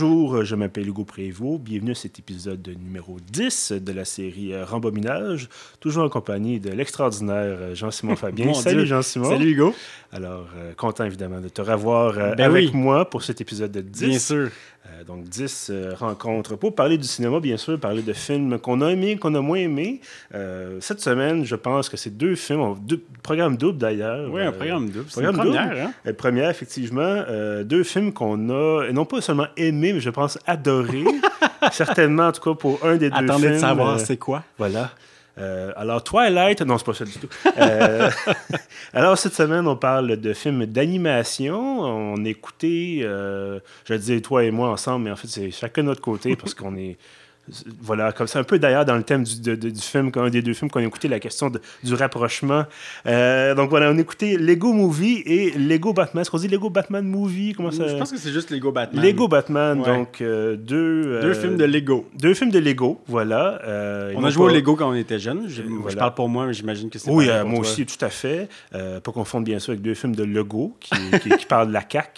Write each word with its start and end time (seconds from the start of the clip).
bonjour, 0.00 0.44
je 0.44 0.54
m'appelle 0.54 0.86
Hugo 0.86 1.02
Prévost. 1.02 1.60
Bienvenue 1.60 1.90
à 1.90 1.94
cet 1.96 2.20
épisode 2.20 2.68
numéro 2.80 3.16
10 3.32 3.72
de 3.72 3.90
la 3.92 4.04
série 4.04 4.52
euh, 4.52 4.64
Rembobinage, 4.64 5.48
toujours 5.80 6.04
en 6.04 6.08
compagnie 6.08 6.60
de 6.60 6.70
l'extraordinaire 6.70 7.56
euh, 7.58 7.74
Jean-Simon 7.74 8.14
Fabien. 8.16 8.54
Salut 8.54 8.86
Jean-Simon. 8.86 9.28
Salut 9.28 9.50
Hugo. 9.50 9.74
Alors, 10.12 10.46
euh, 10.56 10.72
content 10.74 11.02
évidemment 11.02 11.40
de 11.40 11.48
te 11.48 11.60
revoir 11.62 12.14
ben 12.14 12.38
avec 12.38 12.72
moi 12.74 13.10
pour 13.10 13.24
cet 13.24 13.40
épisode 13.40 13.72
de 13.72 13.80
10. 13.80 14.06
Bien 14.06 14.18
sûr. 14.20 14.50
Donc, 15.06 15.24
10 15.24 15.72
rencontres 15.98 16.56
pour 16.56 16.74
parler 16.74 16.98
du 16.98 17.06
cinéma, 17.06 17.40
bien 17.40 17.56
sûr, 17.56 17.78
parler 17.78 18.02
de 18.02 18.12
films 18.12 18.58
qu'on 18.58 18.80
a 18.80 18.90
aimés, 18.90 19.16
qu'on 19.16 19.34
a 19.34 19.40
moins 19.40 19.58
aimés. 19.58 20.00
cette 20.80 21.00
semaine, 21.00 21.44
je 21.44 21.56
pense 21.56 21.88
que 21.88 21.96
c'est 21.96 22.16
deux 22.16 22.34
films, 22.34 22.76
deux, 22.82 23.02
programme 23.22 23.56
double 23.56 23.78
d'ailleurs. 23.78 24.30
Oui, 24.32 24.42
un 24.42 24.52
programme 24.52 24.90
double. 24.90 25.06
Une 25.18 25.32
première, 25.32 25.86
hein? 26.06 26.12
Première, 26.16 26.50
effectivement. 26.50 27.24
deux 27.64 27.84
films 27.84 28.12
qu'on 28.12 28.50
a, 28.50 28.86
et 28.88 28.92
non 28.92 29.04
pas 29.04 29.20
seulement 29.20 29.48
aimé, 29.56 29.92
mais 29.92 30.00
je 30.00 30.10
pense 30.10 30.38
adoré. 30.46 31.04
Certainement, 31.72 32.28
en 32.28 32.32
tout 32.32 32.40
cas, 32.40 32.58
pour 32.58 32.84
un 32.84 32.96
des 32.96 33.10
deux 33.10 33.16
films. 33.16 33.30
Attendez 33.30 33.50
de 33.50 33.58
savoir 33.58 33.94
euh, 33.94 33.98
c'est 33.98 34.16
quoi. 34.16 34.44
Voilà. 34.58 34.90
Euh, 35.38 35.72
alors, 35.76 36.02
Twilight, 36.02 36.62
non, 36.62 36.78
c'est 36.78 36.84
pas 36.86 36.94
ça 36.94 37.04
du 37.04 37.12
tout. 37.12 37.28
Euh, 37.58 38.10
alors, 38.92 39.16
cette 39.16 39.34
semaine, 39.34 39.66
on 39.66 39.76
parle 39.76 40.16
de 40.16 40.32
films 40.32 40.66
d'animation. 40.66 41.80
On 41.80 42.24
écoutait, 42.24 43.00
je 43.02 43.94
disais 43.94 44.20
toi 44.20 44.44
et 44.44 44.50
moi 44.50 44.70
ensemble, 44.70 45.04
mais 45.04 45.10
en 45.10 45.16
fait, 45.16 45.28
c'est 45.28 45.50
chacun 45.50 45.82
de 45.82 45.88
notre 45.88 46.00
côté 46.02 46.36
parce 46.36 46.54
qu'on 46.54 46.76
est 46.76 46.96
voilà, 47.80 48.12
comme 48.12 48.26
c'est 48.26 48.38
un 48.38 48.44
peu 48.44 48.58
d'ailleurs 48.58 48.84
dans 48.84 48.96
le 48.96 49.02
thème 49.02 49.24
du, 49.24 49.56
du 49.56 49.80
film, 49.80 50.10
un 50.14 50.30
des 50.30 50.42
deux 50.42 50.54
films 50.54 50.70
qu'on 50.70 50.80
a 50.80 50.84
écouté, 50.84 51.08
la 51.08 51.20
question 51.20 51.50
du 51.82 51.94
rapprochement. 51.94 52.64
Euh, 53.06 53.54
donc 53.54 53.70
voilà, 53.70 53.90
on 53.90 53.96
a 53.96 54.00
écouté 54.00 54.36
Lego 54.36 54.72
Movie 54.72 55.22
et 55.24 55.50
Lego 55.52 55.92
Batman. 55.92 56.22
Est-ce 56.22 56.30
qu'on 56.30 56.38
dit 56.38 56.48
Lego 56.48 56.70
Batman 56.70 57.04
Movie? 57.04 57.54
Comment 57.56 57.70
ça... 57.70 57.88
Je 57.88 57.96
pense 57.96 58.10
que 58.10 58.18
c'est 58.18 58.32
juste 58.32 58.50
Lego 58.50 58.72
Batman. 58.72 59.04
Lego 59.04 59.28
Batman, 59.28 59.82
donc 59.82 60.20
euh, 60.20 60.56
deux. 60.56 61.04
Euh, 61.06 61.22
deux 61.22 61.34
films 61.34 61.56
de 61.56 61.64
Lego. 61.64 62.06
Deux 62.18 62.34
films 62.34 62.50
de 62.50 62.58
Lego, 62.58 63.00
voilà. 63.06 63.60
on 64.16 64.24
a 64.24 64.30
joué 64.30 64.46
au 64.46 64.54
Lego 64.54 64.76
quand 64.76 64.90
on 64.90 64.94
était 64.94 65.18
jeune. 65.18 65.44
Je, 65.48 65.62
je 65.88 65.96
parle 65.96 66.14
pour 66.14 66.28
moi, 66.28 66.46
mais 66.46 66.52
j'imagine 66.52 66.90
que 66.90 66.98
c'est. 66.98 67.10
Oui, 67.10 67.28
moi 67.46 67.60
aussi, 67.60 67.86
tout 67.86 68.04
à 68.04 68.10
fait. 68.10 68.48
pas 68.72 69.12
confondre 69.12 69.44
bien 69.44 69.58
sûr 69.58 69.72
avec 69.72 69.82
deux 69.82 69.94
films 69.94 70.14
de 70.14 70.24
Lego 70.24 70.76
qui, 70.80 70.94
qui, 71.20 71.46
parlent 71.46 71.68
de 71.68 71.72
la 71.72 71.82
CAQ. 71.88 72.08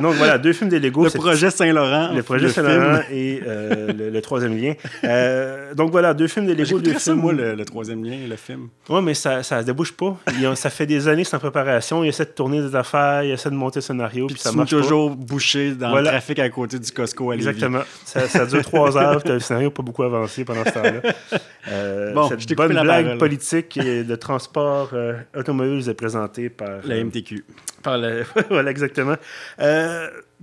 donc 0.00 0.14
voilà, 0.14 0.38
deux 0.38 0.52
films 0.52 0.70
de 0.70 0.76
Lego. 0.76 1.04
Le 1.04 1.10
projet 1.10 1.50
Saint-Laurent. 1.50 2.12
Le 2.14 2.22
projet 2.22 2.48
Saint-Laurent 2.48 3.00
et 3.10 3.40
le, 3.40 4.10
le 4.10 4.20
troisième 4.24 4.56
lien. 4.56 4.74
Euh, 5.04 5.74
donc 5.74 5.90
voilà, 5.90 6.14
deux 6.14 6.28
films 6.28 6.46
de 6.46 6.52
Lego. 6.52 6.78
Deux 6.78 6.94
films. 6.94 7.16
moi, 7.16 7.32
le, 7.32 7.64
troisième 7.64 8.04
lien, 8.04 8.16
le 8.28 8.36
film. 8.36 8.68
Oui, 8.88 9.00
mais 9.02 9.14
ça 9.14 9.40
ne 9.40 9.62
débouche 9.62 9.92
pas. 9.92 10.16
ça 10.54 10.70
fait 10.70 10.86
des 10.86 11.08
années 11.08 11.24
c'est 11.24 11.36
en 11.36 11.40
préparation. 11.40 12.02
Il 12.04 12.08
essaie 12.08 12.24
de 12.24 12.30
tourner 12.30 12.60
des 12.62 12.74
affaires, 12.74 13.22
il 13.22 13.30
essaie 13.30 13.50
de 13.50 13.54
monter 13.54 13.78
le 13.78 13.82
scénario, 13.82 14.26
puis, 14.26 14.38
ça 14.38 14.52
marche 14.52 14.70
toujours 14.70 15.14
bouché 15.14 15.72
dans 15.72 15.94
le 15.94 16.04
trafic 16.04 16.38
à 16.38 16.48
côté 16.48 16.78
du 16.78 16.90
Costco 16.90 17.30
à 17.30 17.34
Exactement. 17.34 17.82
Ça, 18.04 18.28
ça, 18.28 18.46
dure 18.46 18.62
trois 18.62 18.96
heures, 18.98 19.22
puis 19.22 19.32
le 19.32 19.40
scénario 19.40 19.68
n'a 19.68 19.74
pas 19.74 19.82
beaucoup 19.82 20.02
avancé 20.02 20.44
pendant 20.44 20.64
ce 20.64 20.70
temps-là. 20.70 21.40
Euh, 21.68 22.12
bon, 22.12 22.28
cette 22.28 22.54
bonne 22.54 22.78
blague 22.78 23.18
politique 23.18 23.76
et 23.78 24.04
de 24.04 24.16
transport 24.16 24.90
euh, 24.92 25.14
automobile 25.34 25.88
est 25.88 25.94
présentée 25.94 26.50
par... 26.50 26.80
La 26.84 27.02
MTQ. 27.02 27.44
Par 27.84 28.00
voilà, 28.50 28.70
exactement. 28.70 29.16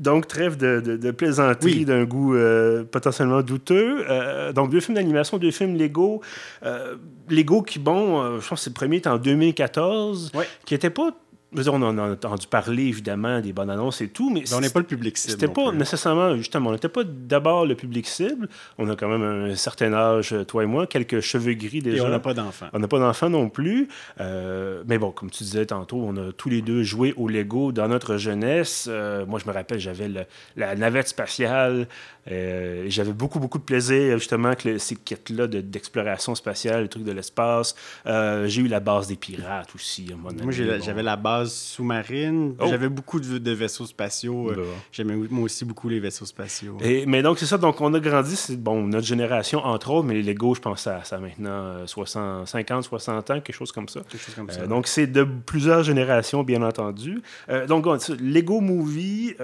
Donc, 0.02 0.28
trêve 0.28 0.58
de, 0.58 0.80
de, 0.80 1.12
plaisanterie 1.12 1.86
d'un 1.86 2.06
goût 2.06 2.34
euh, 2.34 2.84
potentiellement 2.84 3.44
douteux. 3.44 4.04
Euh, 4.10 4.52
donc, 4.52 4.72
deux 4.72 4.80
films 4.80 4.96
d'animation, 4.96 5.38
deux 5.38 5.52
films 5.52 5.78
Lego. 5.78 6.22
Euh, 6.64 6.96
Lego 7.30 7.62
qui, 7.62 7.78
bon, 7.78 8.40
je 8.40 8.48
pense 8.48 8.60
que 8.60 8.64
c'est 8.64 8.70
le 8.72 8.74
premier, 8.74 8.98
était 8.98 9.10
en 9.10 9.18
2014, 9.18 10.32
qui 10.66 10.74
n'était 10.74 10.90
pas 10.90 11.12
on 11.54 11.82
en 11.82 11.98
a 11.98 12.12
entendu 12.12 12.48
parler, 12.48 12.84
évidemment, 12.84 13.42
des 13.42 13.54
bonnes 13.54 13.70
annonces 13.70 14.02
et 14.02 14.08
tout, 14.08 14.30
mais... 14.30 14.44
on 14.54 14.62
n'est 14.62 14.70
pas 14.70 14.80
le 14.80 14.86
public 14.86 15.18
cible. 15.18 15.32
C'était 15.32 15.48
pas 15.48 15.72
nécessairement, 15.72 16.38
justement, 16.38 16.70
on 16.70 16.74
n'était 16.74 16.90
pas 16.90 17.04
d'abord 17.04 17.66
le 17.66 17.76
public 17.76 18.08
cible. 18.08 18.48
On 18.78 18.90
a 18.90 18.96
quand 18.96 19.10
même 19.10 19.52
un 19.52 19.56
certain 19.56 19.94
âge, 19.94 20.34
toi 20.48 20.64
et 20.64 20.66
moi, 20.66 20.88
quelques 20.88 21.20
cheveux 21.20 21.54
gris 21.54 21.82
déjà. 21.82 21.98
Et 21.98 22.02
on 22.02 22.10
n'a 22.10 22.20
pas 22.20 22.34
d'enfants. 22.34 22.68
On 22.74 22.80
n'a 22.80 22.88
pas 22.88 23.00
d'enfants 23.00 23.30
non 23.30 23.50
plus. 23.50 23.90
Euh, 24.20 24.84
mais 24.88 24.98
bon, 24.98 25.12
comme 25.12 25.30
tu 25.30 25.44
disais 25.44 25.66
tantôt, 25.66 25.98
on 25.98 26.16
a 26.18 26.32
tous 26.32 26.50
les 26.50 26.62
deux 26.62 26.84
joué 26.84 27.14
au 27.18 27.28
Lego 27.28 27.72
dans 27.72 27.88
notre 27.88 28.18
jeunesse. 28.18 28.88
Euh, 28.90 29.26
moi, 29.26 29.40
je 29.40 29.48
me 29.50 29.54
rappelle, 29.54 29.80
j'avais 29.80 30.10
la 30.56 30.76
navette 30.76 31.10
spatiale. 31.10 31.88
Euh, 32.30 32.86
j'avais 32.88 33.14
beaucoup, 33.14 33.40
beaucoup 33.40 33.58
de 33.58 33.64
plaisir, 33.64 34.18
justement, 34.18 34.50
avec 34.50 34.68
ces 34.80 34.96
kits-là 34.96 35.48
d'exploration 35.48 36.36
spatiale, 36.36 36.84
les 36.84 36.90
trucs 36.90 37.04
de 37.04 37.12
l'espace. 37.12 37.76
J'ai 38.06 38.62
eu 38.62 38.68
la 38.68 38.80
base 38.80 39.08
des 39.08 39.16
pirates 39.16 39.74
aussi. 39.76 40.14
moi, 40.18 40.32
j'avais 40.52 41.04
la 41.04 41.16
base 41.16 41.54
sous-marine. 41.54 42.56
Oh. 42.60 42.66
J'avais 42.70 42.90
beaucoup 42.90 43.20
de, 43.20 43.52
vaisseaux 43.52 43.86
spatiaux. 43.86 44.52
Euh. 44.52 44.66
J'aimais 44.92 45.16
moi 45.16 45.46
aussi 45.46 45.66
beaucoup 45.66 45.90
les 45.90 46.00
vaisseaux 46.00 46.26
spatiaux. 46.26 46.78
Et, 46.82 47.06
mais 47.06 47.22
donc, 47.22 47.40
c'est 47.40 47.46
ça. 47.46 47.58
Donc, 47.58 47.82
on 47.82 47.94
a 47.94 48.00
grandi. 48.00 48.36
Bon, 48.58 48.88
notre 48.88 49.06
génération, 49.06 49.60
entre 49.60 49.92
autres, 49.92 50.08
mais 50.08 50.16
les 50.16 50.24
Lego, 50.24 50.56
je 50.56 50.62
pense 50.62 50.88
à 50.88 51.04
ça 51.04 51.20
maintenant 51.20 51.86
60, 51.86 52.48
50, 52.48 52.84
60 52.84 53.32
ans, 53.32 53.42
quelque 53.42 53.54
chose 53.54 53.72
comme 53.72 53.88
ça. 53.88 54.02
Quelque 54.10 54.24
chose 54.24 54.36
comme 54.36 54.50
ça. 54.50 54.62
Euh, 54.62 54.68
donc, 54.68 54.88
c'est 54.88 55.08
de 55.08 55.24
plusieurs 55.24 55.84
générations, 55.84 56.44
bien 56.44 56.62
entendu. 56.62 57.22
Euh, 57.50 57.68
donc, 57.68 57.86
Lego 58.20 58.62
Movie 58.62 59.36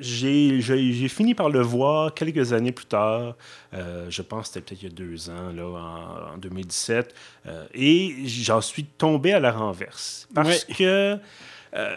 j'ai 0.00 1.08
fini 1.08 1.34
par 1.34 1.48
le 1.48 1.60
voir 1.60 2.14
quelques 2.14 2.52
années 2.52 2.72
plus 2.72 2.86
tard. 2.86 3.36
je 3.72 4.22
pense 4.22 4.48
que 4.48 4.54
c'était 4.54 4.74
peut-être 4.74 4.82
il 4.82 4.88
y 4.88 4.92
a 4.92 4.94
deux 4.94 5.30
ans, 5.30 5.52
là, 5.54 6.32
en, 6.34 6.38
2017. 6.38 7.14
et 7.74 8.14
j'en 8.26 8.60
suis 8.60 8.84
tombé 8.84 9.32
à 9.32 9.40
la 9.40 9.52
renverse. 9.52 10.28
Parce 10.34 10.64
que 10.64 11.18
euh, 11.76 11.96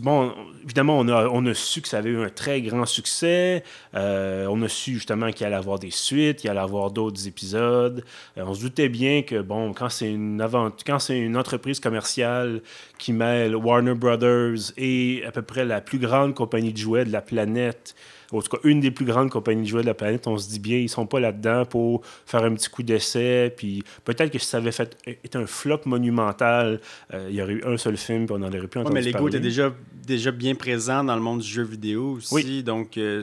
bon, 0.00 0.32
évidemment, 0.64 0.98
on 0.98 1.08
a, 1.08 1.28
on 1.28 1.44
a 1.46 1.54
su 1.54 1.82
que 1.82 1.88
ça 1.88 1.98
avait 1.98 2.10
eu 2.10 2.22
un 2.22 2.30
très 2.30 2.62
grand 2.62 2.86
succès. 2.86 3.62
Euh, 3.94 4.46
on 4.48 4.62
a 4.62 4.68
su 4.68 4.94
justement 4.94 5.30
qu'il 5.30 5.46
allait 5.46 5.56
avoir 5.56 5.78
des 5.78 5.90
suites, 5.90 6.38
qu'il 6.38 6.50
allait 6.50 6.60
avoir 6.60 6.90
d'autres 6.90 7.28
épisodes. 7.28 8.02
Euh, 8.38 8.44
on 8.46 8.54
se 8.54 8.62
doutait 8.62 8.88
bien 8.88 9.22
que, 9.22 9.42
bon, 9.42 9.74
quand 9.74 9.90
c'est 9.90 10.10
une, 10.10 10.42
quand 10.86 10.98
c'est 10.98 11.18
une 11.18 11.36
entreprise 11.36 11.80
commerciale 11.80 12.62
qui 12.98 13.12
mêle 13.12 13.54
Warner 13.56 13.94
Brothers 13.94 14.72
et 14.78 15.22
à 15.26 15.32
peu 15.32 15.42
près 15.42 15.64
la 15.66 15.82
plus 15.82 15.98
grande 15.98 16.34
compagnie 16.34 16.72
de 16.72 16.78
jouets 16.78 17.04
de 17.04 17.12
la 17.12 17.20
planète, 17.20 17.94
en 18.32 18.40
tout 18.40 18.56
cas 18.56 18.58
une 18.64 18.80
des 18.80 18.90
plus 18.90 19.04
grandes 19.04 19.30
compagnies 19.30 19.62
de 19.62 19.68
jouets 19.68 19.82
de 19.82 19.86
la 19.86 19.94
planète, 19.94 20.26
on 20.26 20.36
se 20.36 20.48
dit 20.48 20.58
bien, 20.58 20.78
ils 20.78 20.88
sont 20.88 21.06
pas 21.06 21.20
là-dedans 21.20 21.64
pour 21.64 22.02
faire 22.26 22.44
un 22.44 22.54
petit 22.54 22.68
coup 22.68 22.82
d'essai. 22.82 23.52
Puis 23.56 23.82
peut-être 24.04 24.30
que 24.30 24.38
si 24.38 24.46
ça 24.46 24.58
avait 24.58 24.72
fait, 24.72 24.96
été 25.06 25.38
un 25.38 25.46
flop 25.46 25.80
monumental, 25.86 26.80
euh, 27.12 27.26
il 27.30 27.36
y 27.36 27.42
aurait 27.42 27.54
eu 27.54 27.64
un 27.64 27.76
seul 27.76 27.96
film, 27.96 28.26
puis 28.26 28.36
on 28.38 28.42
en 28.42 28.48
aurait 28.48 28.60
ouais, 28.60 28.92
mais 28.92 29.02
Lego 29.02 29.28
était 29.28 29.40
déjà, 29.40 29.72
déjà 30.06 30.30
bien 30.30 30.54
présent 30.54 31.04
dans 31.04 31.14
le 31.14 31.22
monde 31.22 31.40
du 31.40 31.48
jeu 31.48 31.62
vidéo 31.62 32.12
aussi. 32.12 32.34
Oui. 32.34 32.62
Donc, 32.62 32.96
euh, 32.96 33.22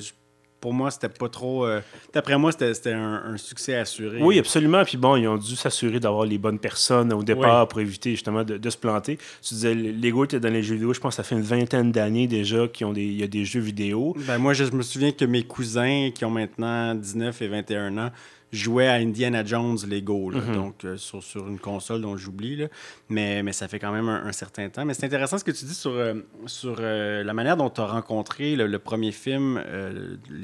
pour 0.62 0.74
moi, 0.74 0.92
c'était 0.92 1.10
pas 1.10 1.28
trop. 1.28 1.66
Euh, 1.66 1.82
d'après 2.14 2.38
moi, 2.38 2.52
c'était 2.52 2.94
un, 2.94 3.36
succès 3.38 3.76
assuré. 3.76 4.20
Oui, 4.22 4.38
absolument. 4.40 4.86
Puis 4.86 4.96
bon, 4.96 5.16
ils 5.16 5.28
ont 5.28 5.38
dû 5.38 5.56
s'assurer 5.56 6.00
d'avoir 6.00 6.26
les 6.26 6.38
bonnes 6.38 6.60
personnes 6.60 7.12
au 7.12 7.24
départ 7.24 7.68
pour 7.68 7.80
éviter 7.80 8.12
justement 8.12 8.44
de, 8.44 8.70
se 8.70 8.78
planter. 8.78 9.18
Tu 9.42 9.56
disais, 9.56 9.74
Lego 9.74 10.24
était 10.24 10.40
dans 10.40 10.54
les 10.54 10.64
jeux 10.64 10.76
vidéo, 10.76 10.94
je 10.94 11.00
pense 11.00 11.18
que 11.18 11.18
ça 11.18 11.24
fait 11.24 11.36
une 11.36 11.42
vingtaine 11.42 11.92
d'années 11.92 12.28
déjà 12.28 12.68
qu'il 12.68 13.18
y 13.18 13.24
a 13.24 13.28
des 13.28 13.44
jeux 13.44 13.60
vidéo. 13.60 14.16
Ben, 14.28 14.38
moi, 14.38 14.54
je 14.54 14.64
me 14.66 14.84
souviens 14.84 15.12
que 15.12 15.26
mes 15.26 15.44
cousins 15.44 16.12
qui 16.14 16.24
ont 16.24 16.30
maintenant 16.30 16.96
19 16.96 17.42
et 17.42 17.48
21 17.48 17.98
ans 17.98 18.12
jouais 18.52 18.88
à 18.88 18.96
Indiana 18.96 19.44
Jones 19.46 19.78
Lego, 19.88 20.32
mhm. 20.32 20.56
donc 20.56 20.86
euh, 20.86 20.98
sur, 20.98 21.24
sur, 21.24 21.48
une 21.48 21.60
console 21.60 22.02
dont 22.02 22.18
j'oublie, 22.18 22.66
mais, 23.10 23.44
mais 23.44 23.54
ça 23.54 23.68
fait 23.68 23.80
quand 23.80 23.92
même 23.92 24.10
un, 24.10 24.32
certain 24.32 24.70
temps. 24.70 24.86
Mais 24.86 24.94
c'est 24.94 25.06
intéressant 25.06 25.38
ce 25.38 25.44
que 25.44 25.52
tu 25.52 25.66
dis 25.66 25.74
sur, 25.74 25.92
euh, 25.92 26.16
sur 26.46 26.78
euh, 26.80 27.24
la 27.24 27.34
manière 27.34 27.58
dont 27.58 27.70
tu 27.70 27.82
as 27.82 27.86
rencontré 27.86 28.56
le, 28.56 28.80
premier 28.80 29.12
film, 29.12 29.62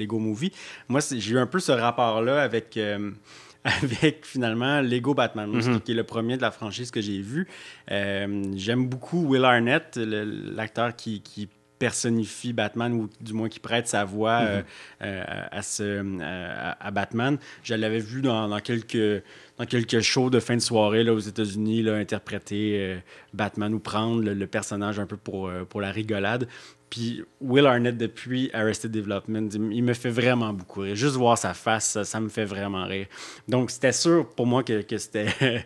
Lego 0.08 0.18
Movie. 0.18 0.52
Moi, 0.88 1.00
j'ai 1.10 1.34
eu 1.34 1.38
un 1.38 1.46
peu 1.46 1.60
ce 1.60 1.72
rapport-là 1.72 2.42
avec 2.42 2.78
avec 3.64 4.24
finalement 4.24 4.80
Lego 4.80 5.14
Batman, 5.14 5.50
mhm. 5.50 5.80
qui 5.80 5.92
est 5.92 5.94
le 5.94 6.04
premier 6.04 6.36
de 6.36 6.42
la 6.42 6.50
franchise 6.50 6.90
que 6.90 7.00
j'ai 7.00 7.20
vu. 7.20 7.46
J'aime 7.88 8.88
beaucoup 8.88 9.26
Will 9.26 9.44
Arnett, 9.44 9.96
l'acteur 9.96 10.96
qui, 10.96 11.20
qui 11.20 11.48
personnifie 11.78 12.52
Batman 12.52 12.92
ou 12.92 13.08
du 13.20 13.32
moins 13.32 13.48
qui 13.48 13.60
prête 13.60 13.88
sa 13.88 14.04
voix 14.04 14.40
mhm. 14.40 14.46
euh, 14.48 14.62
euh, 15.02 15.44
à, 15.50 15.62
ce, 15.62 15.82
euh, 15.82 16.72
à, 16.78 16.90
Batman. 16.90 17.38
Je 17.62 17.74
l'avais 17.74 18.00
vu 18.00 18.20
dans, 18.20 18.48
dans, 18.48 18.60
quelques, 18.60 19.22
dans 19.58 19.64
quelques 19.64 20.00
shows 20.00 20.30
de 20.30 20.40
fin 20.40 20.56
de 20.56 20.60
soirée 20.60 21.04
là, 21.04 21.14
aux 21.14 21.18
États-Unis, 21.18 21.88
interpréter 21.88 22.98
Batman 23.32 23.72
ou 23.72 23.78
prendre 23.78 24.22
le, 24.22 24.46
personnage 24.46 24.98
un 24.98 25.06
peu 25.06 25.16
pour, 25.16 25.50
pour 25.68 25.80
la 25.80 25.90
rigolade. 25.90 26.48
Puis 26.90 27.22
Will 27.40 27.66
Arnett, 27.66 27.96
depuis 27.96 28.50
Arrested 28.52 28.90
Development, 28.90 29.48
il 29.52 29.82
me 29.82 29.92
fait 29.92 30.10
vraiment 30.10 30.52
beaucoup 30.52 30.80
rire. 30.80 30.94
Juste 30.94 31.16
voir 31.16 31.36
sa 31.36 31.54
face, 31.54 32.02
ça, 32.02 32.20
me 32.20 32.28
fait 32.28 32.44
vraiment 32.44 32.84
rire. 32.84 33.06
Donc, 33.46 33.70
c'était 33.70 33.92
sûr 33.92 34.28
pour 34.30 34.46
moi 34.46 34.62
que, 34.62 34.82
que 34.82 34.96
c'était 34.96 35.28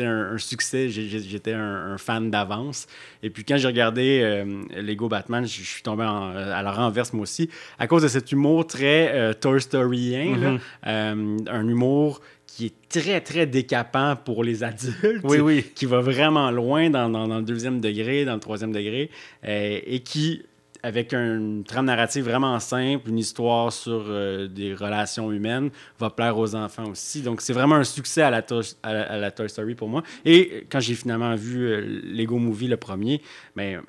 un, 0.00 0.38
succès. 0.38 0.88
J'étais 0.88 1.52
un, 1.52 1.96
fan 1.98 2.30
d'avance. 2.30 2.86
Et 3.22 3.30
puis, 3.30 3.44
quand 3.44 3.56
j'ai 3.56 3.68
regardé 3.68 4.20
euh, 4.22 4.64
Lego 4.82 5.08
Batman, 5.08 5.46
je 5.46 5.62
suis 5.62 5.82
tombé 5.82 6.04
à 6.04 6.62
la 6.62 6.72
renverse, 6.72 7.12
moi 7.12 7.22
aussi, 7.22 7.48
à 7.78 7.86
cause 7.86 8.02
de 8.02 8.08
cet 8.08 8.32
humour 8.32 8.66
très 8.66 9.12
euh, 9.14 9.32
Toy 9.32 9.60
Storyien. 9.60 10.58
Euh, 10.86 11.36
un 11.48 11.68
humour 11.68 12.20
qui 12.46 12.66
est 12.66 12.88
très, 12.88 13.20
très 13.20 13.46
décapant 13.46 14.16
pour 14.16 14.44
les 14.44 14.62
adultes. 14.64 15.22
Oui, 15.24 15.38
oui. 15.38 15.64
Qui 15.74 15.86
va 15.86 16.00
vraiment 16.00 16.50
loin 16.50 16.90
dans, 16.90 17.08
dans, 17.08 17.26
le 17.26 17.42
deuxième 17.42 17.80
degré, 17.80 18.24
dans 18.24 18.34
le 18.34 18.40
troisième 18.40 18.72
degré, 18.72 19.10
euh, 19.44 19.80
et 19.84 20.00
qui 20.00 20.42
avec 20.82 21.12
une 21.12 21.64
trame 21.64 21.86
narrative 21.86 22.24
vraiment 22.24 22.60
simple, 22.60 23.08
une 23.08 23.18
histoire 23.18 23.72
sur 23.72 24.04
euh, 24.06 24.46
des 24.46 24.72
relations 24.72 25.32
humaines, 25.32 25.70
va 25.98 26.10
plaire 26.10 26.38
aux 26.38 26.54
enfants 26.54 26.90
aussi. 26.90 27.22
Donc, 27.22 27.40
c'est 27.40 27.52
vraiment 27.52 27.74
un 27.74 27.84
succès 27.84 28.22
à 28.22 28.30
la, 28.30 28.44
à 28.84 29.16
la, 29.18 29.30
Toy 29.32 29.48
Story 29.48 29.74
pour 29.74 29.88
moi. 29.88 30.04
Et 30.24 30.64
quand 30.70 30.78
j'ai 30.78 30.94
finalement 30.94 31.34
vu 31.34 31.66
euh, 31.66 31.80
Lego 32.04 32.38
Movie, 32.38 32.68
le 32.68 32.76
premier, 32.76 33.20
mais 33.56 33.76
ben, 33.76 33.82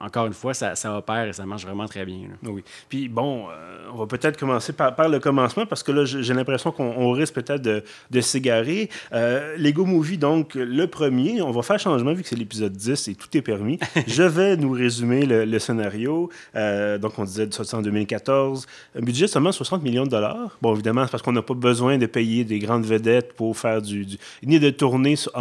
encore 0.00 0.26
une 0.26 0.32
fois, 0.32 0.54
ça, 0.54 0.74
ça, 0.74 0.96
opère 0.96 1.28
et 1.28 1.32
ça 1.32 1.46
marche 1.46 1.64
vraiment 1.64 1.86
très 1.86 2.04
bien. 2.04 2.28
Oui. 2.42 2.64
Puis 2.88 3.08
bon, 3.08 3.46
euh, 3.48 3.86
on 3.92 3.96
va 3.98 4.06
peut-être 4.06 4.36
commencer 4.36 4.72
par, 4.72 4.94
par, 4.96 5.08
le 5.08 5.20
commencement 5.20 5.66
parce 5.66 5.84
que 5.84 5.92
là, 5.92 6.04
j'ai 6.04 6.34
l'impression 6.34 6.72
qu'on 6.72 7.12
risque 7.12 7.34
peut-être 7.34 7.62
de, 7.62 7.84
de 8.10 8.20
s'égarer. 8.20 8.90
Euh, 9.12 9.56
Lego 9.56 9.84
Movie, 9.84 10.18
donc, 10.18 10.54
le 10.56 10.86
premier, 10.86 11.42
on 11.42 11.52
va 11.52 11.62
faire 11.62 11.78
changement 11.78 12.12
vu 12.12 12.22
que 12.22 12.28
c'est 12.28 12.36
l'épisode 12.36 12.72
10 12.72 13.08
et 13.08 13.14
tout 13.14 13.28
est 13.36 13.42
permis. 13.42 13.78
Je 14.08 14.24
vais 14.24 14.56
nous 14.56 14.72
résumer 14.72 15.26
le, 15.26 15.58
scénario. 15.60 16.28
Euh, 16.56 16.98
donc, 16.98 17.16
on 17.18 17.24
disait 17.24 17.48
ça 17.50 17.76
en 17.76 17.82
2014. 17.82 18.66
Un 18.98 19.00
budget 19.00 19.28
seulement 19.28 19.52
60 19.52 19.82
millions 19.82 20.04
de 20.04 20.10
dollars. 20.10 20.58
Bon, 20.60 20.74
évidemment, 20.74 21.04
c'est 21.04 21.12
parce 21.12 21.22
qu'on 21.22 21.32
n'a 21.32 21.42
pas 21.42 21.54
besoin 21.54 21.98
de 21.98 22.06
payer 22.06 22.42
des 22.44 22.58
grandes 22.58 22.84
vedettes 22.84 23.32
pour 23.34 23.56
faire 23.56 23.80
du. 23.80 24.06
ni 24.42 24.58
de 24.58 24.70
tourner 24.70 25.14
sur, 25.14 25.32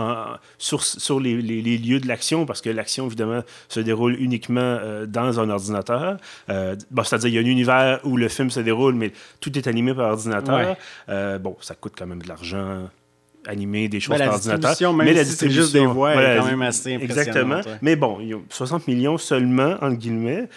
sur, 0.59 0.83
sur 0.83 1.19
les, 1.19 1.41
les, 1.41 1.61
les 1.61 1.77
lieux 1.79 1.99
de 1.99 2.07
l'action 2.07 2.45
parce 2.45 2.61
que 2.61 2.69
l'action, 2.69 3.07
évidemment, 3.07 3.41
se 3.67 3.79
déroule 3.79 4.15
uniquement 4.19 4.42
euh, 4.49 5.05
dans 5.05 5.39
un 5.39 5.49
ordinateur. 5.49 6.17
Euh, 6.49 6.75
c'est-à-dire, 7.03 7.29
il 7.29 7.33
y 7.33 7.37
a 7.37 7.41
un 7.41 7.45
univers 7.45 7.99
où 8.03 8.17
le 8.17 8.27
film 8.27 8.49
se 8.49 8.59
déroule, 8.59 8.95
mais 8.95 9.11
tout 9.39 9.57
est 9.57 9.67
animé 9.67 9.93
par 9.93 10.11
ordinateur. 10.11 10.75
Euh, 11.09 11.39
bon, 11.39 11.55
ça 11.61 11.75
coûte 11.75 11.93
quand 11.97 12.07
même 12.07 12.21
de 12.21 12.27
l'argent 12.27 12.89
animer 13.45 13.89
des 13.89 13.99
choses 13.99 14.17
ben, 14.17 14.25
par 14.25 14.35
ordinateur. 14.35 14.93
mais 14.93 15.13
la 15.13 15.25
distribution, 15.25 15.61
juste 15.63 15.73
des 15.73 15.85
voix, 15.85 16.15
est 16.15 16.37
quand 16.37 16.45
même 16.45 16.61
assez 16.61 16.91
Exactement. 16.93 17.59
Mais 17.81 17.95
bon, 17.95 18.19
60 18.49 18.87
millions 18.87 19.17
seulement, 19.17 19.75
entre 19.81 19.97
guillemets 19.97 20.47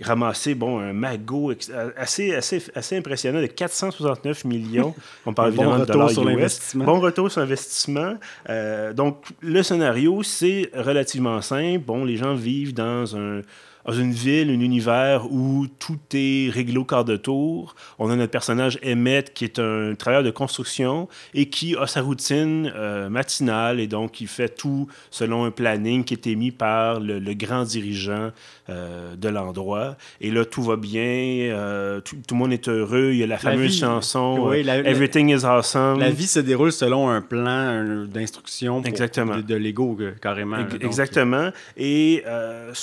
ramassé 0.00 0.54
bon, 0.54 0.80
un 0.80 0.92
magot 0.92 1.52
assez, 1.96 2.34
assez, 2.34 2.62
assez 2.74 2.96
impressionnant 2.96 3.40
de 3.40 3.46
469 3.46 4.44
millions. 4.44 4.94
On 5.26 5.34
parle 5.34 5.48
évidemment 5.48 5.76
bon 5.76 5.80
de 5.80 5.84
dollars 5.84 6.10
sur 6.10 6.24
l'investissement. 6.24 6.84
Bon 6.84 7.00
retour 7.00 7.30
sur 7.30 7.40
l'investissement. 7.40 8.14
Euh, 8.48 8.92
donc, 8.92 9.24
le 9.40 9.62
scénario, 9.62 10.22
c'est 10.22 10.70
relativement 10.74 11.40
simple. 11.42 11.84
Bon, 11.84 12.04
les 12.04 12.16
gens 12.16 12.34
vivent 12.34 12.74
dans 12.74 13.16
un 13.16 13.42
dans 13.84 13.92
une 13.92 14.12
ville, 14.12 14.50
un 14.50 14.60
univers 14.60 15.30
où 15.30 15.66
tout 15.78 15.98
est 16.14 16.50
réglé 16.50 16.76
au 16.76 16.84
quart 16.84 17.04
de 17.04 17.16
tour. 17.16 17.74
On 17.98 18.10
a 18.10 18.16
notre 18.16 18.30
personnage 18.30 18.78
Emmett 18.84 19.32
qui 19.34 19.44
est 19.44 19.58
un 19.58 19.94
travailleur 19.94 20.22
de 20.22 20.30
construction 20.30 21.08
et 21.34 21.48
qui 21.48 21.76
a 21.76 21.86
sa 21.86 22.02
routine 22.02 22.72
euh, 22.74 23.08
matinale 23.08 23.80
et 23.80 23.86
donc 23.86 24.20
il 24.20 24.28
fait 24.28 24.48
tout 24.48 24.88
selon 25.10 25.44
un 25.44 25.50
planning 25.50 26.04
qui 26.04 26.14
est 26.14 26.26
émis 26.26 26.52
par 26.52 27.00
le, 27.00 27.20
grand 27.34 27.64
dirigeant 27.64 28.30
euh, 28.68 29.16
de 29.16 29.28
l'endroit. 29.28 29.96
Et 30.20 30.30
là, 30.30 30.44
tout 30.44 30.62
va 30.62 30.76
bien, 30.76 31.02
euh, 31.02 32.00
tout, 32.00 32.16
le 32.30 32.36
monde 32.36 32.52
est 32.52 32.68
heureux. 32.68 33.10
Il 33.12 33.18
y 33.18 33.22
a 33.22 33.26
la 33.26 33.38
fameuse 33.38 33.78
chanson 33.78 34.52
Everything 34.52 35.30
is 35.30 35.44
awesome. 35.44 35.98
La 35.98 36.10
vie 36.10 36.26
se 36.26 36.40
déroule 36.40 36.72
selon 36.72 37.08
un 37.08 37.20
plan 37.20 37.84
d'instruction 38.06 38.80
de, 38.80 39.40
de 39.40 39.54
Lego, 39.54 39.98
carrément. 40.20 40.58
exactement. 40.80 41.50
Et 41.76 42.24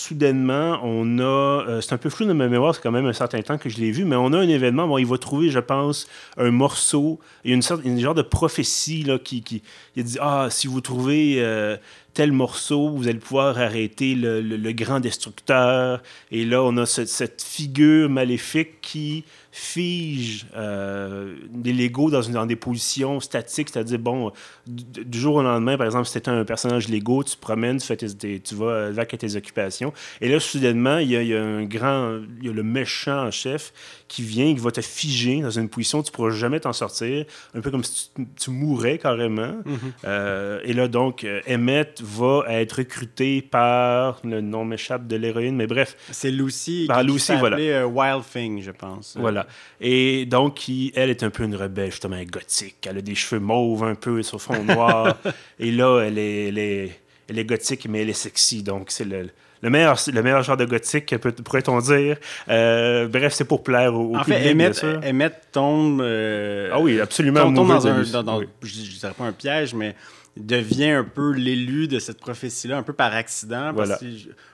soudainement, 0.09 0.79
on 0.83 1.19
a, 1.19 1.23
euh, 1.23 1.81
c'est 1.81 1.93
un 1.93 1.97
peu 1.97 2.09
flou 2.09 2.25
dans 2.25 2.33
ma 2.33 2.47
mémoire, 2.47 2.75
c'est 2.75 2.81
quand 2.81 2.91
même 2.91 3.05
un 3.05 3.13
certain 3.13 3.41
temps 3.41 3.57
que 3.57 3.69
je 3.69 3.77
l'ai 3.77 3.91
vu, 3.91 4.05
mais 4.05 4.15
on 4.15 4.33
a 4.33 4.37
un 4.37 4.47
événement, 4.47 4.87
bon, 4.87 4.97
il 4.97 5.05
va 5.05 5.17
trouver, 5.17 5.49
je 5.49 5.59
pense, 5.59 6.07
un 6.37 6.51
morceau, 6.51 7.19
il 7.43 7.51
y 7.51 7.53
a 7.53 7.55
une 7.55 7.61
sorte, 7.61 7.81
une 7.85 7.99
genre 7.99 8.15
de 8.15 8.21
prophétie 8.21 9.03
là, 9.03 9.19
qui, 9.19 9.41
qui 9.41 9.61
il 9.95 10.03
dit, 10.03 10.17
ah, 10.19 10.47
si 10.49 10.67
vous 10.67 10.81
trouvez 10.81 11.35
euh, 11.39 11.77
tel 12.13 12.31
morceau, 12.31 12.89
vous 12.89 13.07
allez 13.07 13.19
pouvoir 13.19 13.57
arrêter 13.57 14.15
le, 14.15 14.71
grand 14.71 14.99
destructeur. 14.99 16.01
Et 16.31 16.45
là, 16.45 16.63
on 16.63 16.77
a 16.77 16.85
cette 16.85 17.41
figure 17.41 18.09
maléfique 18.09 18.81
qui 18.81 19.23
fige 19.51 20.45
euh, 20.55 21.35
des 21.49 21.73
Lego 21.73 22.09
dans, 22.09 22.21
une, 22.21 22.33
dans 22.33 22.45
des 22.45 22.55
positions 22.55 23.19
statiques, 23.19 23.69
c'est-à-dire, 23.69 23.99
bon, 23.99 24.31
du, 24.67 25.19
jour 25.19 25.35
au 25.35 25.41
lendemain, 25.41 25.77
par 25.77 25.85
exemple, 25.85 26.05
si 26.05 26.13
c'était 26.13 26.29
un 26.29 26.45
personnage 26.45 26.87
Lego, 26.87 27.23
tu 27.23 27.35
te 27.35 27.41
promènes, 27.41 27.77
tu, 27.77 27.87
fais 27.87 27.97
tes, 27.97 28.39
tu 28.39 28.55
vas 28.55 28.87
avec 28.87 29.17
tes 29.17 29.35
occupations. 29.35 29.93
Et 30.21 30.29
là, 30.29 30.39
soudainement, 30.39 30.99
il 30.99 31.09
y, 31.09 31.15
a, 31.15 31.21
il 31.21 31.29
y 31.29 31.35
a 31.35 31.43
un 31.43 31.65
grand, 31.65 32.19
il 32.39 32.47
y 32.47 32.49
a 32.49 32.53
le 32.53 32.63
méchant 32.63 33.27
en 33.27 33.31
chef 33.31 33.73
qui 34.07 34.23
vient, 34.23 34.53
qui 34.53 34.59
va 34.59 34.71
te 34.71 34.81
figer 34.81 35.41
dans 35.41 35.49
une 35.49 35.69
position 35.69 35.99
où 35.99 36.03
tu 36.03 36.11
ne 36.11 36.15
pourras 36.15 36.31
jamais 36.31 36.59
t'en 36.59 36.73
sortir, 36.73 37.25
un 37.55 37.61
peu 37.61 37.71
comme 37.71 37.83
si 37.83 38.11
tu, 38.39 38.51
mourrais 38.51 38.97
carrément. 38.97 39.53
Mm-hmm. 39.65 39.91
Euh, 40.05 40.59
et 40.63 40.73
là, 40.73 40.87
donc, 40.87 41.23
euh, 41.23 41.41
Emmett 41.49 42.01
va 42.01 42.43
être 42.49 42.77
recruté 42.77 43.41
par 43.41 44.19
le 44.23 44.41
nom 44.41 44.65
m'échappe 44.65 45.07
de 45.07 45.15
l'héroïne, 45.15 45.55
mais 45.55 45.67
bref. 45.67 45.95
C'est 46.11 46.31
Lucy. 46.31 46.85
Par 46.87 47.03
Lucy, 47.03 47.33
voilà. 47.37 47.87
Wild 47.87 48.23
Thing, 48.31 48.61
je 48.61 48.71
pense. 48.71 49.15
Voilà. 49.19 49.38
Et 49.81 50.25
donc, 50.25 50.55
qui, 50.55 50.91
elle 50.95 51.09
est 51.09 51.23
un 51.23 51.29
peu 51.29 51.43
une 51.43 51.55
rebelle, 51.55 51.91
justement, 51.91 52.21
gothique. 52.23 52.85
Elle 52.87 52.97
a 52.97 53.01
des 53.01 53.15
cheveux 53.15 53.41
mauves 53.41 53.83
un 53.83 53.95
peu 53.95 54.21
sur 54.23 54.41
fond 54.41 54.63
noir. 54.63 55.17
et 55.59 55.71
là, 55.71 56.01
elle 56.01 56.17
est, 56.17 56.47
elle, 56.47 56.57
est, 56.57 56.99
elle 57.29 57.39
est 57.39 57.45
gothique, 57.45 57.87
mais 57.89 58.01
elle 58.01 58.09
est 58.09 58.13
sexy. 58.13 58.63
Donc, 58.63 58.91
c'est 58.91 59.05
le, 59.05 59.29
le 59.61 59.69
meilleur, 59.69 59.97
le 60.11 60.21
meilleur 60.23 60.43
genre 60.43 60.57
de 60.57 60.65
gothique, 60.65 61.15
pourrait-on 61.17 61.79
dire. 61.79 62.17
Euh, 62.49 63.07
bref, 63.07 63.33
c'est 63.33 63.45
pour 63.45 63.63
plaire 63.63 63.93
au, 63.93 64.15
en 64.15 64.23
fait, 64.23 64.51
Emmett, 64.51 65.41
tombe... 65.51 66.01
Euh, 66.01 66.69
ah 66.71 66.79
oui, 66.79 66.99
absolument. 66.99 67.53
Tombe, 67.53 67.67
dans 67.67 67.87
un... 67.87 68.03
Dans, 68.23 68.41
Je 68.61 68.79
ne 68.79 68.99
dirais 68.99 69.13
pas 69.17 69.25
un 69.25 69.33
piège, 69.33 69.73
mais 69.73 69.95
devient 70.39 70.91
un 70.91 71.03
peu 71.03 71.31
l'élu 71.31 71.87
de 71.87 71.99
cette 71.99 72.19
prophétie-là, 72.19 72.77
un 72.77 72.83
peu 72.83 72.93
par 72.93 73.13
accident. 73.13 73.73
Parce 73.75 73.99
que 73.99 74.05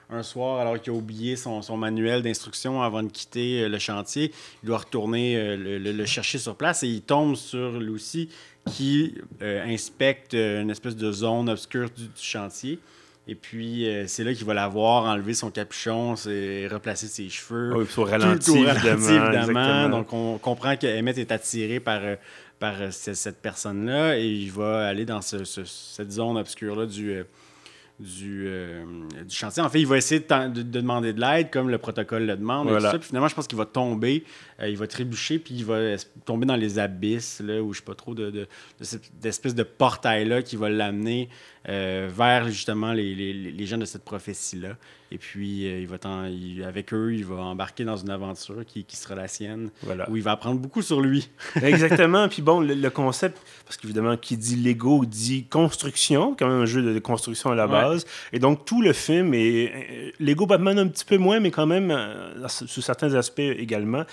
un 0.10 0.22
soir, 0.22 0.60
alors 0.60 0.80
qu'il 0.80 0.94
a 0.94 0.96
oublié 0.96 1.36
son, 1.36 1.62
son 1.62 1.78
manuel 1.78 2.22
d'instruction 2.22 2.84
avant 2.84 3.02
de 3.02 3.10
quitter 3.10 3.64
euh, 3.64 3.70
le 3.70 3.80
chantier, 3.80 4.32
il 4.64 4.68
doit 4.68 4.78
retourner 4.80 5.58
le, 5.58 6.06
chercher 6.06 6.38
sur 6.38 6.56
place 6.56 6.84
et 6.84 6.88
il 6.88 7.02
tombe 7.02 7.36
sur 7.36 7.80
Lucy 7.80 8.30
qui 8.72 9.16
inspecte 9.42 10.34
une 10.34 10.70
espèce 10.72 10.96
de 10.96 11.12
zone 11.12 11.50
obscure 11.50 11.90
du 11.90 12.10
chantier. 12.16 12.80
Et 13.28 13.34
puis, 13.34 13.90
euh, 13.90 14.06
c'est 14.08 14.24
là 14.24 14.34
qu'il 14.34 14.46
va 14.46 14.54
la 14.54 14.68
voir 14.68 15.06
enlever 15.06 15.34
son 15.34 15.50
capuchon, 15.50 16.12
replacer 16.12 17.08
ses 17.08 17.28
cheveux. 17.30 17.74
Oui, 17.76 17.86
puis 17.86 18.00
au 18.00 18.04
ralenti, 18.04 18.52
évidemment. 18.52 19.90
Donc, 19.90 20.14
on 20.14 20.38
comprend 20.38 20.78
qu'Emmett 20.78 21.18
est 21.18 21.32
attiré 21.32 21.80
par, 21.80 22.02
euh, 22.04 22.16
par 22.60 22.82
euh, 22.82 22.90
cette 22.92 23.42
personne-là 23.42 24.18
et 24.18 24.28
il 24.28 24.52
va 24.52 24.88
aller 24.88 25.06
dans 25.06 25.22
cette 25.22 26.12
zone 26.12 26.38
obscure-là 26.38 26.86
du, 26.86 27.24
du, 28.00 28.50
du, 29.26 29.36
chantier. 29.36 29.62
En 29.62 29.70
fait, 29.70 29.80
il 29.80 29.88
va 29.88 29.98
essayer 29.98 30.20
de, 30.20 30.62
demander 30.62 31.14
de 31.14 31.22
l'aide 31.22 31.50
comme 31.52 31.70
le 31.70 31.78
protocole 31.78 32.26
le 32.26 32.36
demande. 32.36 32.70
Et 32.70 32.80
ça. 32.80 32.98
Puis 32.98 33.08
finalement, 33.08 33.28
je 33.28 33.36
pense 33.36 33.48
qu'il 33.48 33.58
va 33.58 33.66
tomber, 33.66 34.24
il 34.62 34.78
va 34.78 34.88
trébucher, 34.88 35.40
puis 35.40 35.56
il 35.56 35.66
va 35.66 35.96
tomber 36.26 36.46
dans 36.46 36.56
les 36.56 36.80
abysses, 36.80 37.42
là, 37.42 37.62
où 37.62 37.74
je 37.74 37.80
sais 37.80 37.86
pas 37.86 37.96
trop, 37.96 38.14
de, 38.14 38.30
de, 38.30 38.48
de 38.80 38.84
cette 38.84 39.26
espèce 39.26 39.56
de 39.56 39.64
portail-là 39.64 40.42
qui 40.42 40.56
va 40.56 40.70
l'amener 40.70 41.30
euh, 41.68 42.10
vers 42.16 42.48
justement 42.48 42.94
les, 42.94 43.16
les, 43.16 43.34
les, 43.34 43.66
gens 43.66 43.80
de 43.80 43.86
cette 43.86 44.04
prophétie-là. 44.04 44.76
Et 45.12 45.18
puis, 45.18 45.68
euh, 45.68 45.80
il 45.80 45.88
va 45.88 45.98
avec 46.68 46.94
eux, 46.94 47.14
il 47.14 47.26
va 47.26 47.36
embarquer 47.38 47.86
dans 47.86 47.96
une 47.96 48.10
aventure 48.10 48.66
qui, 48.66 48.84
qui 48.84 48.96
sera 48.96 49.16
la 49.16 49.28
sienne, 49.28 49.70
voilà. 49.82 50.10
où 50.10 50.18
il 50.18 50.24
va 50.24 50.32
apprendre 50.32 50.60
beaucoup 50.60 50.82
sur 50.82 51.02
lui. 51.02 51.30
Exactement. 51.62 52.28
Puis 52.28 52.42
bon, 52.42 52.60
le, 52.60 52.90
concept, 52.90 53.40
parce 53.66 53.78
qu'évidemment, 53.78 54.16
qui 54.18 54.38
dit 54.38 54.56
Lego 54.56 55.06
dit 55.06 55.46
construction, 55.46 56.36
quand 56.38 56.48
même 56.48 56.62
un 56.62 56.66
jeu 56.66 56.82
de 56.82 57.00
construction 57.00 57.50
à 57.50 57.56
la 57.56 57.66
base. 57.68 58.06
Et 58.32 58.40
donc, 58.40 58.66
tout 58.66 58.82
le 58.82 58.94
film 58.94 59.34
est. 59.34 59.74
Euh, 59.74 60.12
Lego 60.20 60.46
Batman 60.46 60.78
un 60.78 60.88
petit 60.88 61.06
peu 61.06 61.18
moins, 61.18 61.40
mais 61.40 61.52
quand 61.52 61.66
même, 61.66 61.96
sous 62.48 62.82
certains 62.82 63.14
aspects 63.16 63.40
également. 63.40 64.04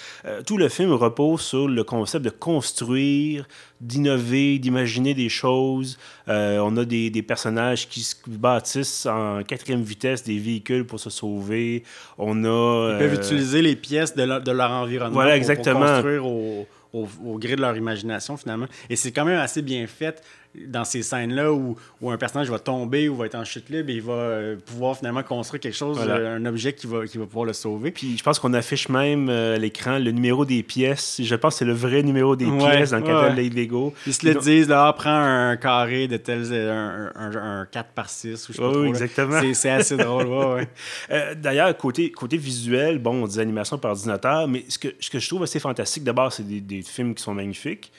tout 0.46 0.56
le 0.56 0.68
film 0.68 0.92
repose 0.92 1.40
sur 1.42 1.68
le 1.68 1.84
concept 1.84 2.24
de 2.24 2.30
construire 2.30 3.46
d'innover, 3.80 4.58
d'imaginer 4.58 5.14
des 5.14 5.28
choses. 5.28 5.98
On 6.28 6.76
a 6.76 6.84
des, 6.84 7.10
des, 7.10 7.22
personnages 7.22 7.41
qui 7.88 8.02
se 8.02 8.14
bâtissent 8.26 9.06
en 9.06 9.42
quatrième 9.42 9.82
vitesse 9.82 10.24
des 10.24 10.38
véhicules 10.38 10.84
pour 10.84 11.00
se 11.00 11.10
sauver. 11.10 11.84
On 12.18 12.44
a... 12.44 12.92
Ils 12.92 12.98
peuvent 12.98 13.14
euh, 13.14 13.22
utiliser 13.22 13.62
les 13.62 13.76
pièces 13.76 14.14
de, 14.14 14.40
de 14.40 14.52
leur 14.52 14.70
environnement 14.70 15.14
voilà, 15.14 15.36
exactement. 15.36 15.80
pour 15.80 15.88
construire 15.88 16.26
au, 16.26 16.66
au, 16.92 17.08
au, 17.24 17.38
gré 17.38 17.56
de 17.56 17.60
leur 17.60 17.76
imagination, 17.76 18.36
finalement. 18.36 18.66
Et 18.88 18.96
c'est 18.96 19.12
quand 19.12 19.24
même 19.24 19.38
assez 19.38 19.62
bien 19.62 19.86
fait 19.86 20.22
dans 20.54 20.84
ces 20.84 21.02
scènes-là 21.02 21.52
où, 21.52 21.76
où, 22.00 22.10
un 22.10 22.18
personnage 22.18 22.50
va 22.50 22.58
tomber 22.58 23.08
ou 23.08 23.16
va 23.16 23.26
être 23.26 23.34
en 23.34 23.44
chute 23.44 23.70
libre 23.70 23.88
et 23.88 23.94
il 23.94 24.02
va 24.02 24.12
euh, 24.12 24.56
pouvoir 24.56 24.96
finalement 24.96 25.22
construire 25.22 25.60
quelque 25.60 25.76
chose, 25.76 25.98
euh, 26.00 26.36
un 26.36 26.44
objet 26.44 26.74
qui 26.74 26.86
va, 26.86 27.06
qui 27.06 27.16
va 27.16 27.24
pouvoir 27.24 27.46
le 27.46 27.54
sauver. 27.54 27.90
Puis 27.90 28.18
je 28.18 28.22
pense 28.22 28.38
qu'on 28.38 28.52
affiche 28.52 28.90
même 28.90 29.28
euh, 29.30 29.56
à 29.56 29.58
l'écran 29.58 29.98
le 29.98 30.10
numéro 30.10 30.44
des 30.44 30.62
pièces. 30.62 31.20
Je 31.22 31.34
pense 31.36 31.54
que 31.54 31.58
c'est 31.60 31.64
le 31.64 31.72
vrai 31.72 32.02
numéro 32.02 32.36
des 32.36 32.44
pièces 32.44 32.90
dans 32.90 32.98
le 32.98 33.04
catalogue 33.04 33.54
Lego. 33.54 33.94
Ils 34.06 34.12
se 34.12 34.26
le 34.26 34.34
disent, 34.34 34.68
là, 34.68 34.92
prends 34.92 35.10
un 35.10 35.56
carré 35.56 36.06
de 36.06 36.18
tel, 36.18 36.42
un, 36.52 37.12
un, 37.16 37.66
4 37.70 37.90
par 37.90 38.10
6 38.10 38.48
ou 38.48 38.52
je 38.52 38.56
sais 38.56 38.62
pas 38.62 38.72
trop, 38.72 38.84
exactement. 38.84 39.40
C'est 39.54 39.70
assez 39.70 39.96
drôle. 39.96 40.26
Ouais, 40.26 40.68
D'ailleurs, 41.36 41.74
côté, 41.76 42.10
côté 42.10 42.36
visuel, 42.36 42.98
bon, 42.98 43.22
on 43.22 43.26
dit 43.26 43.40
animation 43.40 43.78
par 43.78 43.92
ordinateur, 43.92 44.48
mais 44.48 44.64
ce 44.68 44.78
que, 44.78 44.88
ce 45.00 45.08
que 45.08 45.18
je 45.18 45.28
trouve 45.28 45.42
assez 45.44 45.60
fantastique, 45.60 46.04
d'abord, 46.04 46.32
c'est 46.32 46.46
des, 46.46 46.60
des, 46.60 46.82
films 46.82 47.14
qui 47.14 47.22
sont 47.22 47.34
magnifiques. 47.34 47.90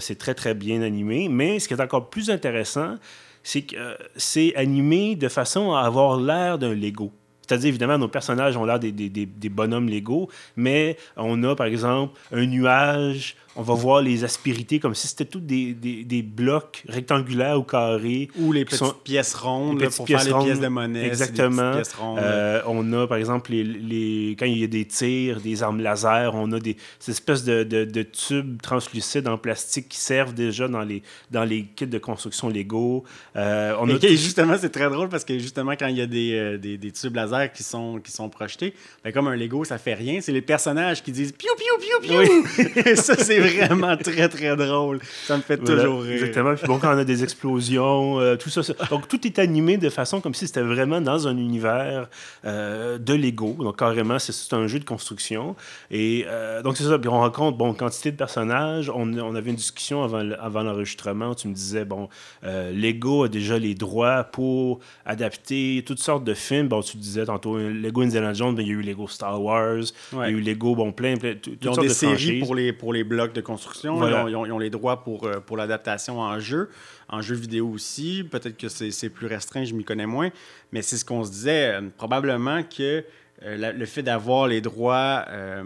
c'est 0.00 0.18
très, 0.18 0.34
très 0.34 0.54
bien 0.54 0.82
animé, 0.82 1.28
mais 1.30 1.53
ce 1.58 1.68
qui 1.68 1.74
est 1.74 1.80
encore 1.80 2.10
plus 2.10 2.30
intéressant, 2.30 2.96
c'est 3.42 3.62
que 3.62 3.76
euh, 3.76 3.94
c'est 4.16 4.54
animé 4.56 5.16
de 5.16 5.28
façon 5.28 5.72
à 5.74 5.80
avoir 5.82 6.18
l'air 6.18 6.58
d'un 6.58 6.74
Lego. 6.74 7.12
C'est-à-dire, 7.46 7.68
évidemment, 7.68 7.98
nos 7.98 8.08
personnages 8.08 8.56
ont 8.56 8.64
l'air 8.64 8.78
des, 8.78 8.90
des, 8.90 9.10
des, 9.10 9.26
des 9.26 9.48
bonhommes 9.50 9.88
légaux, 9.88 10.30
mais 10.56 10.96
on 11.16 11.42
a, 11.42 11.54
par 11.54 11.66
exemple, 11.66 12.18
un 12.32 12.46
nuage, 12.46 13.36
on 13.56 13.62
va 13.62 13.74
voir 13.74 14.02
les 14.02 14.24
aspérités 14.24 14.80
comme 14.80 14.94
si 14.94 15.06
c'était 15.06 15.24
tous 15.24 15.40
des, 15.40 15.74
des, 15.74 16.04
des 16.04 16.22
blocs 16.22 16.82
rectangulaires 16.88 17.58
ou 17.58 17.62
carrés. 17.62 18.28
Ou 18.38 18.52
les 18.52 18.64
petites 18.64 18.78
sont- 18.80 18.94
pièces 19.04 19.34
rondes 19.34 19.78
les 19.80 19.86
là, 19.86 19.90
pour 19.94 20.04
pièces 20.06 20.24
faire 20.24 20.38
les 20.38 20.44
pièces 20.46 20.60
de 20.60 20.66
monnaie. 20.68 21.06
Exactement. 21.06 21.72
Euh, 22.18 22.60
on 22.66 22.92
a, 22.92 23.06
par 23.06 23.16
exemple, 23.18 23.52
les, 23.52 23.62
les- 23.64 24.36
quand 24.38 24.46
il 24.46 24.58
y 24.58 24.64
a 24.64 24.66
des 24.66 24.84
tirs, 24.86 25.40
des 25.40 25.62
armes 25.62 25.80
laser, 25.80 26.34
on 26.34 26.50
a 26.52 26.58
des 26.58 26.76
ces 26.98 27.12
espèces 27.12 27.44
de, 27.44 27.62
de- 27.62 27.84
de 27.84 28.02
tubes 28.02 28.60
translucides 28.60 29.28
en 29.28 29.38
plastique 29.38 29.88
qui 29.88 29.98
servent 29.98 30.34
déjà 30.34 30.66
dans 30.68 30.82
les, 30.82 31.02
dans 31.30 31.44
les 31.44 31.64
kits 31.76 31.86
de 31.86 31.98
construction 31.98 32.48
Lego. 32.48 33.04
Euh, 33.36 33.74
on 33.80 33.88
a 33.88 33.92
Et 33.92 33.98
tout- 33.98 34.08
justement, 34.08 34.56
c'est 34.60 34.70
très 34.70 34.90
drôle 34.90 35.08
parce 35.08 35.24
que 35.24 35.38
justement, 35.38 35.72
quand 35.72 35.86
il 35.86 35.96
y 35.96 36.02
a 36.02 36.06
des, 36.06 36.32
euh, 36.34 36.58
des, 36.58 36.76
des 36.78 36.90
tubes 36.92 37.14
laser 37.14 37.52
qui 37.52 37.62
sont, 37.62 38.00
qui 38.02 38.10
sont 38.10 38.28
projetés, 38.28 38.74
ben, 39.04 39.12
comme 39.12 39.28
un 39.28 39.36
Lego, 39.36 39.64
ça 39.64 39.78
fait 39.78 39.94
rien. 39.94 40.20
C'est 40.20 40.32
les 40.32 40.42
personnages 40.42 41.02
qui 41.02 41.12
disent 41.12 41.32
piou, 41.32 41.50
piou, 41.56 42.00
piou, 42.00 42.24
piou. 42.24 42.96
ça, 42.96 43.16
c'est 43.16 43.43
vraiment 43.48 43.96
très, 43.96 44.28
très 44.28 44.56
drôle. 44.56 45.00
Ça 45.26 45.36
me 45.36 45.42
fait 45.42 45.60
Voilà, 45.60 45.82
toujours 45.82 46.02
rire. 46.02 46.12
Exactement. 46.14 46.54
Puis 46.54 46.66
bon, 46.66 46.78
quand 46.78 46.94
on 46.94 46.98
a 46.98 47.04
des 47.04 47.22
explosions, 47.24 48.20
euh, 48.20 48.36
tout 48.36 48.50
ça, 48.50 48.62
ça- 48.62 48.74
Donc, 48.90 49.08
tout 49.08 49.26
est 49.26 49.38
animé 49.38 49.76
de 49.76 49.88
façon 49.90 50.20
comme 50.20 50.34
si 50.34 50.46
c'était 50.46 50.62
vraiment 50.62 51.00
dans 51.00 51.26
un 51.28 51.36
univers 51.36 52.08
euh, 52.44 52.98
de 52.98 53.14
Lego. 53.14 53.56
Donc, 53.60 53.78
carrément, 53.78 54.18
c'est- 54.18 54.52
un 54.54 54.66
jeu 54.66 54.78
de 54.78 54.84
construction. 54.84 55.56
Et 55.90 56.24
euh, 56.28 56.62
donc, 56.62 56.76
c'est 56.76 56.84
ça. 56.84 56.98
Puis 56.98 57.08
on 57.08 57.18
rencontre, 57.20 57.56
bon, 57.58 57.74
quantité 57.74 58.12
de 58.12 58.16
personnages. 58.16 58.88
On, 58.90 59.12
on 59.18 59.34
avait 59.34 59.50
une 59.50 59.56
discussion 59.56 60.02
avant, 60.04 60.22
avant 60.40 60.62
l'enregistrement 60.62 61.34
tu 61.34 61.48
me 61.48 61.54
disais, 61.54 61.84
bon, 61.84 62.08
Lego 62.42 63.24
a 63.24 63.28
déjà 63.28 63.58
les 63.58 63.74
droits 63.74 64.24
pour 64.24 64.80
adapter 65.06 65.82
toutes 65.86 65.98
sortes 66.00 66.24
de 66.24 66.34
films. 66.34 66.68
Bon, 66.68 66.80
tu 66.82 66.96
disais 66.96 67.24
tantôt, 67.24 67.58
Lego 67.58 68.02
Indiana 68.02 68.32
Jones, 68.32 68.54
mais 68.56 68.62
il 68.62 68.68
y 68.68 68.70
a 68.70 68.74
eu 68.74 68.82
Lego 68.82 69.08
Star 69.08 69.40
Wars, 69.42 69.82
il 70.12 70.18
y 70.18 70.22
a 70.22 70.28
eu 70.30 70.40
Lego, 70.40 70.74
bon, 70.74 70.92
plein, 70.92 71.16
plein, 71.16 71.34
Ils 71.46 71.68
ont 71.68 71.72
sortes 71.74 71.82
des 71.82 71.88
de 71.88 71.92
séries 71.92 72.14
franchises. 72.14 72.44
pour 72.44 72.54
les, 72.54 72.72
pour 72.72 72.92
les 72.92 73.04
blocs 73.04 73.33
de 73.34 73.40
construction. 73.42 73.96
Voilà. 73.96 74.20
Ils, 74.20 74.22
ont, 74.24 74.28
ils 74.28 74.36
ont- 74.36 74.46
ils 74.46 74.52
ont 74.52 74.58
les 74.58 74.70
droits 74.70 75.02
pour, 75.04 75.24
euh, 75.26 75.40
pour 75.40 75.56
l'adaptation 75.58 76.20
en 76.20 76.38
jeu, 76.40 76.70
en 77.08 77.20
jeu 77.20 77.34
vidéo 77.34 77.68
aussi. 77.68 78.24
Peut-être 78.30 78.56
que 78.56 78.68
c'est 78.68 78.90
c'est 78.90 79.10
plus 79.10 79.26
restreint, 79.26 79.64
je 79.64 79.74
m'y 79.74 79.84
connais 79.84 80.06
moins. 80.06 80.30
Mais 80.72 80.80
c'est 80.82 80.96
ce 80.96 81.04
qu'on 81.04 81.22
se 81.24 81.30
disait. 81.30 81.74
euh, 81.74 81.82
probablement 81.96 82.62
que 82.62 83.04
euh, 83.44 83.56
la- 83.56 83.72
le 83.72 83.86
fait 83.86 84.02
d'avoir 84.02 84.46
les 84.46 84.60
droits 84.60 85.24
euh, 85.28 85.62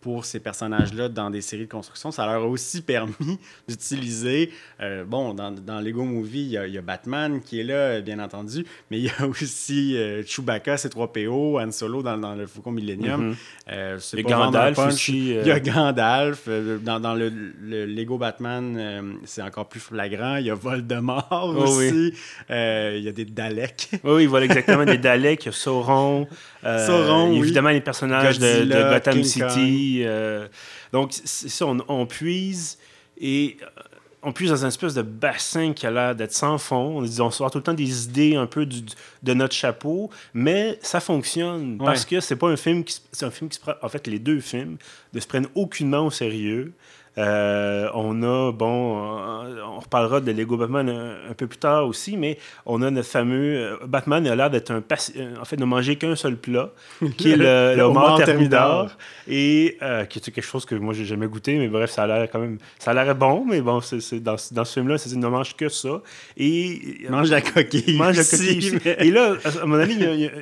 pour 0.00 0.24
ces 0.24 0.40
personnages-là 0.40 1.08
dans 1.08 1.30
des 1.30 1.40
séries 1.40 1.66
de 1.66 1.70
construction, 1.70 2.10
ça 2.10 2.26
leur 2.26 2.42
a 2.42 2.46
aussi 2.46 2.82
permis 2.94 3.38
d'utiliser. 3.68 4.50
euh, 4.80 5.04
bon, 5.04 5.34
dans, 5.34 5.50
dans 5.50 5.80
Lego 5.80 6.04
Movie, 6.04 6.40
il 6.42 6.48
y, 6.50 6.58
a, 6.58 6.66
il 6.66 6.74
y 6.74 6.78
a 6.78 6.82
Batman 6.82 7.40
qui 7.40 7.60
est 7.60 7.64
là, 7.64 8.00
bien 8.00 8.18
entendu, 8.18 8.64
mais 8.90 8.98
il 8.98 9.04
y 9.04 9.10
a 9.10 9.26
aussi 9.28 9.96
Chewbacca, 10.26 10.74
C3PO, 10.76 11.64
Han 11.64 11.70
Solo 11.70 12.02
dans, 12.02 12.16
dans 12.18 12.34
le 12.34 12.46
Faucon 12.46 12.72
Millennium. 12.72 13.34
Et 13.68 14.22
pas 14.22 14.34
un 14.36 14.46
Gandalf 14.46 14.78
aussi. 14.78 15.30
Il 15.30 15.46
y 15.46 15.50
a 15.50 15.60
Gandalf. 15.60 16.48
Dans, 16.82 17.00
dans 17.00 17.14
le, 17.14 17.30
le 17.62 17.86
Lego 17.86 18.18
Batman, 18.18 19.16
c'est 19.24 19.42
encore 19.42 19.68
plus 19.68 19.80
flagrant. 19.80 20.36
Il 20.36 20.46
y 20.46 20.50
a 20.50 20.54
Voldemort 20.54 21.28
Oh 21.30 21.54
oui. 21.78 21.88
aussi. 21.88 22.14
Il 22.50 23.00
y 23.02 23.08
a 23.08 23.12
des 23.12 23.24
Daleks. 23.24 23.90
Oui, 24.04 24.12
oui, 24.14 24.26
voilà 24.26 24.46
exactement 24.46 24.84
des 24.84 24.98
Daleks, 24.98 25.44
il 25.44 25.46
y 25.46 25.48
a 25.48 25.52
Sauron. 25.52 26.26
Euh, 26.64 26.86
Sauron, 26.86 27.30
oui. 27.32 27.38
évidemment 27.38 27.70
les 27.70 27.80
personnages 27.80 28.38
de, 28.38 28.64
de 28.64 28.90
Gotham 28.90 29.14
King 29.14 29.24
City. 29.24 30.02
euh, 30.04 30.46
donc, 30.92 31.10
c'est 31.12 31.48
ça, 31.48 31.66
on, 31.66 31.78
on 31.88 32.06
puise 32.06 32.78
et 33.20 33.56
euh, 33.62 33.66
on 34.22 34.32
puise 34.32 34.50
dans 34.50 34.64
un 34.64 34.68
espèce 34.68 34.94
de 34.94 35.02
bassin 35.02 35.72
qui 35.72 35.84
a 35.86 35.90
l'air 35.90 36.14
d'être 36.14 36.32
sans 36.32 36.56
fond. 36.58 37.02
On, 37.02 37.30
sort 37.32 37.50
tout 37.50 37.58
le 37.58 37.64
temps 37.64 37.74
des 37.74 38.04
idées 38.04 38.36
un 38.36 38.46
peu 38.46 38.66
du- 38.66 38.84
de 39.22 39.34
notre 39.34 39.54
chapeau, 39.54 40.10
mais 40.32 40.78
ça 40.82 41.00
fonctionne 41.00 41.78
Ouais. 41.80 41.86
parce 41.86 42.04
que 42.04 42.20
c'est 42.20 42.36
pas 42.36 42.48
un 42.48 42.56
film 42.56 42.84
qui 42.84 43.00
c'est 43.10 43.26
un 43.26 43.30
film 43.32 43.50
qui 43.50 43.56
se 43.56 43.60
prend. 43.60 43.72
En 43.82 43.88
fait, 43.88 44.06
les 44.06 44.20
deux 44.20 44.38
films 44.40 44.76
ne 45.12 45.18
se 45.20 45.26
prennent 45.26 45.48
aucunement 45.56 46.06
au 46.06 46.10
sérieux. 46.12 46.72
Euh, 47.18 47.88
on 47.94 48.22
a, 48.22 48.52
bon, 48.52 48.96
euh, 49.18 49.60
on 49.66 49.80
reparlera 49.80 50.20
de 50.22 50.32
Lego 50.32 50.56
Batman 50.56 50.88
un, 50.88 51.30
un 51.30 51.34
peu 51.34 51.46
plus 51.46 51.58
tard 51.58 51.86
aussi, 51.86 52.16
mais 52.16 52.38
on 52.64 52.80
a 52.80 52.90
notre 52.90 53.08
fameux. 53.08 53.56
euh, 53.56 53.76
Batman 53.86 54.26
a 54.26 54.34
l'air 54.34 54.48
d'être 54.48 54.70
un. 54.70 54.82
euh, 55.16 55.34
En 55.40 55.44
fait, 55.44 55.58
ne 55.58 55.64
manger 55.66 55.96
qu'un 55.96 56.16
seul 56.16 56.36
plat, 56.36 56.70
qui 57.18 57.32
est 57.32 57.36
le, 57.36 57.74
Le 57.76 57.82
homard 57.82 58.16
thermidor, 58.24 58.90
et 59.28 59.76
euh, 59.82 60.04
qui 60.06 60.20
est 60.20 60.22
quelque 60.30 60.40
chose 60.42 60.64
que 60.64 60.74
moi, 60.74 60.94
j'ai 60.94 61.04
jamais 61.04 61.26
goûté, 61.26 61.58
mais 61.58 61.68
bref, 61.68 61.90
ça 61.90 62.04
a 62.04 62.06
l'air 62.06 62.28
quand 62.32 62.38
même. 62.38 62.56
Ça 62.78 62.92
a 62.92 62.94
l'air 62.94 63.14
bon, 63.14 63.44
mais 63.44 63.60
bon, 63.60 63.80
c'est, 63.82 64.20
dans, 64.22 64.36
dans 64.52 64.64
ce 64.64 64.72
film-là, 64.72 64.96
c'est, 64.96 65.14
ne 65.14 65.26
mange 65.28 65.54
que 65.54 65.68
ça. 65.68 66.00
Et. 66.38 67.02
Il 67.02 67.10
mange 67.10 67.30
la 67.30 67.42
coquille. 67.42 67.84
Il 67.88 67.98
mange 67.98 68.16
la 68.16 68.24
coquille 68.24 68.78
mais- 68.84 68.96
Et 69.06 69.10
là, 69.10 69.34
à 69.44 69.66
moment 69.66 69.76
donné, 69.84 69.92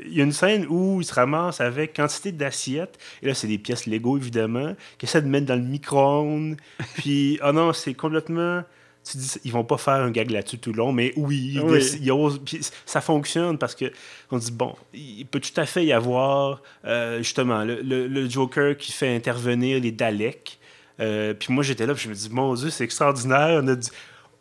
il 0.07 0.11
y, 0.13 0.19
y 0.19 0.21
a 0.21 0.25
une 0.25 0.33
scène 0.33 0.67
où 0.69 1.01
il 1.01 1.05
se 1.05 1.15
ramasse 1.15 1.61
avec 1.61 1.97
quantité 1.97 2.31
d'assiettes. 2.33 2.97
Et 3.23 3.27
là, 3.27 3.35
c'est 3.35 3.49
des 3.49 3.59
pièces 3.59 3.87
Lego, 3.87 4.17
évidemment, 4.17 4.75
qu'il 4.99 5.09
essaie 5.09 5.21
de 5.23 5.27
mettre 5.29 5.47
dans 5.47 5.57
le 5.57 5.63
micro-ondes. 5.63 6.57
Puis, 6.95 7.39
oh 7.45 7.53
non, 7.53 7.73
c'est 7.73 7.95
complètement. 7.95 8.63
Tu 9.11 9.17
dis, 9.17 9.39
ils 9.45 9.53
vont 9.53 9.65
pas 9.65 9.79
faire 9.79 9.95
un 9.95 10.11
gag 10.11 10.31
là-dessus 10.31 10.59
tout 10.59 10.73
le 10.73 10.77
long, 10.77 10.93
mais 10.93 11.15
oui, 11.17 11.53
ils 11.55 11.61
Oui. 11.61 11.79
déc- 11.79 11.99
ils 12.03 12.11
osent- 12.13 12.39
puis 12.45 12.61
ça 12.85 13.01
fonctionne 13.01 13.57
parce 13.57 13.75
que 13.75 13.91
on 14.31 14.37
dit 14.37 14.53
bon, 14.53 14.75
il 14.93 15.25
peut 15.25 15.41
tout 15.41 15.59
à 15.59 15.65
fait 15.65 15.87
y 15.87 15.93
avoir 15.93 16.61
euh, 16.85 17.19
justement 17.19 17.65
le, 17.65 17.81
le- 17.81 18.07
le 18.09 18.29
Joker 18.29 18.77
qui 18.77 18.93
fait 18.93 19.15
intervenir 19.17 19.81
les 19.81 19.91
Daleks. 19.91 20.59
Euh, 21.01 21.33
puis 21.33 21.51
moi 21.51 21.65
j'étais 21.65 21.87
là, 21.87 21.95
puis 21.95 22.05
je 22.05 22.09
me 22.11 22.15
dis 22.15 22.29
mon 22.31 22.53
Dieu, 22.53 22.69
c'est 22.69 22.85
extraordinaire, 22.85 23.61
on 23.65 23.69
a 23.69 23.75
dit 23.75 23.89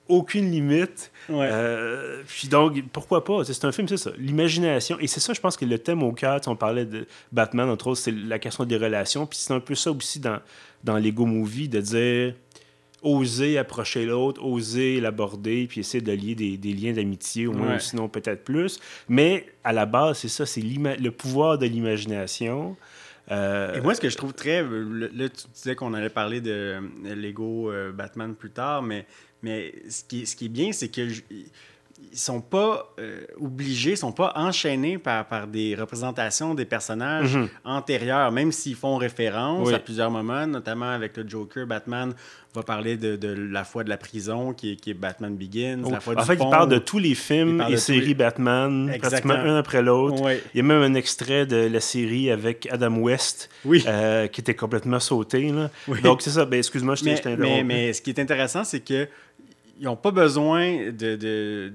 aucune 0.10 0.52
limite. 0.52 1.12
Ouais. 1.30 1.48
Euh, 1.50 2.22
puis 2.28 2.48
donc, 2.50 2.82
pourquoi 2.92 3.24
pas? 3.24 3.44
C'est 3.46 3.64
un 3.66 3.72
film, 3.72 3.88
c'est 3.88 3.98
ça. 3.98 4.12
L'imagination. 4.18 5.00
Et 5.00 5.08
c'est 5.08 5.20
ça, 5.22 5.32
je 5.34 5.40
pense 5.40 5.56
que 5.56 5.64
le 5.66 5.78
thème 5.80 6.04
au 6.04 6.12
cœur, 6.12 6.42
on 6.48 6.56
parlait 6.56 6.86
de 6.86 7.06
Batman, 7.32 7.70
entre 7.70 7.88
autres, 7.88 8.02
c'est 8.02 8.12
la 8.12 8.40
question 8.40 8.66
des 8.66 8.76
relations. 8.78 9.26
Puis 9.26 9.40
c'est 9.40 9.54
un 9.54 9.60
peu 9.62 9.76
ça 9.76 9.92
aussi 9.92 10.20
dans, 10.20 10.40
dans 10.84 10.98
Lego 10.98 11.26
Movie, 11.26 11.70
de 11.70 11.80
dire 11.80 12.34
oser 13.02 13.58
approcher 13.58 14.06
l'autre, 14.06 14.44
oser 14.44 15.00
l'aborder, 15.00 15.68
puis 15.70 15.80
essayer 15.80 16.02
de 16.04 16.12
lier 16.12 16.36
des, 16.36 16.58
des 16.58 16.74
liens 16.74 16.92
d'amitié, 16.92 17.48
au 17.48 17.54
moins, 17.54 17.74
Ouais. 17.74 17.80
sinon 17.80 18.10
peut-être 18.10 18.44
plus. 18.44 18.78
Mais 19.08 19.46
à 19.64 19.72
la 19.72 19.86
base, 19.86 20.18
c'est 20.18 20.28
ça, 20.28 20.46
c'est 20.46 20.60
le 20.62 21.10
pouvoir 21.12 21.58
de 21.58 21.66
l'imagination. 21.66 22.76
Euh, 23.32 23.76
Et 23.76 23.82
moi, 23.82 23.94
ce 23.94 24.02
que 24.02 24.10
je 24.10 24.18
trouve 24.18 24.34
très. 24.34 24.64
Là, 24.64 25.30
tu 25.30 25.48
disais 25.54 25.76
qu'on 25.76 25.94
allait 25.94 26.10
parler 26.10 26.42
de 26.42 26.52
euh, 26.52 27.16
Lego 27.16 27.72
Batman 27.94 28.34
plus 28.36 28.50
tard, 28.50 28.82
mais, 28.82 29.06
mais 29.44 29.74
ce, 29.90 30.04
qui 30.04 30.22
est, 30.22 30.26
ce 30.26 30.36
qui 30.36 30.46
est 30.46 30.50
bien, 30.50 30.72
c'est 30.72 30.90
que 30.90 31.08
j- 31.08 31.24
ils 32.12 32.18
sont 32.18 32.40
pas 32.42 32.92
euh, 33.00 33.22
obligés, 33.40 33.92
ils 33.92 33.98
sont 33.98 34.14
pas 34.14 34.32
enchaînés 34.36 34.98
par, 34.98 35.28
par 35.28 35.46
des 35.48 35.76
représentations 35.76 36.56
des 36.56 36.66
personnages 36.66 37.36
Mhm. 37.36 37.50
antérieurs, 37.66 38.32
même 38.32 38.52
s'ils 38.52 38.76
font 38.76 38.96
référence 38.98 39.68
Oui. 39.68 39.74
à 39.74 39.80
plusieurs 39.80 40.10
moments, 40.10 40.48
notamment 40.48 40.90
avec 40.90 41.18
le 41.18 41.28
Joker. 41.28 41.68
Batman 41.68 42.14
va 42.56 42.64
parler 42.64 42.98
de, 42.98 43.16
de 43.16 43.28
la 43.28 43.64
foi 43.64 43.84
de 43.84 43.90
la 43.90 43.98
prison, 43.98 44.54
qui 44.54 44.72
est, 44.72 44.76
qui 44.78 44.90
est 44.92 44.94
Batman 44.96 45.36
Begins, 45.36 45.84
la 45.92 46.00
foi 46.00 46.16
en 46.16 46.22
du 46.22 46.26
fait, 46.26 46.38
pont. 46.38 46.48
il 46.48 46.50
parle 46.50 46.70
de 46.70 46.80
tous 46.80 46.98
les 47.00 47.10
Il 47.10 47.16
films 47.16 47.64
et 47.70 47.78
séries 47.78 48.08
les- 48.08 48.14
Batman, 48.16 48.90
Exactement. 48.92 49.34
pratiquement 49.36 49.54
un 49.54 49.60
après 49.60 49.82
l'autre. 49.84 50.24
Il 50.56 50.58
y 50.58 50.62
a 50.62 50.64
même 50.64 50.82
un 50.82 50.96
extrait 50.96 51.46
de 51.46 51.58
la 51.68 51.80
série 51.82 52.32
avec 52.32 52.68
Adam 52.72 52.96
West 52.98 53.50
Oui. 53.66 53.84
euh, 53.88 54.26
qui 54.28 54.42
était 54.42 54.56
complètement 54.56 55.00
sauté. 55.02 55.52
là. 55.52 55.70
Donc, 56.02 56.22
c'est 56.24 56.32
ça. 56.32 56.46
Ben, 56.46 56.58
excuse-moi, 56.58 56.96
je 56.96 57.04
t'ai 57.04 57.16
je 57.18 57.22
t'ai 57.22 57.30
mais, 57.36 57.36
interrompu. 57.44 57.64
mais 57.66 57.94
ce 57.94 58.02
qui 58.02 58.10
est 58.10 58.20
intéressant, 58.20 58.64
c'est 58.64 58.80
que 58.80 59.08
ils 59.80 59.86
n'ont 59.86 59.96
pas 59.96 60.12
besoin 60.12 60.92
de, 60.92 61.16
de- 61.16 61.74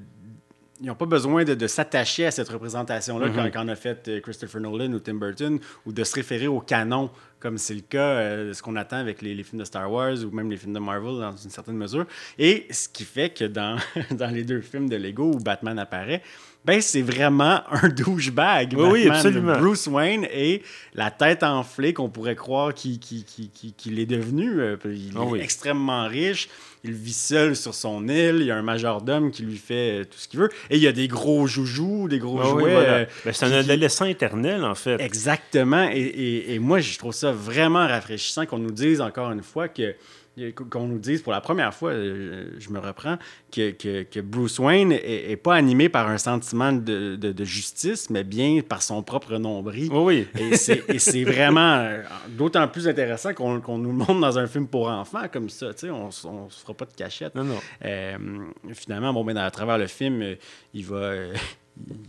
ils 0.81 0.87
n'ont 0.89 0.95
pas 0.97 1.07
besoin 1.07 1.45
de, 1.45 1.55
de 1.55 1.67
s'attacher 1.67 2.27
à 2.27 2.31
cette 2.31 2.49
représentation-là 2.49 3.29
quand 3.53 3.65
on 3.65 3.69
a 3.69 3.77
fait 3.77 4.09
euh, 4.09 4.21
Christopher 4.21 4.61
Nolan 4.61 4.93
ou 4.93 4.99
Tim 4.99 5.15
Burton, 5.15 5.59
ou 5.87 5.93
de 5.93 6.05
se 6.05 6.15
référer 6.15 6.47
au 6.49 6.61
canon, 6.61 7.11
comme 7.39 7.59
c'est 7.59 7.75
le 7.75 7.81
cas 7.81 7.99
euh, 8.11 8.49
de 8.49 8.53
ce 8.53 8.63
qu'on 8.63 8.77
attend 8.77 8.97
avec 8.97 9.23
les, 9.23 9.35
les 9.35 9.43
films 9.45 9.61
de 9.61 9.65
Star 9.65 9.91
Wars 9.91 10.17
ou 10.25 10.31
même 10.35 10.51
les 10.51 10.57
films 10.57 10.75
de 10.75 10.81
Marvel 10.81 11.21
dans 11.21 11.37
une 11.37 11.51
certaine 11.51 11.77
mesure. 11.77 12.07
Et 12.39 12.67
ce 12.71 12.89
qui 12.89 13.05
fait 13.05 13.31
que 13.31 13.45
dans, 13.45 13.77
dans 14.11 14.31
les 14.35 14.43
deux 14.45 14.61
films 14.61 14.89
de 14.89 14.97
Lego 14.97 15.33
où 15.33 15.39
Batman 15.39 15.79
apparaît, 15.79 16.23
ben 16.65 16.81
c'est 16.81 17.03
vraiment 17.03 17.61
un 17.71 17.89
douchebag. 17.89 18.75
Oui, 18.77 18.89
oui, 18.91 19.09
absolument. 19.09 19.59
Bruce 19.59 19.87
Wayne 19.87 20.27
est 20.33 20.63
la 20.95 21.11
tête 21.11 21.43
enflée 21.43 21.93
qu'on 21.93 22.09
pourrait 22.09 22.37
croire 22.37 22.73
qu'il 22.75 23.99
est 23.99 24.07
devenu. 24.07 24.61
Euh, 24.61 24.77
Il 24.85 25.09
est 25.09 25.13
Ah 25.17 25.23
oui. 25.25 25.41
extrêmement 25.41 26.07
riche. 26.07 26.49
Il 26.87 26.93
vit 26.93 27.13
seul 27.15 27.57
sur 27.57 27.75
son 27.75 28.09
île. 28.09 28.37
Il 28.41 28.47
y 28.47 28.51
a 28.51 28.57
un 28.57 28.63
majordome 28.63 29.31
qui 29.31 29.43
lui 29.43 29.57
fait 29.57 30.01
euh, 30.01 30.05
tout 30.05 30.19
ce 30.19 30.29
qu'il 30.29 30.39
veut. 30.41 30.51
Et 30.69 30.77
il 30.77 30.83
y 30.83 30.87
a 30.87 30.93
des 30.93 31.09
gros 31.09 31.47
joujoux, 31.47 32.09
des 32.09 32.19
gros 32.19 32.39
Ah 32.43 32.55
oui, 32.55 32.61
jouets. 32.63 32.73
voilà. 32.73 32.89
euh, 32.93 33.05
Ben, 33.25 33.33
c'est 33.33 33.47
un 33.47 33.49
qui- 33.51 33.55
adolescent 33.57 34.05
éternel, 34.05 34.65
en 34.65 34.75
fait. 34.75 35.01
Exactement. 35.01 35.89
Et, 35.91 35.97
et- 35.99 36.55
et 36.55 36.59
moi, 36.59 36.81
je 36.81 36.99
trouve 36.99 37.13
ça 37.15 37.33
vraiment 37.33 37.87
rafraîchissant 37.87 38.45
qu'on 38.47 38.59
nous 38.59 38.71
dise 38.73 39.01
encore 39.01 39.31
une 39.33 39.43
fois 39.43 39.69
que 39.69 39.95
qu'on 40.71 40.87
nous 40.89 40.99
dise 40.99 41.23
pour 41.23 41.33
la 41.33 41.41
première 41.41 41.73
fois, 41.73 41.91
euh, 41.91 42.51
je 42.59 42.69
me 42.71 42.79
reprends, 42.81 43.19
que, 43.53 43.71
que- 43.71 44.03
que 44.03 44.21
Bruce 44.21 44.59
Wayne 44.59 44.91
est, 44.93 45.31
est 45.31 45.37
pas 45.37 45.55
animé 45.55 45.89
par 45.89 46.09
un 46.09 46.19
sentiment 46.19 46.73
de, 46.73 47.17
de- 47.17 47.33
de 47.33 47.45
justice, 47.45 48.11
mais 48.11 48.25
bien 48.25 48.61
par 48.69 48.83
son 48.83 49.03
propre 49.03 49.37
nombril. 49.39 49.89
Oui, 49.93 50.27
oui. 50.37 50.51
Et 50.89 50.99
c'est 50.99 51.25
vraiment 51.25 51.75
euh, 51.77 52.03
d'autant 52.31 52.67
plus 52.69 52.89
intéressant 52.89 53.33
qu'on 53.35 53.79
nous 53.79 53.91
le 53.93 53.97
montre 53.99 54.19
dans 54.21 54.39
un 54.39 54.47
film 54.47 54.67
pour 54.67 54.89
enfants 54.89 55.29
comme 55.33 55.49
ça. 55.49 55.73
tu 55.73 55.87
sais, 55.87 55.91
On 55.91 56.07
ne 56.07 56.11
se 56.11 56.61
fera 56.61 56.75
pas 56.75 56.85
de 56.87 56.93
cachette. 56.95 57.35
Non, 57.35 57.45
non. 57.45 57.59
Euh, 57.85 58.17
finalement, 58.73 59.13
bon, 59.13 59.25
ben, 59.25 59.37
à 59.37 59.51
travers 59.51 59.79
le 59.79 59.87
film, 59.87 60.23
il 60.73 60.85
va, 60.85 61.13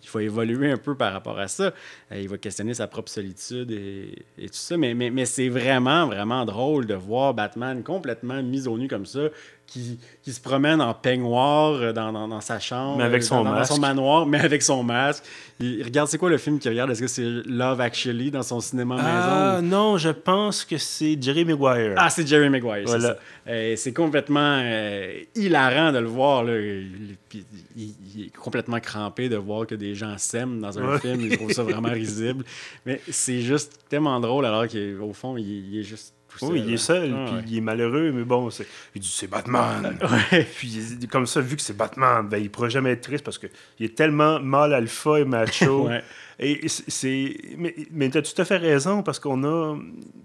il 0.01 0.07
faut 0.07 0.19
évoluer 0.19 0.71
un 0.71 0.77
peu 0.77 0.95
par 0.95 1.11
rapport 1.13 1.39
à 1.39 1.47
ça. 1.47 1.73
Euh, 2.11 2.19
il 2.21 2.29
va 2.29 2.37
questionner 2.37 2.73
sa 2.73 2.87
propre 2.87 3.09
solitude 3.09 3.71
et, 3.71 4.25
et 4.37 4.47
tout 4.47 4.55
ça. 4.55 4.77
Mais, 4.77 4.93
mais, 4.93 5.09
mais 5.09 5.25
c'est 5.25 5.49
vraiment, 5.49 6.05
vraiment 6.05 6.45
drôle 6.45 6.85
de 6.85 6.93
voir 6.93 7.33
Batman 7.33 7.83
complètement 7.83 8.41
mis 8.43 8.67
au 8.67 8.77
nu 8.77 8.87
comme 8.87 9.05
ça, 9.05 9.29
qui, 9.67 9.99
qui 10.23 10.31
se 10.31 10.39
promène 10.39 10.79
en 10.81 10.93
peignoir 10.93 11.73
euh, 11.73 11.91
dans, 11.91 12.11
dans, 12.13 12.27
dans 12.27 12.39
sa 12.41 12.59
chambre, 12.59 12.97
Mais 12.97 13.03
avec 13.03 13.23
son 13.23 13.43
dans, 13.43 13.63
son 13.65 13.79
manoir, 13.79 14.25
mais 14.25 14.39
avec 14.39 14.61
son 14.61 14.83
masque. 14.83 15.23
Il, 15.59 15.79
il 15.79 15.83
regarde, 15.83 16.07
c'est 16.07 16.17
quoi 16.17 16.29
le 16.29 16.37
film 16.37 16.59
qu'il 16.59 16.69
regarde? 16.71 16.91
Est-ce 16.91 17.01
que 17.01 17.07
c'est 17.07 17.23
Love 17.45 17.81
Actually 17.81 18.31
dans 18.31 18.43
son 18.43 18.59
cinéma 18.61 18.95
Ah 18.99 19.57
maison? 19.61 19.67
non, 19.67 19.97
je 19.97 20.09
pense 20.09 20.63
que 20.65 20.77
c'est 20.77 21.17
Jerry 21.21 21.43
Maguire. 21.45 21.95
Ah, 21.97 22.09
c'est 22.09 22.25
Jerry 22.27 22.49
Maguire, 22.49 22.83
c'est 22.85 22.97
Voilà. 22.97 23.17
Euh, 23.47 23.75
c'est 23.75 23.93
complètement 23.93 24.59
euh, 24.63 25.19
hilarant 25.35 25.91
de 25.91 25.99
le 25.99 26.07
voir. 26.07 26.43
Là. 26.43 26.57
Il, 26.59 27.15
puis 27.27 27.45
il- 27.75 27.93
il 28.15 28.25
est 28.27 28.35
complètement 28.35 28.79
crampé 28.79 29.29
de 29.29 29.35
voir 29.37 29.65
que 29.67 29.75
des 29.75 29.93
gens 29.95 30.17
s'aiment 30.17 30.59
dans 30.61 30.77
un 30.79 30.87
Ouais. 30.93 30.99
film. 30.99 31.21
Il 31.21 31.35
trouve 31.37 31.51
ça 31.51 31.63
vraiment 31.63 31.89
risible. 31.91 32.43
Mais 32.85 33.01
c'est 33.09 33.41
juste 33.41 33.79
tellement 33.89 34.19
drôle 34.19 34.45
alors 34.45 34.67
qu'au 34.67 35.13
fond, 35.13 35.37
il 35.37 35.79
est 35.79 35.83
juste 35.83 36.13
tout 36.39 36.45
seul. 36.45 36.51
oui, 36.51 36.63
il 36.65 36.71
est 36.71 36.73
hein. 36.73 36.77
seul, 36.77 37.13
Ah, 37.15 37.25
puis 37.27 37.35
ouais. 37.35 37.43
il 37.47 37.57
est 37.57 37.61
malheureux, 37.61 38.11
mais 38.11 38.23
bon, 38.23 38.49
c'est- 38.49 38.67
il 38.93 39.01
dit 39.01 39.07
c'est 39.13 39.27
Batman. 39.27 39.97
Ouais. 40.31 40.43
Puis 40.57 40.97
comme 41.11 41.25
ça, 41.25 41.41
vu 41.41 41.55
que 41.55 41.61
c'est 41.61 41.75
Batman, 41.77 42.27
ben, 42.27 42.37
il 42.37 42.49
pourra 42.49 42.69
jamais 42.69 42.91
être 42.91 43.01
triste 43.01 43.23
parce 43.23 43.37
qu'il 43.37 43.49
est 43.79 43.95
tellement 43.95 44.39
mâle 44.39 44.73
alpha 44.73 45.19
et 45.19 45.25
macho. 45.25 45.87
Ouais. 45.89 46.03
Et 46.39 46.67
c'est-. 46.67 47.37
Mais, 47.57 47.73
mais 47.91 48.09
tu 48.09 48.17
as 48.17 48.21
tout 48.21 48.41
à 48.41 48.43
fait 48.45 48.57
raison 48.57 49.03
parce 49.03 49.19
qu'on 49.19 49.43
a. 49.45 49.77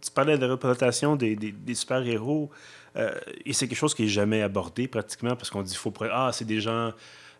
Tu 0.05 0.11
parlais 0.11 0.37
de 0.37 0.45
la 0.45 0.53
représentation 0.53 1.15
des, 1.17 1.37
des- 1.37 1.53
des 1.53 1.75
super-héros. 1.75 2.51
euh, 2.97 3.13
et 3.47 3.53
c'est 3.53 3.69
quelque 3.69 3.79
chose 3.79 3.95
qui 3.95 4.05
est 4.05 4.09
jamais 4.09 4.43
abordé 4.43 4.89
pratiquement 4.89 5.37
parce 5.37 5.51
qu'on 5.51 5.63
dit 5.63 5.77
faut. 5.77 5.93
Ah, 6.11 6.31
c'est 6.33 6.45
des 6.47 6.61
gens. 6.61 6.93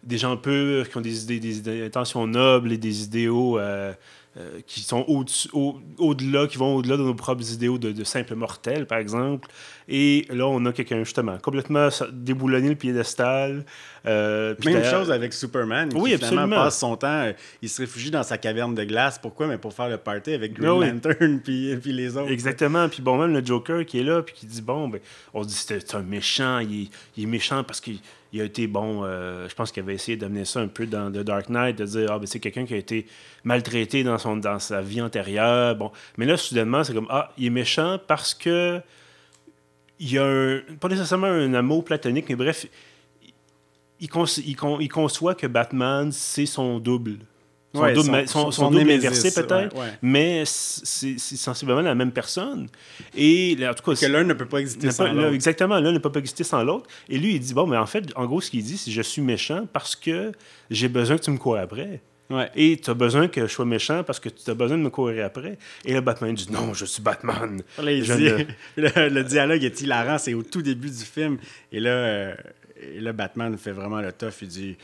Des 0.03 0.19
gens 0.19 0.37
purs 0.37 0.89
qui 0.89 0.97
ont 0.97 1.01
des 1.03 1.25
idées, 1.25 1.41
des, 1.41 1.61
des 1.61 1.85
intentions 1.87 2.27
nobles 2.27 2.73
et 2.73 2.79
des 2.79 3.03
idéaux 3.05 3.59
euh, 3.59 3.93
euh, 4.39 4.61
qui 4.67 4.81
sont 4.81 5.05
au-dessus- 5.09 5.51
au- 5.53 5.79
au-delà, 5.99 6.47
qui 6.47 6.57
vont 6.57 6.77
au-delà 6.77 6.97
de 6.97 7.03
nos 7.03 7.15
propres 7.15 7.53
idéaux 7.53 7.79
de, 7.79 7.91
de 7.93 8.05
simples 8.05 8.35
mortels, 8.37 8.87
par 8.87 8.99
exemple. 8.99 9.49
Et 9.89 10.25
là, 10.31 10.47
on 10.47 10.65
a 10.67 10.73
quelqu'un, 10.73 11.01
justement, 11.01 11.37
complètement 11.39 11.89
déboulonné 12.13 12.69
le 12.71 12.75
piédestal. 12.77 13.65
euh, 14.07 14.55
Même 14.65 14.85
chose 14.85 15.11
avec 15.11 15.33
Superman. 15.35 15.89
Qui 15.89 15.97
Oui, 15.97 16.11
finalement 16.17 16.37
absolument. 16.43 16.57
passe 16.57 16.79
son 16.79 16.97
temps, 16.97 17.09
euh, 17.09 17.33
il 17.61 17.69
se 17.69 17.83
réfugie 17.83 18.11
dans 18.13 18.23
sa 18.23 18.39
caverne 18.39 18.75
de 18.75 18.85
glace. 18.85 19.19
Pourquoi? 19.19 19.49
Mais 19.49 19.59
pour 19.59 19.75
faire 19.75 19.89
le 19.89 19.97
party 19.99 20.33
avec 20.33 20.55
Green 20.55 20.69
Ah 20.71 20.75
oui. 20.77 20.87
Lantern 20.91 21.41
puis, 21.45 21.77
puis 21.77 21.93
les 21.93 22.17
autres. 22.17 22.31
Exactement. 22.31 22.89
Puis 22.89 23.03
bon, 23.03 23.19
même 23.19 23.35
le 23.37 23.45
Joker 23.45 23.85
qui 23.85 23.99
est 23.99 24.05
là, 24.05 24.23
puis 24.23 24.35
qui 24.35 24.47
dit 24.47 24.63
bon, 24.63 24.89
ben, 24.89 25.01
on 25.35 25.43
se 25.43 25.49
dit 25.49 25.55
c'est 25.55 25.95
un 25.95 26.03
méchant. 26.03 26.61
Il 26.61 26.89
il 27.17 27.25
est 27.25 27.27
méchant 27.27 27.65
parce 27.65 27.81
qu'il 27.81 27.99
il 28.33 28.41
a 28.41 28.45
été 28.45 28.67
bon. 28.67 29.05
euh, 29.05 29.49
je 29.49 29.55
pense 29.55 29.73
qu'il 29.73 29.83
avait 29.83 29.95
essayé 29.95 30.17
d'amener 30.17 30.45
ça 30.45 30.61
un 30.61 30.69
peu 30.69 30.87
dans 30.87 31.11
The 31.11 31.19
Dark 31.19 31.49
Knight, 31.49 31.77
de 31.77 31.85
dire 31.85 32.13
ah, 32.13 32.19
ben, 32.19 32.27
c'est 32.27 32.41
quelqu'un 32.41 32.65
qui 32.65 32.75
a 32.75 32.77
été 32.77 33.07
maltraité 33.45 34.05
dans, 34.05 34.19
son, 34.19 34.37
dans 34.37 34.59
sa 34.59 34.83
vie 34.83 35.03
antérieure. 35.03 35.77
Bon. 35.77 35.91
Mais 36.17 36.27
là, 36.27 36.37
soudainement, 36.37 36.85
c'est 36.85 36.95
comme 36.95 37.09
ah, 37.11 37.33
il 37.39 37.47
est 37.47 37.51
méchant 37.51 37.99
parce 38.07 38.35
que. 38.35 38.81
Il 40.03 40.11
y 40.11 40.17
a 40.17 40.25
un, 40.25 40.61
pas 40.81 40.89
nécessairement 40.89 41.27
un 41.27 41.53
amour 41.53 41.85
platonique, 41.85 42.27
mais 42.31 42.35
bref, 42.35 42.67
il, 44.01 44.09
conçoit 44.89 45.35
que 45.35 45.47
Batman, 45.47 46.11
c'est 46.11 46.47
son 46.47 46.79
double. 46.79 47.19
Son 47.73 47.83
Ouais, 47.83 47.93
double, 47.93 48.27
son- 48.27 48.71
double 48.71 48.91
inversé, 48.91 49.31
peut-être, 49.33 49.77
ouais, 49.77 49.81
ouais. 49.83 49.93
mais 50.03 50.43
c'est 50.45 51.19
sensiblement 51.19 51.83
la 51.83 51.95
même 51.95 52.11
personne. 52.11 52.67
Et 53.17 53.57
en 53.65 53.73
tout 53.75 53.89
cas, 53.95 54.01
Que 54.01 54.11
l'un 54.11 54.25
ne 54.25 54.33
peut 54.35 54.47
pas 54.47 54.59
exister 54.59 54.91
sans 54.91 55.13
l'autre. 55.13 55.33
exactement, 55.35 55.79
l'un 55.79 55.93
ne 55.93 55.99
peut 55.99 56.11
pas 56.11 56.19
exister 56.19 56.43
sans 56.43 56.65
l'autre. 56.65 56.89
Et 57.09 57.17
lui, 57.17 57.35
il 57.35 57.41
dit 57.41 57.55
bon, 57.55 57.69
mais 57.69 57.77
en 57.77 57.87
fait, 57.87 58.07
en 58.17 58.27
gros, 58.27 58.41
ce 58.41 58.51
qu'il 58.51 58.65
dit, 58.65 58.77
c'est 58.77 58.91
je 58.91 59.03
suis 59.03 59.23
méchant 59.23 59.69
parce 59.73 59.95
que 59.95 60.33
j'ai 60.69 60.89
besoin 60.89 61.17
que 61.17 61.23
tu 61.23 61.31
me 61.31 61.39
cours 61.39 61.59
après. 61.59 62.01
Et 62.57 62.77
tu 62.81 62.91
as 62.91 62.95
besoin 62.95 63.27
que 63.29 63.41
je 63.43 63.53
sois 63.53 63.65
méchant 63.65 64.03
parce 64.05 64.19
que 64.21 64.29
tu 64.29 64.49
as 64.51 64.55
besoin 64.55 64.77
de 64.79 64.83
me 64.83 64.91
courir 64.91 65.25
après. 65.27 65.59
Et 65.85 65.93
là, 65.93 66.01
Batman 66.01 66.33
dit 66.35 66.49
non, 66.51 66.75
je 66.75 66.85
suis 66.85 67.03
Batman. 67.03 67.61
Là, 67.83 67.91
il 67.93 68.05
Je 68.05 68.13
dit- 68.15 68.23
ne- 68.25 68.45
le, 68.83 69.09
le 69.09 69.25
dialogue 69.25 69.63
est 69.65 69.81
hilarant, 69.81 70.17
c'est 70.19 70.35
au 70.35 70.43
tout 70.45 70.63
début 70.63 70.91
du 70.91 71.05
film. 71.05 71.39
Et 71.73 71.81
là, 71.81 71.91
euh, 71.91 72.35
et 72.95 73.01
là 73.01 73.13
Batman 73.13 73.57
fait 73.59 73.73
vraiment 73.73 74.01
le 74.01 74.13
tough. 74.13 74.43
Il 74.43 74.49
dit 74.49 74.77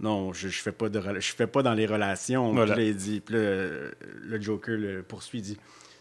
Non, 0.00 0.32
je, 0.32 0.48
je 0.48 0.60
fais 0.60 0.72
pas 0.72 0.88
de 0.88 1.00
je 1.20 1.32
fais 1.32 1.46
pas 1.46 1.62
dans 1.62 1.74
les 1.74 1.86
relations. 1.86 2.52
Voilà. 2.52 2.74
Là, 2.76 2.82
il 2.82 2.96
dit, 2.96 3.20
puis 3.20 3.34
là, 3.34 3.40
euh, 3.40 3.90
le 4.22 4.40
Joker 4.40 4.76
le 4.76 5.02
poursuit, 5.02 5.42
dit 5.42 5.58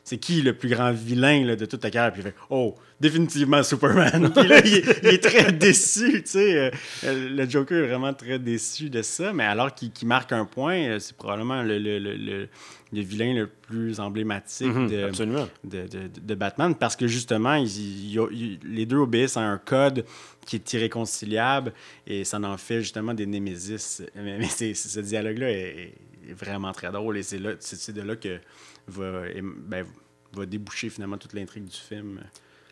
C'est 0.10 0.18
qui 0.18 0.42
le 0.42 0.54
plus 0.54 0.70
grand 0.70 0.92
vilain 0.92 1.46
là, 1.46 1.56
de 1.56 1.66
toute 1.66 1.82
ta 1.82 1.92
carrière? 1.92 2.12
Puis 2.12 2.24
il 2.24 2.30
fait 2.30 2.36
Oh, 2.50 2.74
définitivement 3.00 3.62
Superman. 3.62 4.32
Puis 4.36 4.48
là, 4.48 4.60
il, 4.66 4.74
est- 4.78 5.00
il 5.04 5.10
est 5.10 5.24
très 5.24 5.52
déçu, 5.52 6.24
tu 6.24 6.32
sais. 6.32 6.72
euh, 7.04 7.30
Le 7.30 7.48
Joker 7.48 7.84
est 7.84 7.88
vraiment 7.88 8.12
très 8.16 8.40
déçu 8.40 8.90
de 8.90 9.04
ça, 9.04 9.34
mais 9.34 9.44
alors 9.44 9.72
qu'il 9.76 9.92
marque 10.08 10.32
un 10.32 10.46
point, 10.46 10.78
euh, 10.80 10.98
c'est 11.00 11.16
probablement 11.16 11.62
le, 11.62 11.78
le- 11.78 12.00
le- 12.00 12.16
le- 12.16 12.48
le 12.92 13.02
vilain 13.02 13.36
le 13.36 13.46
plus 13.46 14.00
emblématique 14.00 14.66
Mhm, 14.74 14.90
de, 14.90 15.04
absolument. 15.04 15.48
de, 15.64 15.82
de- 15.84 16.10
de 16.20 16.34
Batman 16.36 16.74
parce 16.74 16.96
que 16.96 17.06
justement, 17.06 17.64
les 18.64 18.86
deux 18.88 18.98
obéissent 18.98 19.38
à 19.38 19.42
un 19.42 19.60
code 19.60 20.06
qui 20.48 20.56
est 20.56 20.74
irréconciliable 20.74 21.72
et 22.08 22.24
ça 22.24 22.40
en 22.42 22.58
fait 22.58 22.80
justement 22.80 23.14
des 23.14 23.28
némésis. 23.28 24.02
Mais, 24.16 24.42
ce 24.48 25.00
dialogue-là 25.02 25.52
est, 25.52 25.56
est 25.56 25.94
vraiment 26.34 26.72
très 26.72 26.92
drôle 26.92 27.18
et 27.18 27.24
c'est 27.24 27.40
là- 27.40 27.54
c'est 27.60 27.76
c'est 27.78 27.94
de 27.94 28.02
là 28.02 28.16
que 28.16 28.40
va, 28.88 29.28
et- 29.30 29.42
ben, 29.44 29.86
va 30.34 30.46
déboucher 30.46 30.90
finalement 30.90 31.18
toute 31.18 31.34
l'intrigue 31.34 31.66
du 31.66 31.78
film 31.78 32.20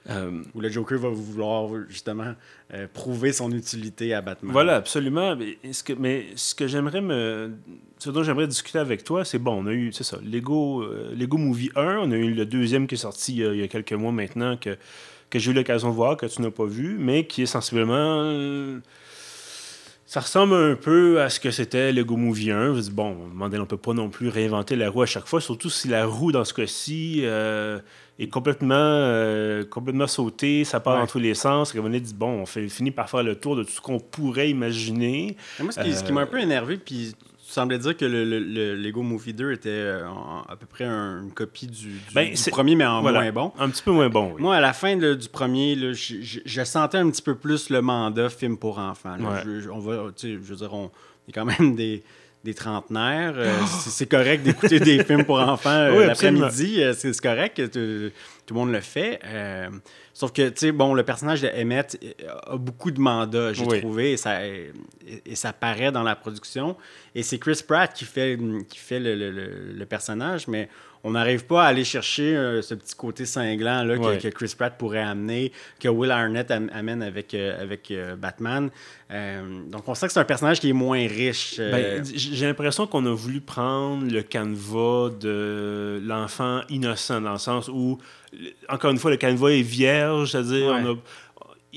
Euh, 0.10 0.42
où 0.56 0.62
le 0.62 0.70
Joker 0.70 0.98
va 1.00 1.10
vouloir 1.10 1.70
justement 1.90 2.34
euh, 2.74 2.88
prouver 2.94 3.34
son 3.34 3.52
utilité 3.52 4.14
à 4.14 4.22
Batman. 4.22 4.54
Voilà, 4.54 4.76
absolument. 4.78 5.36
Mais 5.36 5.58
ce 5.74 5.84
que, 5.84 5.92
mais 5.92 6.28
ce 6.38 6.56
que 6.56 6.66
j'aimerais 6.66 7.02
me. 7.02 7.52
Ce 8.00 8.10
dont 8.10 8.24
j'aimerais 8.24 8.48
discuter 8.48 8.80
avec 8.80 9.04
toi, 9.04 9.26
c'est 9.26 9.38
bon, 9.38 9.62
on 9.62 9.68
a 9.68 9.74
eu, 9.74 9.92
c'est 9.92 10.06
ça, 10.06 10.18
Lego, 10.24 10.82
euh, 10.82 11.14
Lego 11.14 11.36
Movie 11.38 11.72
1, 11.76 11.98
on 11.98 12.12
a 12.12 12.16
eu 12.16 12.34
le 12.34 12.46
deuxième 12.46 12.88
qui 12.88 12.96
est 12.96 13.00
sorti 13.00 13.34
il 13.34 13.38
y 13.40 13.46
a, 13.46 13.54
il 13.54 13.60
y 13.60 13.64
a 13.64 13.68
quelques 13.68 13.92
mois 13.92 14.14
maintenant, 14.14 14.56
que, 14.56 14.78
que 15.30 15.40
j'ai 15.40 15.52
eu 15.52 15.54
l'occasion 15.54 15.90
de 15.90 15.96
voir, 15.96 16.16
que 16.16 16.26
tu 16.26 16.42
n'as 16.42 16.52
pas 16.52 16.66
vu, 16.68 16.96
mais 16.98 17.28
qui 17.28 17.42
est 17.42 17.46
sensiblement. 17.46 18.80
Ça 20.10 20.22
ressemble 20.22 20.56
un 20.56 20.76
peu 20.76 21.22
à 21.22 21.30
ce 21.30 21.38
que 21.42 21.52
c'était 21.52 21.92
Lego 21.92 22.16
Movie 22.16 22.52
1. 22.52 22.76
Je 22.76 22.80
dis, 22.80 22.92
bon, 22.92 23.18
on 23.38 23.50
ne 23.50 23.64
peut 23.66 23.76
pas 23.76 23.94
non 23.94 24.10
plus 24.10 24.30
réinventer 24.30 24.78
la 24.78 24.90
roue 24.90 25.02
à 25.02 25.06
chaque 25.06 25.28
fois, 25.28 25.42
surtout 25.42 25.70
si 25.70 25.90
la 25.90 26.06
roue, 26.06 26.32
dans 26.32 26.46
ce 26.46 26.54
cas-ci, 26.54 27.20
euh, 27.24 27.78
est 28.18 28.30
complètement, 28.30 28.74
euh, 28.78 29.66
complètement 29.66 30.08
sautée, 30.08 30.64
ça 30.64 30.80
part 30.80 30.94
Ouais. 30.96 31.02
dans 31.02 31.08
tous 31.08 31.20
les 31.20 31.34
sens. 31.34 31.76
Et 31.76 31.80
on 31.80 31.90
dit, 31.90 32.14
bon, 32.16 32.30
on 32.42 32.46
fait, 32.46 32.70
finit 32.70 32.92
par 32.92 33.10
faire 33.10 33.22
le 33.22 33.36
tour 33.36 33.58
de 33.58 33.64
tout 33.64 33.72
ce 33.72 33.82
qu'on 33.82 34.00
pourrait 34.00 34.50
imaginer. 34.50 35.36
Moi, 35.60 35.74
ce 35.74 35.82
qui, 35.82 36.04
qui 36.06 36.14
m'a 36.14 36.22
un 36.22 36.26
peu 36.26 36.40
énervé, 36.40 36.78
puis 36.78 37.14
semblais 37.58 37.78
dire 37.80 37.96
que 37.98 38.06
le, 38.06 38.24
le- 38.24 38.40
le 38.40 38.76
Lego 38.76 39.02
Movie 39.02 39.34
2 39.34 39.52
était 39.52 39.70
euh, 39.70 40.08
en- 40.08 40.44
à 40.48 40.56
peu 40.56 40.66
près 40.66 40.86
un- 40.86 41.24
une 41.24 41.32
copie 41.32 41.68
du, 41.68 41.88
du- 41.90 42.00
Ben, 42.14 42.34
du 42.34 42.50
premier, 42.52 42.76
mais 42.76 42.86
en 42.86 43.02
Voilà. 43.02 43.22
moins 43.22 43.32
bon. 43.32 43.52
Un 43.60 43.70
petit 43.70 43.84
peu 43.84 43.92
moins 43.92 44.10
bon, 44.10 44.34
oui. 44.36 44.42
Moi, 44.42 44.56
à 44.56 44.62
la 44.62 44.74
fin 44.74 44.96
là, 44.96 45.16
du 45.16 45.28
premier, 45.30 45.76
là, 45.76 45.94
je, 45.94 46.16
je- 46.22 46.40
je 46.46 46.64
sentais 46.64 46.98
un 46.98 47.10
petit 47.10 47.22
peu 47.22 47.36
plus 47.36 47.70
le 47.70 47.82
mandat 47.82 48.30
film 48.30 48.58
pour 48.58 48.80
enfants. 48.80 49.16
là. 49.18 49.30
Ouais. 49.30 49.42
Je, 49.62 49.70
on 49.70 49.80
va, 49.80 50.08
je 50.22 50.38
veux 50.38 50.56
dire, 50.56 50.74
on 50.74 50.92
est 51.28 51.32
quand 51.34 51.46
même 51.46 51.76
des, 51.76 52.04
des 52.48 52.54
trentenaires. 52.54 53.34
euh, 53.36 53.54
c'est 53.82 53.90
c'est 53.90 54.06
correct 54.08 54.42
d'écouter 54.44 54.80
des 54.80 55.04
films 55.04 55.26
pour 55.26 55.40
enfants 55.40 55.70
euh, 55.88 55.98
Oui, 56.00 56.06
l'après-midi. 56.08 56.82
euh, 56.82 56.94
c'est 56.98 57.16
correct. 57.20 57.56
Tout, 57.72 58.12
tout 58.46 58.54
le 58.54 58.60
monde 58.60 58.72
le 58.72 58.80
fait. 58.82 59.20
sauf 60.14 60.32
que, 60.32 60.48
tu 60.50 60.54
sais, 60.58 60.72
bon, 60.72 60.94
le 60.94 61.04
personnage 61.04 61.42
de 61.42 61.50
Emmett 61.62 62.00
a 62.48 62.56
beaucoup 62.58 62.92
de 62.92 63.00
mandats, 63.00 63.52
j'ai 63.54 63.66
Oui. 63.66 63.80
trouvé, 63.82 64.14
et 64.14 64.18
ça, 64.18 64.46
et, 64.48 64.72
et 65.26 65.36
ça 65.36 65.52
paraît 65.54 65.92
dans 65.92 66.04
la 66.04 66.16
production. 66.16 66.78
Et 67.14 67.24
c'est 67.24 67.38
Chris 67.38 67.62
Pratt 67.68 67.92
qui 67.94 68.06
fait, 68.06 68.38
qui 68.70 68.78
fait 68.80 69.00
le, 69.00 69.16
le- 69.16 69.32
le- 69.32 69.74
le 69.74 69.86
personnage, 69.86 70.48
mais 70.48 70.70
on 71.08 71.12
n'arrive 71.12 71.46
pas 71.46 71.64
à 71.64 71.68
aller 71.68 71.86
chercher 71.86 72.36
euh, 72.36 72.62
ce 72.62 72.74
petit 72.76 72.94
côté 72.96 73.26
cinglant 73.26 73.84
là, 73.84 73.96
que, 73.98 74.02
Ouais. 74.02 74.18
que 74.18 74.28
Chris 74.28 74.54
Pratt 74.58 74.78
pourrait 74.78 75.02
amener, 75.02 75.54
que 75.80 75.88
Will 75.88 76.12
Arnett 76.12 76.52
am- 76.52 76.70
amène 76.74 77.02
avec, 77.02 77.34
euh, 77.34 77.62
avec 77.62 77.90
euh, 77.92 78.16
Batman. 78.18 78.70
Donc 79.72 79.88
on 79.88 79.96
sent 79.96 80.08
que 80.08 80.14
c'est 80.14 80.20
un 80.20 80.26
personnage 80.26 80.60
qui 80.60 80.70
est 80.70 80.74
moins 80.74 81.08
riche. 81.08 81.56
Ben, 81.58 82.04
j'ai 82.04 82.46
l'impression 82.46 82.88
qu'on 82.88 83.06
a 83.06 83.14
voulu 83.16 83.40
prendre 83.40 84.06
le 84.12 84.22
canevas 84.22 85.12
de 85.20 86.02
l'enfant 86.04 86.62
innocent, 86.70 87.22
dans 87.22 87.32
le 87.32 87.38
sens 87.38 87.70
où, 87.70 87.98
encore 88.68 88.92
une 88.92 88.98
fois, 89.00 89.10
le 89.12 89.18
canevas 89.18 89.50
est 89.52 89.62
vierge, 89.62 90.32
c'est-à-dire, 90.34 90.68
Ouais. 90.68 90.82
on 90.84 90.92
a- 90.92 90.98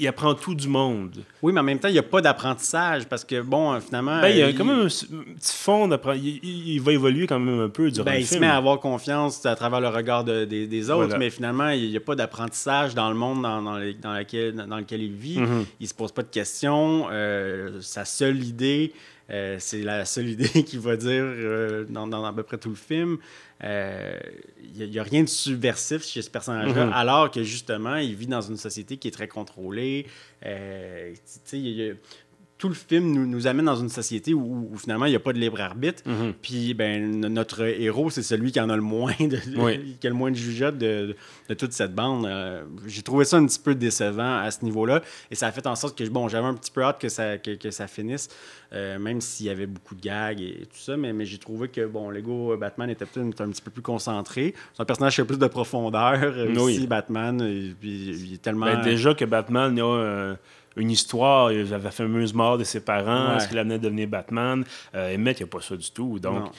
il 0.01 0.09
apprend 0.09 0.35
tout 0.35 0.55
du 0.55 0.67
monde. 0.67 1.23
Oui, 1.43 1.53
mais 1.53 1.61
en 1.61 1.63
même 1.63 1.79
temps, 1.79 1.89
il 1.89 1.93
n'y 1.93 1.99
a 1.99 2.03
pas 2.03 2.21
d'apprentissage 2.21 3.07
parce 3.07 3.25
que, 3.25 3.41
bon, 3.43 3.73
euh, 3.75 3.81
finalement. 3.81 4.21
Ben, 4.21 4.29
il 4.29 4.39
y 4.39 4.43
a 4.43 4.53
quand 4.53 4.65
même 4.65 4.81
un, 4.81 4.87
petit 4.87 5.07
fond 5.55 5.87
d'apprentissage. 5.89 6.41
Il, 6.43 6.81
va 6.81 6.93
évoluer 6.93 7.27
quand 7.27 7.39
même 7.39 7.61
un 7.61 7.69
peu 7.69 7.91
durant 7.91 8.07
Ben, 8.07 8.15
le 8.15 8.21
il 8.21 8.25
se 8.25 8.31
film. 8.31 8.41
met 8.41 8.47
à 8.47 8.57
avoir 8.57 8.81
confiance 8.81 9.45
à 9.47 9.55
travers 9.55 9.81
le 9.81 9.89
regard 9.89 10.25
de- 10.25 10.45
des, 10.45 10.67
des 10.67 10.91
autres, 10.91 11.03
Voilà. 11.05 11.19
mais 11.19 11.31
finalement, 11.31 11.69
il 11.69 11.91
n'y 11.91 11.97
a 11.97 12.01
pas 12.01 12.15
d'apprentissage 12.15 12.95
dans 12.95 13.09
le 13.11 13.15
monde 13.15 13.43
dans, 13.43 13.63
dans 13.63 13.77
les- 13.79 13.95
dans 13.95 14.15
lequel, 14.15 14.55
dans 14.55 14.77
lequel 14.79 15.03
il 15.03 15.13
vit. 15.13 15.39
Mhm. 15.39 15.67
Il 15.81 15.87
se 15.89 15.95
pose 15.95 16.13
pas 16.13 16.23
de 16.23 16.29
questions. 16.29 17.07
euh, 17.11 17.81
sa 17.81 18.05
seule 18.05 18.43
idée, 18.43 18.93
euh, 19.31 19.57
c'est 19.59 19.83
la 19.83 20.05
seule 20.05 20.29
idée 20.37 20.65
qu'il 20.65 20.81
va 20.81 20.97
dire 20.97 21.23
euh, 21.25 21.85
dans, 21.89 22.07
dans 22.07 22.25
à 22.25 22.33
peu 22.33 22.43
près 22.43 22.59
tout 22.59 22.71
le 22.71 22.75
film. 22.75 23.19
Euh, 23.63 24.19
Il 24.63 24.89
n'y 24.91 24.99
a, 24.99 25.03
rien 25.03 25.23
de 25.23 25.29
subversif 25.29 26.03
chez 26.05 26.23
ce 26.23 26.31
personnage-là, 26.31 26.87
Mhm. 26.87 26.93
alors 26.95 27.31
que 27.31 27.43
justement, 27.43 27.97
il 27.97 28.15
vit 28.15 28.27
dans 28.27 28.41
une 28.41 28.57
société 28.57 28.97
qui 28.97 29.09
est 29.09 29.11
très 29.11 29.29
contrôlée. 29.29 30.07
Euh, 30.47 31.15
y 31.53 31.91
a- 31.91 31.95
tout 32.61 32.69
le 32.69 32.75
film 32.75 33.11
nous, 33.13 33.27
nous 33.27 33.47
amène 33.47 33.65
dans 33.65 33.75
une 33.77 33.89
société 33.89 34.35
où, 34.35 34.69
où 34.71 34.77
finalement 34.77 35.07
il 35.07 35.11
n'y 35.11 35.17
a 35.17 35.21
pas 35.21 35.33
de 35.33 35.39
libre 35.39 35.61
arbitre. 35.61 36.03
Mhm. 36.07 36.35
Puis 36.43 36.75
ben, 36.75 37.21
notre 37.29 37.63
héros, 37.63 38.11
c'est 38.11 38.23
celui 38.23 38.53
qui 38.53 38.61
en 38.61 38.69
a 38.69 38.77
le 38.77 38.83
moins 38.83 39.15
de, 39.19 39.39
Oui. 39.57 39.97
qui 39.99 40.07
a 40.07 40.11
le 40.11 40.17
moins 40.17 40.31
de 40.31 40.37
jugeote 40.37 40.77
de, 40.79 41.17
de 41.49 41.55
toute 41.55 41.73
cette 41.73 41.95
bande. 41.95 42.27
Euh, 42.27 42.63
J'ai 42.87 43.03
trouvé 43.03 43.25
ça 43.25 43.39
un 43.39 43.47
petit 43.47 43.59
peu 43.59 43.75
décevant 43.75 44.37
à 44.39 44.51
ce 44.51 44.63
niveau-là. 44.65 45.01
Et 45.31 45.35
ça 45.35 45.47
a 45.47 45.53
fait 45.53 45.67
en 45.67 45.75
sorte 45.75 45.97
que 45.99 46.05
bon, 46.09 46.29
j'avais 46.29 46.47
un 46.47 46.55
petit 46.55 46.71
peu 46.71 46.83
hâte 46.83 47.01
que 47.01 47.09
ça, 47.09 47.39
que, 47.39 47.55
que 47.57 47.71
ça 47.71 47.87
finisse, 47.87 48.29
euh, 48.75 48.99
même 48.99 49.21
s'il 49.23 49.47
y 49.47 49.51
avait 49.51 49.67
beaucoup 49.67 49.95
de 49.95 50.03
gags 50.03 50.41
et 50.41 50.67
tout 50.71 50.79
ça. 50.79 50.97
Mais, 50.99 51.13
mais 51.15 51.25
j'ai 51.25 51.39
trouvé 51.39 51.69
que 51.69 51.87
bon, 51.87 52.11
Lego 52.11 52.57
Batman 52.59 52.91
était 52.91 53.07
peut-être 53.07 53.41
un, 53.41 53.49
petit 53.51 53.63
peu 53.63 53.71
plus 53.71 53.83
concentré. 53.83 54.55
Un 54.79 54.85
personnage 54.85 55.15
qui 55.15 55.23
a 55.23 55.25
plus 55.25 55.39
de 55.39 55.47
profondeur. 55.47 56.21
euh, 56.23 56.47
Oui. 56.55 56.59
Aussi, 56.77 56.87
Batman, 56.87 57.41
et 57.41 57.75
puis, 57.81 58.11
il 58.29 58.35
est 58.35 58.43
tellement. 58.43 58.67
Ben, 58.67 58.83
déjà 58.83 59.15
que 59.15 59.25
Batman 59.25 59.73
il 59.75 59.81
a 59.81 59.85
euh, 59.87 60.35
une 60.77 60.91
histoire, 60.91 61.53
il 61.53 61.61
avait 61.73 61.85
la 61.85 61.91
fameuse 61.91 62.33
mort 62.33 62.57
de 62.59 62.65
ses 62.65 62.81
parents, 62.81 63.31
Ouais. 63.31 63.37
est-ce 63.37 63.49
qu'il 63.49 63.59
amenait 63.59 63.75
à 63.75 63.79
devenir 63.79 64.09
Batman? 64.09 64.65
Euh, 64.95 65.15
Emmett, 65.15 65.39
il 65.41 65.45
n'y 65.45 65.49
a 65.49 65.53
pas 65.53 65.61
ça 65.61 65.77
du 65.77 65.91
tout. 65.91 66.19
Donc, 66.19 66.45
Non. 66.45 66.51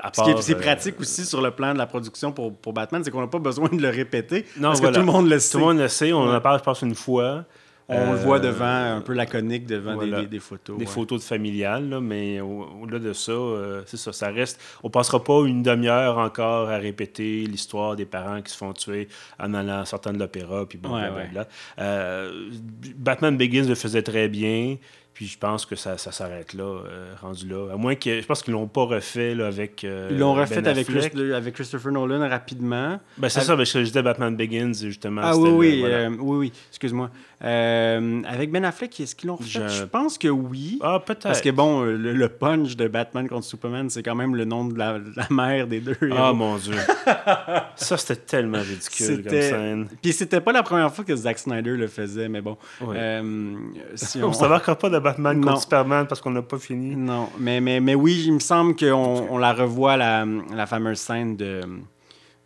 à 0.00 0.10
Ce 0.12 0.22
qui 0.22 0.30
est- 0.30 0.54
euh, 0.54 0.60
pratique 0.60 1.00
aussi 1.00 1.24
sur 1.24 1.40
le 1.40 1.50
plan 1.50 1.72
de 1.72 1.78
la 1.78 1.86
production 1.86 2.32
pour, 2.32 2.54
pour 2.54 2.72
Batman, 2.72 3.02
c'est 3.04 3.10
qu'on 3.10 3.20
n'a 3.20 3.26
pas 3.26 3.38
besoin 3.38 3.68
de 3.70 3.80
le 3.80 3.88
répéter. 3.90 4.44
Non, 4.56 4.68
parce 4.68 4.80
voilà. 4.80 4.94
que 4.96 5.00
tout 5.00 5.06
le 5.06 5.12
monde 5.12 5.28
le 5.28 5.38
sait. 5.38 5.52
Tout 5.52 5.58
le 5.58 5.64
monde 5.64 5.78
le 5.78 5.88
sait, 5.88 6.12
on 6.12 6.28
Ouais. 6.28 6.34
en 6.36 6.40
parle, 6.40 6.58
je 6.58 6.64
pense, 6.64 6.82
une 6.82 6.94
fois. 6.94 7.44
On 7.86 8.12
le 8.12 8.18
Euh, 8.18 8.22
voit 8.22 8.40
devant, 8.40 8.64
un 8.96 9.00
peu 9.02 9.12
laconique, 9.12 9.66
devant 9.66 9.90
des- 9.90 9.96
voilà. 10.08 10.20
des, 10.22 10.26
des 10.26 10.38
photos. 10.40 10.78
des 10.78 10.84
ouais. 10.86 10.90
photos 10.90 11.20
de 11.20 11.26
familiales, 11.26 11.90
là, 11.90 12.00
mais 12.00 12.40
au- 12.40 12.66
au-delà 12.82 12.98
de 12.98 13.12
ça, 13.12 13.32
euh, 13.32 13.82
c'est 13.84 13.98
ça, 13.98 14.12
ça 14.14 14.28
reste. 14.30 14.58
On 14.82 14.88
passera 14.88 15.22
pas 15.22 15.42
une 15.44 15.62
demi-heure 15.62 16.16
encore 16.16 16.70
à 16.70 16.78
répéter 16.78 17.44
l'histoire 17.46 17.94
des 17.94 18.06
parents 18.06 18.40
qui 18.40 18.50
se 18.52 18.56
font 18.56 18.72
tuer 18.72 19.08
en 19.38 19.52
allant 19.52 19.84
sortant 19.84 20.12
de 20.14 20.18
l'opéra, 20.18 20.64
puis 20.66 20.78
bon, 20.78 20.94
Ouais, 20.94 21.10
blablabla. 21.10 21.46
Euh, 21.78 22.48
Batman 22.96 23.36
Begins 23.36 23.68
le 23.68 23.74
faisait 23.74 24.02
très 24.02 24.28
bien, 24.28 24.76
puis 25.14 25.26
je 25.26 25.38
pense 25.38 25.64
que 25.64 25.76
ça, 25.76 25.96
ça 25.96 26.10
s'arrête 26.12 26.52
là, 26.54 26.64
euh, 26.64 27.14
rendu 27.22 27.48
là. 27.48 27.72
À 27.72 27.76
moins 27.76 27.94
que, 27.94 28.20
je 28.20 28.26
pense 28.26 28.42
qu'ils 28.42 28.52
l'ont 28.52 28.66
pas 28.66 28.82
refait 28.84 29.34
là, 29.34 29.46
avec. 29.46 29.84
euh, 29.84 30.08
Ils 30.10 30.18
l'ont 30.18 30.34
refait 30.34 30.60
Ben 30.60 30.70
avec. 30.72 30.86
Christ- 30.88 31.16
avec 31.34 31.54
Christopher 31.54 31.92
Nolan 31.92 32.28
rapidement. 32.28 32.98
Ben, 33.16 33.28
c'est 33.28 33.38
Avec- 33.38 33.46
ça, 33.46 33.56
parce 33.56 33.72
que 33.72 33.78
je 33.80 33.84
disais 33.86 34.02
Batman 34.02 34.34
Begins, 34.36 34.72
justement. 34.74 35.22
Ah 35.24 35.36
oui, 35.36 35.50
oui, 35.50 35.80
voilà. 35.80 35.96
euh, 35.96 36.10
oui, 36.18 36.36
oui, 36.38 36.52
excuse-moi. 36.70 37.10
Euh, 37.42 38.22
avec 38.26 38.50
Ben 38.50 38.64
Affleck, 38.64 38.98
est-ce 39.00 39.14
qu'ils 39.14 39.28
l'ont 39.28 39.36
refait? 39.36 39.68
Je- 39.68 39.84
pense 39.84 40.18
que 40.18 40.28
oui. 40.28 40.78
Ah, 40.82 40.98
peut-être. 41.04 41.22
Parce 41.24 41.40
que 41.40 41.50
bon, 41.50 41.84
euh, 41.84 41.96
le, 41.96 42.12
le 42.12 42.28
punch 42.28 42.74
de 42.76 42.88
Batman 42.88 43.28
contre 43.28 43.44
Superman, 43.46 43.90
c'est 43.90 44.02
quand 44.02 44.14
même 44.14 44.34
le 44.34 44.44
nom 44.44 44.64
de 44.64 44.76
la, 44.78 44.98
la 45.16 45.26
mère 45.30 45.66
des 45.66 45.80
deux. 45.80 45.96
Ah, 46.02 46.06
héros. 46.28 46.34
mon 46.34 46.56
Dieu. 46.56 46.74
ça, 47.76 47.96
c'était 47.96 48.16
tellement 48.16 48.58
ridicule 48.60 49.22
comme 49.22 49.40
scène. 49.40 49.88
Puis 50.02 50.12
c'était 50.12 50.40
pas 50.40 50.52
la 50.52 50.62
première 50.62 50.92
fois 50.92 51.04
que 51.04 51.14
Zack 51.14 51.38
Snyder 51.38 51.76
le 51.76 51.86
faisait, 51.86 52.28
mais 52.28 52.40
bon. 52.40 52.56
Ouais. 52.80 52.96
Euh, 52.98 53.54
si 53.94 54.22
On 54.22 54.28
ne 54.28 54.32
s'embarquera 54.34 54.76
pas 54.76 54.88
de 54.90 54.98
Batman 55.04 55.38
Non. 55.38 55.56
Superman 55.56 56.06
parce 56.08 56.20
qu'on 56.20 56.32
n'a 56.32 56.42
pas 56.42 56.58
fini. 56.58 56.96
Non, 56.96 57.28
mais, 57.38 57.60
mais, 57.60 57.78
mais 57.80 57.94
oui, 57.94 58.24
il 58.26 58.32
me 58.32 58.40
semble 58.40 58.74
qu'on 58.74 59.28
on 59.30 59.38
la 59.38 59.52
revoit, 59.52 59.96
la, 59.96 60.26
la 60.52 60.66
fameuse 60.66 60.98
scène 60.98 61.36
de, 61.36 61.60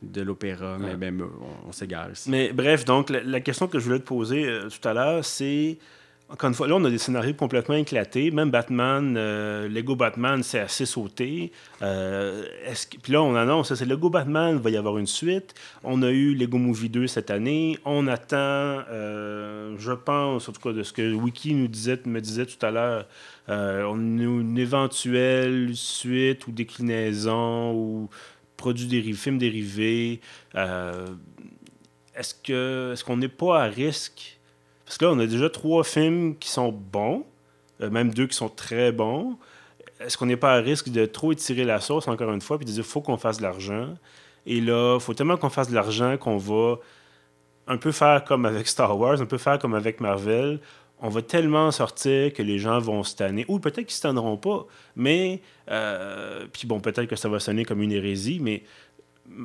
de 0.02 0.22
l'opéra, 0.22 0.76
mais 0.78 0.94
ben, 0.96 1.22
on, 1.22 1.68
on 1.68 1.72
s'égare 1.72 2.10
ici. 2.12 2.30
Mais 2.30 2.52
bref, 2.52 2.84
donc, 2.84 3.08
la, 3.08 3.22
la 3.22 3.40
question 3.40 3.66
que 3.68 3.78
je 3.78 3.84
voulais 3.84 4.00
te 4.00 4.06
poser 4.06 4.46
euh, 4.46 4.68
tout 4.68 4.86
à 4.86 4.92
l'heure, 4.92 5.24
c'est. 5.24 5.78
Encore 6.30 6.48
une 6.48 6.54
fois, 6.54 6.68
là, 6.68 6.74
on 6.74 6.84
a 6.84 6.90
des 6.90 6.98
scénarios 6.98 7.32
complètement 7.32 7.76
éclatés. 7.76 8.30
Même 8.30 8.50
Batman, 8.50 9.14
euh, 9.16 9.66
Lego 9.66 9.96
Batman, 9.96 10.42
c'est 10.42 10.60
assez 10.60 10.84
sauté. 10.84 11.52
Euh, 11.80 12.44
Puis 13.02 13.14
là, 13.14 13.22
on 13.22 13.34
annonce, 13.34 13.72
c'est 13.72 13.86
Lego 13.86 14.10
Batman, 14.10 14.56
il 14.56 14.62
va 14.62 14.68
y 14.68 14.76
avoir 14.76 14.98
une 14.98 15.06
suite. 15.06 15.54
On 15.84 16.02
a 16.02 16.10
eu 16.10 16.34
Lego 16.34 16.58
Movie 16.58 16.90
2 16.90 17.06
cette 17.06 17.30
année. 17.30 17.78
On 17.86 18.06
attend, 18.06 18.36
euh, 18.36 19.74
je 19.78 19.92
pense, 19.92 20.50
en 20.50 20.52
tout 20.52 20.60
cas, 20.60 20.72
de 20.72 20.82
ce 20.82 20.92
que 20.92 21.14
Wiki 21.14 21.54
nous 21.54 21.66
disait, 21.66 21.98
me 22.04 22.20
disait 22.20 22.44
tout 22.44 22.66
à 22.66 22.70
l'heure, 22.70 23.06
une 23.48 24.58
éventuelle 24.58 25.70
suite 25.74 26.46
ou 26.46 26.52
déclinaison 26.52 27.72
ou 27.72 28.10
produit 28.58 28.86
dérivé, 28.86 29.16
film 29.16 29.38
dérivé. 29.38 30.20
Est-ce 32.14 33.02
qu'on 33.02 33.16
n'est 33.16 33.28
pas 33.28 33.62
à 33.62 33.64
risque 33.64 34.37
Parce 34.88 34.96
que 34.96 35.04
là, 35.04 35.10
on 35.10 35.18
a 35.18 35.26
déjà 35.26 35.50
trois 35.50 35.84
films 35.84 36.34
qui 36.38 36.48
sont 36.48 36.72
bons, 36.72 37.26
euh, 37.82 37.90
même 37.90 38.14
deux 38.14 38.26
qui 38.26 38.34
sont 38.34 38.48
très 38.48 38.90
bons. 38.90 39.36
Est-ce 40.00 40.16
qu'on 40.16 40.24
n'est 40.24 40.38
pas 40.38 40.54
à 40.54 40.60
risque 40.62 40.88
de 40.88 41.04
trop 41.04 41.30
étirer 41.30 41.64
la 41.64 41.78
sauce 41.82 42.08
encore 42.08 42.32
une 42.32 42.40
fois 42.40 42.56
puis 42.56 42.64
de 42.64 42.70
dire 42.70 42.86
faut 42.86 43.02
qu'on 43.02 43.18
fasse 43.18 43.36
de 43.36 43.42
l'argent? 43.42 43.96
Et 44.46 44.62
là, 44.62 44.94
il 44.94 45.00
faut 45.00 45.12
tellement 45.12 45.36
qu'on 45.36 45.50
fasse 45.50 45.68
de 45.68 45.74
l'argent 45.74 46.16
qu'on 46.16 46.38
va 46.38 46.76
un 47.66 47.76
peu 47.76 47.92
faire 47.92 48.24
comme 48.24 48.46
avec 48.46 48.66
Star 48.66 48.98
Wars, 48.98 49.20
un 49.20 49.26
peu 49.26 49.36
faire 49.36 49.58
comme 49.58 49.74
avec 49.74 50.00
Marvel. 50.00 50.58
On 51.00 51.10
va 51.10 51.20
tellement 51.20 51.70
sortir 51.70 52.32
que 52.32 52.42
les 52.42 52.58
gens 52.58 52.78
vont 52.78 53.02
se. 53.02 53.44
Ou 53.48 53.58
peut-être 53.58 53.84
qu'ils 53.84 53.90
se 53.90 54.00
tanneront 54.00 54.38
pas. 54.38 54.64
Mais, 54.96 55.42
euh, 55.70 56.46
puis 56.50 56.66
bon, 56.66 56.80
peut-être 56.80 57.10
que 57.10 57.16
ça 57.16 57.28
va 57.28 57.40
sonner 57.40 57.66
comme 57.66 57.82
une 57.82 57.92
hérésie, 57.92 58.38
mais 58.40 58.62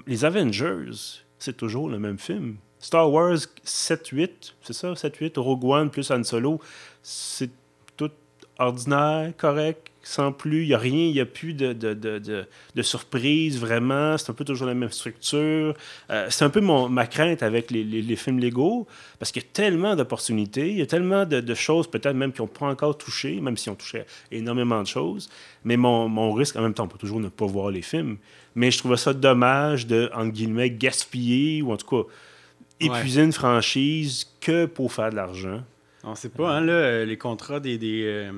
les 0.07 0.23
Avengers, 0.23 1.19
c'est 1.37 1.57
toujours 1.57 1.89
le 1.89 1.99
même 1.99 2.17
film. 2.17 2.55
Star 2.83 3.09
Wars 3.09 3.37
7-8, 3.65 4.29
c'est 4.61 4.73
ça, 4.73 4.91
7-8, 4.91 5.39
Rogue 5.39 5.63
One 5.63 5.89
plus 5.89 6.11
Han 6.11 6.21
Solo, 6.25 6.59
c'est 7.01 7.49
tout 7.95 8.11
ordinaire, 8.59 9.31
correct, 9.37 9.89
sans 10.03 10.33
plus. 10.33 10.63
Il 10.63 10.67
n'y 10.67 10.73
a 10.73 10.79
rien, 10.79 11.05
il 11.05 11.13
n'y 11.13 11.21
a 11.21 11.25
plus 11.25 11.53
de, 11.53 11.71
de, 11.71 11.93
de, 11.93 12.19
de, 12.19 12.45
de 12.75 12.81
surprise, 12.81 13.57
vraiment. 13.57 14.17
C'est 14.17 14.31
un 14.31 14.33
peu 14.33 14.43
toujours 14.43 14.67
la 14.67 14.73
même 14.73 14.91
structure. 14.91 15.73
Euh, 16.09 16.27
c'est 16.29 16.43
un 16.43 16.49
peu 16.49 16.59
mon, 16.59 16.89
ma 16.89 17.07
crainte 17.07 17.41
avec 17.41 17.71
les, 17.71 17.85
les, 17.85 18.15
films 18.17 18.41
Lego, 18.41 18.85
parce 19.17 19.31
qu'il 19.31 19.41
y 19.41 19.45
a 19.45 19.49
tellement 19.53 19.95
d'opportunités, 19.95 20.69
il 20.69 20.77
y 20.77 20.81
a 20.81 20.85
tellement 20.85 21.25
de, 21.25 21.53
choses, 21.53 21.89
peut-être 21.89 22.17
même 22.17 22.33
qui 22.33 22.41
n'ont 22.41 22.47
pas 22.47 22.65
encore 22.65 22.97
touché, 22.97 23.39
même 23.39 23.55
si 23.55 23.69
on 23.69 23.75
touché 23.75 24.03
énormément 24.29 24.81
de 24.81 24.87
choses. 24.87 25.29
Mais 25.63 25.77
mon, 25.77 26.09
mon 26.09 26.33
risque, 26.33 26.57
en 26.57 26.61
même 26.61 26.73
temps, 26.73 26.83
on 26.83 26.89
peut 26.89 26.97
toujours 26.97 27.21
ne 27.21 27.29
pas 27.29 27.45
voir 27.45 27.71
les 27.71 27.81
films. 27.81 28.17
Mais 28.55 28.71
je 28.71 28.79
trouvais 28.79 28.97
ça 28.97 29.13
dommage 29.13 29.87
de, 29.87 30.11
entre 30.13 30.33
guillemets, 30.33 30.69
gaspiller, 30.69 31.61
ou 31.61 31.71
en 31.71 31.77
tout 31.77 31.87
cas, 31.87 32.09
épuiser 32.85 33.23
une 33.23 33.33
franchise 33.33 34.25
que 34.41 34.65
pour 34.65 34.91
faire 34.93 35.09
de 35.09 35.15
l'argent. 35.15 35.61
On 36.05 36.15
sait 36.15 36.29
pas, 36.29 36.51
hein, 36.51 36.61
là, 36.61 36.73
euh, 36.73 37.05
les 37.05 37.17
contrats 37.17 37.59
des, 37.61 37.77
des, 37.77 38.03
euh, 38.05 38.31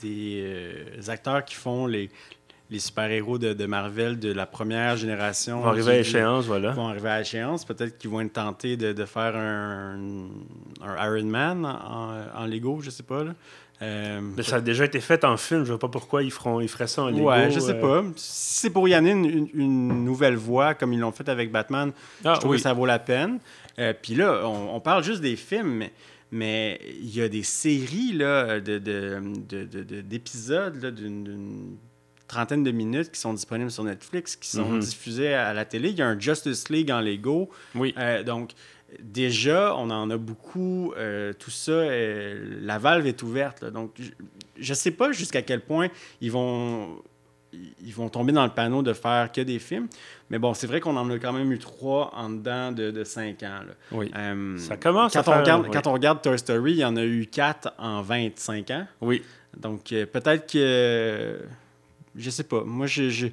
des 0.00 0.42
euh, 0.44 0.84
acteurs 1.08 1.44
qui 1.44 1.54
font 1.54 1.86
les, 1.86 2.10
les 2.70 2.78
super-héros 2.80 3.38
de, 3.38 3.52
de 3.52 3.66
Marvel 3.66 4.18
de 4.18 4.32
la 4.32 4.46
première 4.46 4.96
génération. 4.96 5.58
On 5.58 5.62
va 5.62 5.68
arriver 5.70 5.92
à 5.92 5.98
échéance, 5.98 6.46
voilà. 6.46 6.72
vont 6.72 6.88
arriver 6.88 7.10
à 7.10 7.20
échéance. 7.20 7.64
Peut-être 7.64 7.98
qu'ils 7.98 8.10
vont 8.10 8.20
être 8.20 8.32
tentés 8.32 8.76
de, 8.76 8.92
de 8.92 9.04
faire 9.04 9.36
un, 9.36 9.96
un 10.82 11.06
Iron 11.16 11.26
Man 11.26 11.64
en, 11.64 12.16
en 12.42 12.46
Lego, 12.46 12.80
je 12.82 12.90
sais 12.90 13.04
pas. 13.04 13.22
Là. 13.22 13.34
Euh, 13.82 14.20
Mais 14.36 14.42
ça 14.42 14.56
a 14.56 14.60
déjà 14.60 14.84
été 14.84 15.00
fait 15.00 15.24
en 15.24 15.36
film, 15.36 15.62
je 15.64 15.70
vois 15.70 15.78
pas 15.78 15.88
pourquoi 15.88 16.22
ils, 16.24 16.30
feront, 16.32 16.60
ils 16.60 16.68
feraient 16.68 16.86
ça 16.88 17.02
en 17.02 17.10
Lego. 17.10 17.28
ouais, 17.28 17.50
je 17.50 17.60
sais 17.60 17.74
pas. 17.78 18.02
Si 18.16 18.60
c'est 18.60 18.70
pour 18.70 18.88
y 18.88 18.94
amener 18.94 19.10
une, 19.12 19.24
une- 19.24 19.48
une 19.54 20.04
nouvelle 20.04 20.36
voie, 20.36 20.74
comme 20.74 20.92
ils 20.92 21.00
l'ont 21.00 21.12
fait 21.12 21.28
avec 21.28 21.52
Batman, 21.52 21.92
Ah, 22.24 22.34
je 22.34 22.40
trouve 22.40 22.52
oui. 22.52 22.56
que 22.56 22.62
ça 22.64 22.72
vaut 22.72 22.86
la 22.86 22.98
peine. 22.98 23.38
Euh, 23.78 23.92
Puis 24.00 24.14
là, 24.14 24.46
on, 24.46 24.74
on 24.76 24.80
parle 24.80 25.02
juste 25.04 25.20
des 25.20 25.36
films, 25.36 25.84
mais- 26.30 26.80
il 27.00 27.14
y 27.14 27.20
a 27.22 27.28
des 27.28 27.42
séries 27.42 28.12
là, 28.12 28.60
de, 28.60 28.78
de- 28.78 29.20
de- 29.48 29.64
de- 29.64 29.82
de- 29.82 30.00
d'épisodes 30.00 30.82
là, 30.82 30.90
d'une, 30.90 31.76
trentaine 32.26 32.64
de 32.64 32.70
minutes 32.70 33.10
qui 33.12 33.20
sont 33.20 33.34
disponibles 33.34 33.70
sur 33.70 33.84
Netflix, 33.84 34.34
qui 34.34 34.48
sont 34.48 34.68
Mhm. 34.70 34.78
diffusés 34.80 35.34
à 35.34 35.52
la 35.52 35.64
télé. 35.64 35.90
Il 35.90 35.96
y 35.98 36.02
a 36.02 36.08
un 36.08 36.18
Justice 36.18 36.68
League 36.70 36.90
en 36.90 37.00
Lego. 37.00 37.50
Oui. 37.74 37.94
Euh, 37.98 38.22
donc, 38.24 38.52
déjà, 39.00 39.74
on 39.76 39.90
en 39.90 40.10
a 40.10 40.16
beaucoup. 40.16 40.92
euh, 40.96 41.32
tout 41.38 41.50
ça, 41.50 41.72
euh, 41.72 42.58
la 42.62 42.78
valve 42.78 43.06
est 43.06 43.22
ouverte. 43.22 43.60
là. 43.62 43.70
donc, 43.70 43.94
je 44.58 44.70
ne 44.70 44.74
sais 44.74 44.90
pas 44.92 45.12
jusqu'à 45.12 45.42
quel 45.42 45.60
point 45.60 45.88
ils 46.20 46.32
vont, 46.32 47.02
ils 47.84 47.92
vont 47.94 48.08
tomber 48.08 48.32
dans 48.32 48.44
le 48.44 48.50
panneau 48.50 48.82
de 48.82 48.92
faire 48.92 49.30
que 49.32 49.40
des 49.40 49.58
films. 49.58 49.88
Mais 50.30 50.38
bon, 50.38 50.54
c'est 50.54 50.66
vrai 50.66 50.80
qu'on 50.80 50.96
en 50.96 51.08
a 51.10 51.18
quand 51.18 51.32
même 51.32 51.50
eu 51.52 51.58
trois 51.58 52.10
en 52.14 52.30
dedans 52.30 52.72
de, 52.72 52.90
de 52.90 53.04
cinq 53.04 53.42
ans. 53.42 53.60
là. 53.66 53.74
Oui. 53.92 54.10
Euh, 54.16 54.56
Ça 54.58 54.76
commence 54.76 55.12
quand 55.12 55.18
à 55.18 55.22
on 55.22 55.24
faire- 55.24 55.40
regarde, 55.40 55.62
oui. 55.64 55.70
Quand 55.72 55.86
on 55.86 55.92
regarde 55.92 56.22
Toy 56.22 56.38
Story, 56.38 56.72
il 56.72 56.78
y 56.78 56.84
en 56.84 56.96
a 56.96 57.04
eu 57.04 57.26
quatre 57.26 57.72
en 57.78 58.02
25 58.02 58.70
ans. 58.70 58.86
Oui. 59.00 59.22
Donc, 59.56 59.92
euh, 59.92 60.06
peut-être 60.06 60.50
que. 60.52 61.38
Je 62.16 62.30
sais 62.30 62.44
pas. 62.44 62.62
Moi, 62.64 62.86
je, 62.86 63.10
je, 63.10 63.26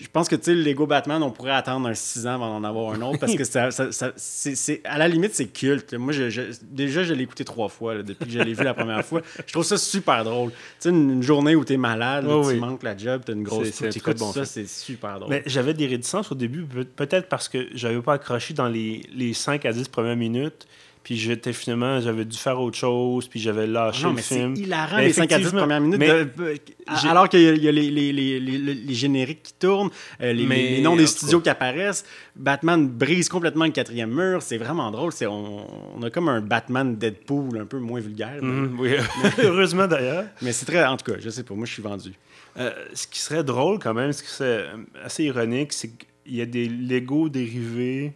je 0.00 0.06
pense 0.12 0.28
que, 0.28 0.34
tu 0.36 0.44
sais, 0.44 0.54
le 0.54 0.62
Lego 0.62 0.86
Batman, 0.86 1.22
on 1.22 1.30
pourrait 1.30 1.52
attendre 1.52 1.86
un 1.88 1.94
6 1.94 2.26
ans 2.26 2.34
avant 2.34 2.58
d'en 2.60 2.66
avoir 2.68 2.92
un 2.94 3.00
autre 3.02 3.18
parce 3.20 3.34
que 3.36 3.44
ça, 3.44 3.70
ça- 3.70 3.92
ça- 3.92 4.12
c'est, 4.16 4.80
à 4.84 4.98
la 4.98 5.06
limite, 5.08 5.34
c'est 5.34 5.46
culte. 5.46 5.94
Moi, 5.94 6.12
je, 6.12 6.30
je- 6.30 6.42
déjà, 6.62 7.04
je 7.04 7.14
l'ai 7.14 7.22
écouté 7.24 7.44
trois 7.44 7.68
fois 7.68 7.94
là, 7.94 8.02
depuis 8.02 8.26
que 8.26 8.32
je 8.32 8.38
l'ai 8.40 8.54
vu 8.54 8.64
la 8.64 8.74
première 8.74 9.04
fois. 9.04 9.22
Je 9.46 9.52
trouve 9.52 9.64
ça 9.64 9.76
super 9.78 10.24
drôle. 10.24 10.50
Tu 10.50 10.56
sais, 10.80 10.88
une, 10.90 11.10
une 11.10 11.22
journée 11.22 11.54
où 11.54 11.64
tu 11.64 11.74
es 11.74 11.76
malade, 11.76 12.26
Oh 12.28 12.42
tu 12.42 12.48
oui. 12.54 12.58
manques 12.58 12.82
la 12.82 12.96
job, 12.96 13.22
tu 13.24 13.32
as 13.32 13.34
une 13.34 13.44
grosse 13.44 13.70
C'est- 13.70 13.90
tu 13.90 14.00
bon 14.14 14.32
ça, 14.32 14.44
c'est 14.44 14.66
super 14.68 15.20
drôle. 15.20 15.30
Mais 15.30 15.42
j'avais 15.46 15.74
des 15.74 15.86
réticences 15.86 16.32
au 16.32 16.34
début, 16.34 16.62
peut- 16.64 16.84
peut-être 16.84 17.28
parce 17.28 17.48
que 17.48 17.68
j'avais 17.74 18.00
pas 18.02 18.14
accroché 18.14 18.52
dans 18.54 18.68
les, 18.68 19.02
les 19.14 19.32
5 19.34 19.64
à 19.64 19.72
10 19.72 19.88
premières 19.88 20.16
minutes. 20.16 20.66
Puis 21.04 21.16
j'étais 21.16 21.52
finalement, 21.52 22.00
j'avais 22.00 22.24
dû 22.24 22.36
faire 22.36 22.58
autre 22.60 22.76
chose, 22.76 23.28
puis 23.28 23.38
j'avais 23.38 23.66
lâché 23.68 24.02
Non, 24.02 24.08
le 24.08 24.14
mais 24.16 24.22
c'est 24.22 24.36
film. 24.36 24.54
hilarant 24.56 24.96
Mais 24.96 25.06
les 25.06 25.12
5 25.12 25.22
à 25.24 25.26
10 25.26 25.32
effectivement, 25.34 25.60
premières 25.60 25.80
minutes. 25.80 25.98
mais 26.00 26.08
de- 26.24 26.60
j'ai- 27.02 27.08
alors 27.08 27.28
qu'il 27.28 27.40
y 27.42 27.48
a, 27.48 27.52
il 27.52 27.62
y 27.62 27.68
a 27.68 27.72
les, 27.72 27.90
les, 27.90 28.12
les, 28.12 28.40
les, 28.40 28.58
les 28.74 28.94
génériques 28.94 29.42
qui 29.44 29.52
tournent, 29.54 29.90
euh, 30.22 30.32
les, 30.32 30.46
Mais, 30.46 30.80
noms 30.80 30.96
des 30.96 31.06
studios 31.06 31.40
qui 31.40 31.48
apparaissent, 31.50 32.04
Batman 32.34 32.88
brise 32.88 33.28
complètement 33.28 33.66
le 33.66 33.70
quatrième 33.70 34.10
mur. 34.12 34.42
C'est 34.42 34.56
vraiment 34.58 34.90
drôle. 34.90 35.12
C'est, 35.12 35.26
on, 35.26 35.66
on 35.98 36.02
a 36.02 36.10
comme 36.10 36.28
un 36.28 36.40
Batman 36.40 36.96
Deadpool 36.96 37.58
un 37.58 37.66
peu 37.66 37.78
moins 37.78 38.00
vulgaire. 38.00 38.42
Mhm, 38.42 38.76
oui, 38.80 38.92
heureusement 39.42 39.86
d'ailleurs. 39.86 40.24
Mais 40.42 40.52
c'est 40.52 40.66
très. 40.66 40.84
En 40.84 40.96
tout 40.96 41.12
cas, 41.12 41.18
je 41.20 41.28
sais 41.30 41.42
pas. 41.44 41.54
Moi, 41.54 41.66
je 41.66 41.72
suis 41.74 41.82
vendu. 41.82 42.12
Euh, 42.58 42.70
ce 42.94 43.06
qui 43.06 43.18
serait 43.20 43.44
drôle 43.44 43.78
quand 43.78 43.94
même, 43.94 44.12
ce 44.12 44.22
qui 44.22 44.30
serait 44.30 44.46
euh, 44.68 44.76
assez 45.04 45.24
ironique, 45.24 45.72
c'est 45.72 45.88
qu'il 45.90 46.36
y 46.36 46.40
a 46.40 46.46
des 46.46 46.66
Lego 46.68 47.28
dérivés 47.28 48.12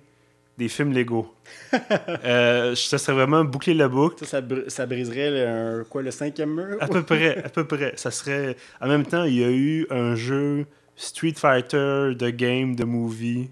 des 0.58 0.68
films 0.68 0.92
Lego. 0.92 1.32
euh, 2.24 2.74
ça 2.74 2.98
serait 2.98 3.14
vraiment 3.14 3.44
boucler 3.44 3.74
la 3.74 3.88
boucle. 3.88 4.18
Ça, 4.18 4.26
ça, 4.26 4.40
br- 4.40 4.68
ça 4.68 4.86
briserait 4.86 5.30
le, 5.30 5.84
quoi, 5.84 6.02
le 6.02 6.10
cinquième 6.10 6.54
mur? 6.54 6.76
À 6.80 6.88
peu 6.88 7.02
près, 7.04 7.42
à 7.44 7.48
peu 7.48 7.64
près. 7.64 7.92
Ça 7.96 8.10
serait. 8.10 8.56
En 8.80 8.88
même 8.88 9.06
temps, 9.06 9.24
il 9.24 9.34
y 9.34 9.44
a 9.44 9.50
eu 9.50 9.86
un 9.88 10.16
jeu 10.16 10.66
Street 10.96 11.34
Fighter 11.36 12.14
de 12.18 12.30
game 12.30 12.74
de 12.74 12.84
movie. 12.84 13.50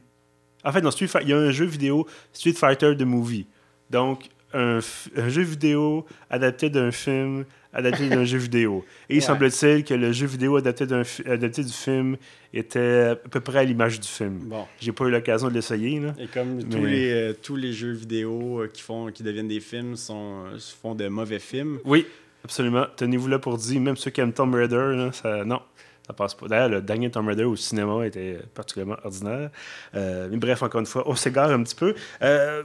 En 0.65 0.73
fait, 0.73 0.81
dans 0.81 0.91
Street 0.91 1.07
Fighter, 1.07 1.29
il 1.29 1.31
y 1.31 1.35
a 1.35 1.39
un 1.39 1.53
jeu 1.53 1.65
vidéo 1.65 2.07
Street 2.33 2.53
Fighter 2.55 2.97
de 2.97 3.05
movie. 3.05 3.47
Donc, 3.89 4.29
un 4.53 4.81
jeu 4.81 5.43
vidéo 5.43 6.07
adapté 6.31 6.71
d'un 6.71 6.91
film 6.91 7.45
adapté 7.77 8.09
d'un 8.09 8.25
jeu 8.25 8.39
vidéo. 8.39 8.85
Et 9.11 9.17
il 9.17 9.23
semble-t-il 9.23 9.85
que 9.85 9.95
le 9.95 10.11
jeu 10.13 10.27
vidéo 10.27 10.57
adapté, 10.57 10.85
adapté 11.27 11.63
du 11.63 11.73
film 11.73 12.17
était 12.55 13.11
à 13.11 13.17
peu 13.17 13.41
près 13.41 13.59
à 13.59 13.65
l'image 13.65 14.01
du 14.01 14.09
film. 14.09 14.39
Bon. 14.45 14.65
J'ai 14.81 14.93
pas 14.93 15.05
eu 15.05 15.11
l'occasion 15.11 15.49
de 15.49 15.55
l'essayer. 15.55 16.01
là. 16.01 16.15
Et 16.19 16.27
comme 16.27 16.65
tous, 16.65 16.85
les, 16.85 17.13
euh, 17.13 17.33
tous 17.41 17.57
les 17.57 17.73
jeux 17.73 17.93
vidéo 17.93 18.63
euh, 18.63 18.69
qui, 18.73 18.83
font, 18.83 19.11
qui 19.13 19.23
deviennent 19.23 19.49
des 19.49 19.61
films 19.61 19.95
sont, 19.97 20.45
euh, 20.47 20.59
font 20.81 20.95
de 20.95 21.07
mauvais 21.09 21.39
films. 21.39 21.79
Oui, 21.85 22.07
absolument. 22.45 22.87
Tenez-vous 22.97 23.29
là 23.29 23.39
pour 23.39 23.59
dire, 23.59 23.81
même 23.81 23.97
ceux 23.97 24.11
qui 24.11 24.21
aiment 24.21 24.33
Tomb 24.33 24.55
Raider, 24.55 24.95
là, 24.97 25.11
ça, 25.13 25.45
non, 25.45 25.61
ça 26.07 26.13
passe 26.15 26.35
pas. 26.35 26.49
D'ailleurs, 26.49 26.69
le 26.71 26.81
dernier 26.81 27.11
Tomb 27.11 27.29
Raider 27.29 27.45
au 27.45 27.57
cinéma 27.57 28.07
était 28.07 28.39
particulièrement 28.55 28.97
ordinaire. 29.05 29.51
Euh, 29.95 30.29
mais 30.31 30.39
bref, 30.39 30.63
encore 30.63 30.81
une 30.81 30.87
fois, 30.87 31.03
on 31.07 31.15
s'égare 31.15 31.51
un 31.51 31.63
petit 31.63 31.75
peu. 31.75 31.95
Euh, 32.23 32.63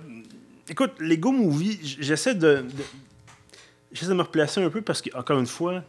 écoute, 0.69 0.91
Lego 0.99 1.31
Movie, 1.31 1.79
j'essaie 1.99 2.35
de, 2.35 2.57
de- 2.57 2.63
j'essaie 3.91 4.09
de 4.09 4.15
me 4.15 4.23
replacer 4.23 4.63
un 4.63 4.69
peu 4.69 4.81
parce 4.81 5.01
que, 5.01 5.15
encore 5.17 5.39
une 5.39 5.47
fois, 5.47 5.83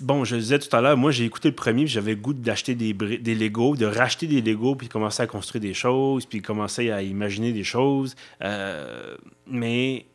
Bon, 0.00 0.24
je 0.24 0.36
le 0.36 0.40
disais 0.40 0.60
tout 0.60 0.74
à 0.76 0.80
l'heure, 0.80 0.96
moi 0.96 1.10
j'ai 1.10 1.24
écouté 1.24 1.48
le 1.48 1.56
premier, 1.56 1.88
j'avais 1.88 2.14
goût 2.14 2.34
d'acheter 2.34 2.76
des, 2.76 2.92
des 2.92 3.34
Lego, 3.34 3.74
de 3.74 3.84
racheter 3.84 4.28
des 4.28 4.40
Lego, 4.40 4.76
puis 4.76 4.88
commencer 4.88 5.24
à 5.24 5.26
construire 5.26 5.60
des 5.60 5.74
choses, 5.74 6.24
puis 6.24 6.40
commencer 6.40 6.92
à 6.92 7.02
imaginer 7.02 7.52
des 7.52 7.64
choses. 7.64 8.14
Euh, 8.44 9.16
mais 9.48 10.06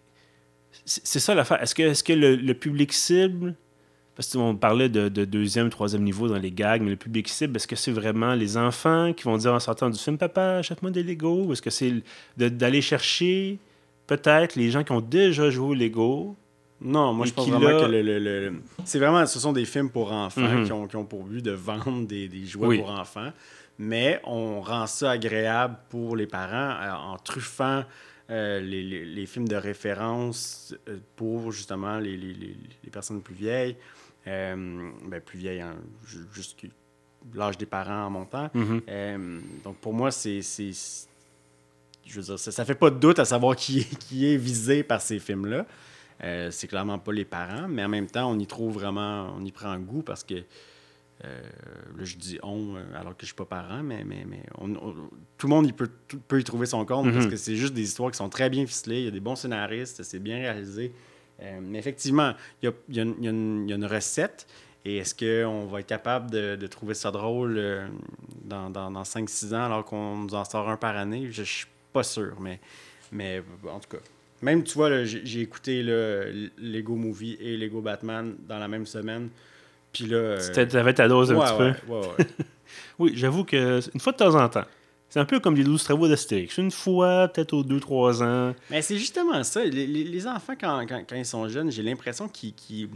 c'est 0.86 1.19
ça 1.19 1.36
l'affaire. 1.36 1.62
Est-ce 1.62 1.75
que, 1.75 1.83
est 1.83 2.01
que 2.01 2.13
le, 2.13 2.53
public 2.53 2.93
cible, 2.93 3.55
parce 4.15 4.31
qu'on 4.31 4.55
parlait 4.55 4.88
de, 4.88 5.10
de 5.10 5.25
deuxième, 5.25 5.69
troisième 5.69 6.03
niveau 6.03 6.29
dans 6.29 6.39
les 6.39 6.51
gags, 6.51 6.81
mais 6.81 6.91
le 6.91 6.95
public 6.95 7.27
cible, 7.27 7.57
est-ce 7.57 7.67
que 7.67 7.75
c'est 7.75 7.91
vraiment 7.91 8.36
les 8.36 8.55
enfants 8.55 9.12
qui 9.12 9.25
vont 9.25 9.36
dire 9.36 9.53
en 9.53 9.60
sortant 9.60 9.89
du 9.89 9.99
film, 9.99 10.17
papa, 10.17 10.60
achète-moi 10.60 10.91
des 10.91 11.03
Lego, 11.03 11.43
ou 11.43 11.51
est-ce 11.51 11.62
que 11.62 11.71
c'est 11.71 11.93
d'aller 12.38 12.81
chercher 12.81 13.60
peut-être 14.08 14.56
les 14.56 14.72
gens 14.72 14.84
qui 14.84 14.91
ont 14.93 15.02
déjà 15.02 15.50
joué 15.50 15.67
au 15.70 15.74
Lego, 15.74 16.36
Non, 16.82 17.13
moi 17.13 17.26
je 17.26 17.34
pense 17.34 17.48
vraiment 17.50 17.70
là- 17.70 17.82
que 17.82 17.91
le, 17.91 18.02
le- 18.02 18.20
le- 18.20 18.62
c'est 18.86 19.00
vraiment, 19.00 19.26
ce 19.26 19.39
sont 19.39 19.54
des 19.54 19.65
films 19.65 19.89
pour 19.89 20.12
enfants 20.12 20.41
Mhm. 20.41 20.65
qui, 20.65 20.72
ont, 20.72 20.88
qui 20.88 20.96
ont 20.96 21.06
pour 21.06 21.24
but 21.24 21.43
de 21.43 21.52
vendre 21.52 22.06
des, 22.08 22.28
des 22.28 22.46
jouets 22.46 22.67
Oui. 22.67 22.78
pour 22.80 22.89
enfants, 22.91 23.32
mais 23.80 24.20
on 24.24 24.62
rend 24.62 24.88
ça 24.88 25.12
agréable 25.12 25.78
pour 25.89 26.15
les 26.15 26.28
parents 26.28 26.76
euh, 26.82 26.91
en 27.13 27.17
truffant 27.17 27.84
euh, 28.30 28.60
les, 28.60 28.84
les- 28.84 29.06
les 29.06 29.26
films 29.26 29.48
de 29.48 29.56
référence 29.56 30.76
euh, 30.89 30.98
pour 31.15 31.52
justement 31.52 31.98
les, 31.98 32.17
personnes 32.91 33.22
plus 33.22 33.36
vieilles, 33.36 33.76
euh, 34.28 34.89
ben, 35.08 35.22
plus 35.22 35.38
vieilles, 35.39 35.62
hein, 35.62 35.76
ju- 36.06 36.26
jusqu'à 36.34 36.67
l'âge 37.34 37.58
des 37.58 37.65
parents 37.65 38.06
en 38.06 38.10
montant. 38.10 38.50
Euh, 38.89 39.39
donc 39.63 39.78
pour 39.78 39.93
moi, 39.93 40.12
c'est. 40.12 40.41
Je 42.08 42.15
veux 42.15 42.22
dire, 42.26 42.39
ça, 42.39 42.52
ça 42.52 42.65
fait 42.65 42.76
pas 42.76 42.89
de 42.89 42.98
doute 43.00 43.20
à 43.20 43.26
savoir 43.26 43.56
qui 43.56 43.80
est, 43.80 43.98
qui 44.00 44.32
est 44.32 44.38
visé 44.38 44.84
par 44.84 45.02
ces 45.02 45.20
films-là. 45.20 45.65
Euh, 46.24 46.50
c'est 46.52 46.67
clairement 46.67 46.98
pas 46.98 47.12
les 47.12 47.26
parents, 47.26 47.67
mais 47.67 47.84
en 47.84 47.89
même 47.89 48.08
temps, 48.08 48.32
on 48.32 48.39
y 48.39 48.48
trouve 48.48 48.74
vraiment. 48.74 49.34
On 49.38 49.43
y 49.46 49.52
prend 49.52 49.78
goût 49.78 50.02
parce 50.02 50.24
que. 50.24 50.36
euh, 51.26 51.41
là, 51.98 52.04
je 52.04 52.15
dis 52.15 52.38
on, 52.43 52.76
euh, 52.76 52.84
alors 52.96 53.13
que 53.17 53.22
je 53.22 53.28
suis 53.28 53.36
pas 53.36 53.46
parent, 53.46 53.82
mais, 53.84 54.04
mais, 54.04 54.24
mais 54.28 54.43
on- 54.60 54.70
on- 54.76 54.96
tout 55.38 55.48
le 55.48 55.50
monde 55.50 55.65
y 55.67 55.74
peut, 55.74 55.89
tout- 56.08 56.20
peut 56.20 56.39
y 56.39 56.43
trouver 56.43 56.65
son 56.67 56.86
compte 56.86 57.12
parce 57.12 57.26
Mhm. 57.26 57.32
que 57.32 57.38
c'est 57.38 57.56
juste 57.56 57.74
des 57.74 57.82
histoires 57.84 58.12
qui 58.12 58.17
sont 58.17 58.30
très 58.30 58.50
bien 58.52 58.65
ficelées. 58.67 59.00
Il 59.00 59.06
y 59.06 59.08
a 59.08 59.12
des 59.12 59.20
bons 59.20 59.36
scénaristes, 59.36 60.04
c'est 60.04 60.20
bien 60.20 60.38
réalisé. 60.38 60.93
Euh, 61.41 61.60
mais 61.62 61.80
effectivement, 61.80 62.34
il 62.62 62.67
y 62.67 62.70
a, 62.70 62.74
il 62.89 62.96
y 62.96 63.00
a 63.00 63.04
une- 63.04 63.15
il 63.20 63.24
y 63.26 63.28
a 63.28 63.32
une- 63.32 63.63
il 63.65 63.70
y 63.70 63.74
a 63.74 63.76
une 63.78 63.86
recette. 63.86 64.48
Et 64.86 64.98
est-ce 64.98 65.13
qu'on 65.15 65.65
va 65.65 65.80
être 65.82 65.88
capable 65.88 66.30
de, 66.32 66.56
de 66.56 66.67
trouver 66.67 66.93
ça 66.93 67.10
drôle 67.12 67.60
dans, 68.46 68.70
dans, 68.70 68.89
dans 68.91 69.04
5-6 69.04 69.54
ans 69.54 69.63
alors 69.65 69.84
qu'on 69.86 70.17
nous 70.17 70.34
en 70.36 70.46
sort 70.46 70.70
un 70.70 70.78
par 70.78 70.96
année? 70.98 71.26
Je, 71.32 71.43
je 71.43 71.52
suis 71.52 71.67
pas 71.93 72.04
sûr, 72.04 72.39
mais, 72.39 72.60
mais 73.12 73.41
en 73.71 73.80
tout 73.80 73.89
cas. 73.89 74.04
Même, 74.41 74.63
tu 74.63 74.76
vois, 74.76 75.04
j'ai 75.04 75.41
écouté 75.41 75.82
le 75.82 76.50
Lego 76.60 76.95
Movie 76.95 77.38
et 77.41 77.58
Lego 77.58 77.82
Batman 77.82 78.36
dans 78.47 78.60
la 78.60 78.67
même 78.67 78.86
semaine. 78.86 79.30
Puis 79.91 80.06
là. 80.06 80.17
euh, 80.17 80.39
C'était- 80.39 80.67
T'avais 80.67 80.93
ta 80.93 81.08
dose 81.08 81.32
un 81.32 81.39
petit 81.39 81.54
ouais, 81.62 81.73
peu. 81.73 81.91
ouais. 81.93 82.26
Oui, 83.00 83.13
j'avoue 83.15 83.43
que 83.45 83.80
une 83.93 84.00
fois 84.00 84.12
de 84.12 84.17
temps 84.17 84.36
en 84.36 84.47
temps. 84.50 84.65
C'est 85.10 85.19
un 85.21 85.26
peu 85.26 85.39
comme 85.39 85.56
les 85.56 85.63
12 85.63 85.84
travaux 85.84 86.08
d'Astérix. 86.08 86.58
Une 86.58 86.69
fois, 86.69 87.30
peut-être 87.30 87.54
aux 87.54 87.63
2-3 87.63 88.21
ans. 88.21 88.54
Mais 88.69 88.82
c'est 88.82 88.97
justement 88.97 89.41
ça. 89.43 89.63
Les, 89.63 89.88
les- 89.88 90.04
les 90.04 90.28
enfants, 90.28 90.54
quand, 90.60 90.86
quand- 90.88 91.04
quand 91.10 91.15
ils 91.15 91.26
sont 91.26 91.47
jeunes, 91.47 91.71
j'ai 91.71 91.82
l'impression 91.82 92.28
qu'ils 92.28 92.89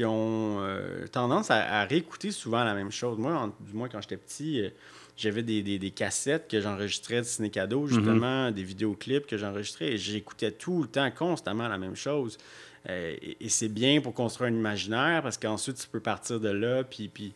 ont 0.00 0.58
euh, 0.60 1.06
tendance 1.08 1.50
à, 1.50 1.80
à 1.80 1.84
réécouter 1.84 2.30
souvent 2.30 2.64
la 2.64 2.74
même 2.74 2.90
chose. 2.90 3.18
Moi, 3.18 3.32
en- 3.34 3.48
du 3.48 3.72
moins, 3.74 3.88
quand 3.88 4.00
j'étais 4.00 4.16
petit, 4.16 4.62
euh, 4.62 4.70
j'avais 5.16 5.42
des, 5.42 5.62
des- 5.62 5.78
des 5.78 5.90
cassettes 5.90 6.48
que 6.48 6.60
j'enregistrais 6.60 7.18
de 7.20 7.26
Ciné 7.26 7.50
Cadeau, 7.50 7.86
justement, 7.86 8.50
des 8.50 8.62
vidéoclips 8.62 9.26
que 9.26 9.36
j'enregistrais, 9.36 9.92
et 9.92 9.98
j'écoutais 9.98 10.50
tout 10.52 10.82
le 10.82 10.88
temps, 10.88 11.10
constamment 11.10 11.68
la 11.68 11.78
même 11.78 11.96
chose. 11.96 12.36
Euh, 12.88 13.14
et 13.22 13.36
et 13.40 13.48
c'est 13.48 13.68
bien 13.68 14.00
pour 14.00 14.14
construire 14.14 14.50
un 14.50 14.54
imaginaire, 14.54 15.22
parce 15.22 15.38
qu'ensuite, 15.38 15.76
tu 15.78 15.88
peux 15.88 16.00
partir 16.00 16.40
de 16.40 16.48
là, 16.50 16.84
puis... 16.84 17.08
puis 17.08 17.32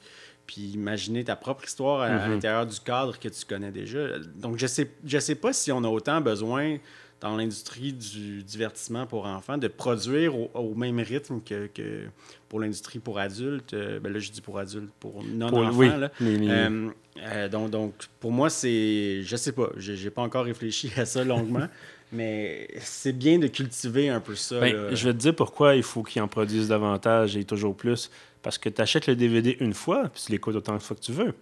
puis 0.47 0.63
imaginer 0.75 1.23
ta 1.23 1.37
propre 1.37 1.63
histoire 1.65 2.01
à, 2.01 2.07
à 2.07 2.27
Mhm. 2.27 2.35
l'intérieur 2.35 2.67
du 2.67 2.81
cadre 2.81 3.17
que 3.21 3.29
tu 3.29 3.45
connais 3.45 3.71
déjà. 3.71 4.19
Donc, 4.35 4.59
je 4.59 4.67
sais, 4.67 4.91
je 5.07 5.21
sais 5.21 5.37
pas 5.37 5.53
si 5.53 5.71
on 5.71 5.85
a 5.85 5.87
autant 5.89 6.21
besoin 6.21 6.79
dans 7.21 7.37
l'industrie 7.37 7.93
du 7.93 8.43
divertissement 8.43 9.07
pour 9.07 9.27
enfants 9.27 9.59
de 9.59 9.69
produire 9.69 10.35
au, 10.37 10.51
au 10.55 10.75
même 10.75 10.99
rythme 11.01 11.41
que, 11.41 11.67
que 11.67 12.05
pour 12.49 12.61
l'industrie 12.61 12.99
pour 12.99 13.19
adultes. 13.19 13.75
Euh, 13.75 14.01
ben 14.01 14.13
là, 14.13 14.19
je 14.19 14.31
dis 14.31 14.41
pour 14.41 14.59
adultes, 14.59 14.91
pour 15.01 15.23
non-enfants. 15.25 15.77
oui, 15.77 15.91
les- 16.21 16.39
les- 16.39 16.49
Euh, 16.51 16.89
euh, 17.23 17.49
donc, 17.49 17.71
donc, 17.71 17.93
pour 18.21 18.33
moi, 18.33 18.49
c'est. 18.51 19.23
Je 19.23 19.37
sais 19.37 19.53
pas. 19.53 19.69
J'ai 19.77 20.11
pas 20.11 20.23
encore 20.23 20.45
réfléchi 20.47 20.91
à 20.97 21.05
ça 21.05 21.23
longuement. 21.25 21.67
mais 22.13 22.69
c'est 22.81 23.13
bien 23.13 23.39
de 23.39 23.47
cultiver 23.47 24.09
un 24.09 24.21
peu 24.21 24.35
ça. 24.35 24.59
Ben, 24.61 24.95
je 24.95 25.07
vais 25.07 25.13
te 25.13 25.19
dire 25.19 25.35
pourquoi 25.37 25.77
il 25.77 25.83
faut 25.83 26.03
qu'ils 26.03 26.23
en 26.23 26.29
produisent 26.29 26.69
davantage 26.69 27.37
et 27.37 27.45
toujours 27.45 27.77
plus. 27.77 28.11
Parce 28.43 28.57
que 28.57 28.71
tu 28.71 28.81
achètes 28.81 29.07
le 29.07 29.15
DVD 29.17 29.59
une 29.61 29.75
fois, 29.75 30.09
puis 30.09 30.23
tu 30.25 30.33
l'écoutes 30.33 30.57
autant 30.57 30.75
de 30.75 30.79
fois 30.81 30.97
que 30.97 31.03
tu 31.03 31.13
veux. 31.13 31.35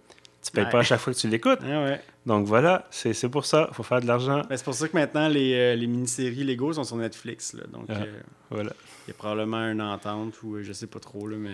Tu 0.49 0.55
payes 0.55 0.63
Ouais. 0.65 0.69
pas 0.71 0.79
à 0.79 0.83
chaque 0.83 0.99
fois 0.99 1.13
que 1.13 1.19
tu 1.19 1.27
l'écoutes. 1.27 1.59
Ah 1.63 1.83
ouais. 1.83 2.01
Donc 2.25 2.47
voilà, 2.47 2.87
c'est 2.89 3.13
c'est 3.13 3.29
pour 3.29 3.45
ça. 3.45 3.67
Il 3.69 3.75
faut 3.75 3.83
faire 3.83 4.01
de 4.01 4.07
l'argent. 4.07 4.41
Ben, 4.49 4.57
c'est 4.57 4.63
pour 4.63 4.73
ça 4.73 4.87
que 4.87 4.97
maintenant, 4.97 5.27
les, 5.27 5.53
euh, 5.53 5.75
les 5.75 5.85
mini-séries 5.85 6.43
Lego 6.43 6.73
sont 6.73 6.83
sur 6.83 6.95
Netflix. 6.95 7.53
là. 7.53 7.63
Donc, 7.71 7.85
Ah. 7.89 7.93
euh, 8.01 8.19
Voilà. 8.49 8.71
il 9.07 9.11
y 9.11 9.11
a 9.11 9.13
probablement 9.13 9.69
une 9.71 9.81
entente 9.81 10.41
ou 10.41 10.55
euh, 10.55 10.63
je 10.63 10.73
sais 10.73 10.87
pas 10.87 10.99
trop, 10.99 11.27
là, 11.27 11.37
mais. 11.37 11.51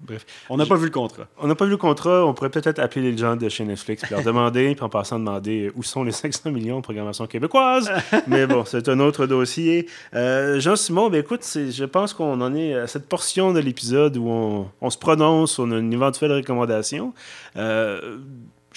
Bref. 0.00 0.24
On 0.48 0.56
n'a 0.56 0.66
pas 0.66 0.76
vu 0.76 0.84
le 0.84 0.90
contrat. 0.90 1.26
On 1.38 1.46
n'a 1.46 1.54
pas 1.54 1.64
vu 1.64 1.72
le 1.72 1.76
contrat. 1.76 2.24
On 2.24 2.34
pourrait 2.34 2.50
peut-être 2.50 2.78
appeler 2.78 3.10
les 3.10 3.18
gens 3.18 3.36
de 3.36 3.48
chez 3.48 3.64
Netflix 3.64 4.08
leur 4.10 4.22
demander, 4.22 4.74
puis 4.74 4.84
en 4.84 4.88
passant 4.88 5.18
demander 5.18 5.72
où 5.74 5.82
sont 5.82 6.04
les 6.04 6.12
500 6.18 6.50
millions 6.50 6.78
de 6.78 6.82
programmation 6.82 7.26
québécoise. 7.26 7.90
Mais 8.26 8.46
bon, 8.46 8.64
c'est 8.64 8.88
un 8.88 9.00
autre 9.00 9.26
dossier. 9.26 9.88
Euh, 10.14 10.60
Jean-Simon, 10.60 11.10
ben 11.10 11.20
écoute, 11.20 11.44
je 11.44 11.84
pense 11.84 12.14
qu'on 12.14 12.40
en 12.40 12.54
est 12.54 12.74
à 12.74 12.86
cette 12.86 13.08
portion 13.08 13.52
de 13.52 13.60
l'épisode 13.60 14.16
où 14.16 14.28
on, 14.28 14.70
on 14.80 14.90
se 14.90 14.98
prononce 14.98 15.52
sur 15.52 15.64
une 15.66 15.92
éventuelle 15.92 16.32
recommandation. 16.32 17.12
Euh, 17.56 18.18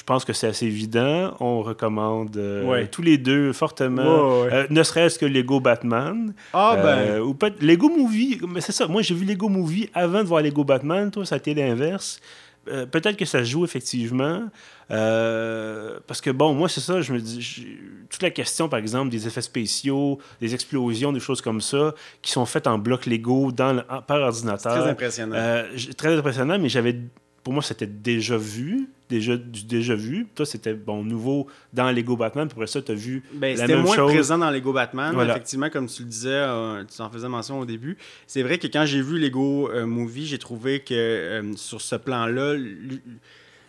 je 0.01 0.03
pense 0.03 0.25
que 0.25 0.33
c'est 0.33 0.47
assez 0.47 0.65
évident. 0.65 1.35
On 1.39 1.61
recommande 1.61 2.35
euh, 2.35 2.65
Ouais. 2.65 2.87
tous 2.87 3.03
les 3.03 3.19
deux 3.19 3.53
fortement, 3.53 4.01
Ouais, 4.41 4.41
ouais. 4.47 4.53
euh, 4.53 4.67
ne 4.71 4.81
serait-ce 4.81 5.19
que 5.19 5.27
Lego 5.27 5.59
Batman. 5.59 6.33
Ah 6.53 6.75
ben. 6.81 6.87
Euh, 6.97 7.19
ou 7.19 7.35
peut 7.35 7.53
Lego 7.61 7.87
Movie, 7.87 8.39
mais 8.49 8.61
c'est 8.61 8.71
ça. 8.71 8.87
Moi, 8.87 9.03
j'ai 9.03 9.13
vu 9.13 9.25
Lego 9.25 9.47
Movie 9.47 9.91
avant 9.93 10.23
de 10.23 10.27
voir 10.27 10.41
Lego 10.41 10.63
Batman. 10.63 11.11
Toi, 11.11 11.23
ça 11.27 11.35
a 11.35 11.37
été 11.37 11.53
l'inverse. 11.53 12.19
Euh, 12.67 12.87
peut-être 12.87 13.15
que 13.15 13.25
ça 13.25 13.43
joue 13.43 13.63
effectivement. 13.63 14.43
Euh, 14.89 15.99
parce 16.07 16.19
que, 16.19 16.29
bon, 16.31 16.53
moi, 16.53 16.67
c'est 16.67 16.81
ça. 16.81 16.99
Je 17.01 17.13
me 17.13 17.19
dis, 17.19 17.67
toute 18.09 18.21
la 18.23 18.29
question, 18.31 18.69
par 18.69 18.79
exemple, 18.79 19.09
des 19.09 19.27
effets 19.27 19.41
spéciaux, 19.41 20.17
des 20.41 20.53
explosions, 20.55 21.11
des 21.11 21.19
choses 21.19 21.41
comme 21.41 21.61
ça, 21.61 21.93
qui 22.23 22.31
sont 22.31 22.45
faites 22.45 22.65
en 22.67 22.77
bloc 22.77 23.05
Lego 23.05 23.51
dans 23.51 23.73
le- 23.73 23.83
en- 23.89 24.01
par 24.01 24.19
ordinateur. 24.21 24.79
très 24.81 24.89
impressionnant. 24.89 25.35
Euh, 25.35 25.63
très 25.97 26.17
impressionnant, 26.17 26.57
mais 26.59 26.69
j'avais. 26.69 26.95
Pour 27.43 27.53
moi, 27.53 27.63
c'était 27.63 27.87
déjà 27.87 28.37
vu. 28.37 28.89
Déjà, 29.11 29.37
du 29.37 29.63
déjà 29.65 29.93
vu. 29.95 30.25
Toi, 30.33 30.45
c'était 30.45 30.73
bon, 30.73 31.03
nouveau 31.03 31.47
dans 31.73 31.91
Lego 31.91 32.17
Batman. 32.17 32.47
Puis 32.47 32.55
après 32.55 32.67
ça, 32.67 32.81
tu 32.81 32.91
as 32.91 32.95
vu 32.95 33.23
Ben, 33.33 33.55
la 33.55 33.61
c'était 33.63 33.75
même 33.75 33.83
moins 33.85 33.95
chose. 33.95 34.11
présent 34.13 34.37
dans 34.37 34.49
Lego 34.49 34.73
Batman, 34.73 35.13
Voilà. 35.13 35.33
effectivement, 35.33 35.69
comme 35.69 35.87
tu 35.87 36.01
le 36.03 36.07
disais, 36.09 36.29
euh, 36.31 36.83
tu 36.85 37.01
en 37.01 37.09
faisais 37.09 37.27
mention 37.29 37.59
au 37.59 37.65
début. 37.65 37.97
C'est 38.25 38.41
vrai 38.41 38.57
que 38.57 38.67
quand 38.67 38.85
j'ai 38.85 39.01
vu 39.01 39.19
Lego 39.19 39.69
euh, 39.69 39.85
Movie, 39.85 40.25
j'ai 40.25 40.39
trouvé 40.39 40.79
que 40.79 40.93
euh, 40.93 41.53
sur 41.55 41.81
ce 41.81 41.95
plan-là, 41.95 42.55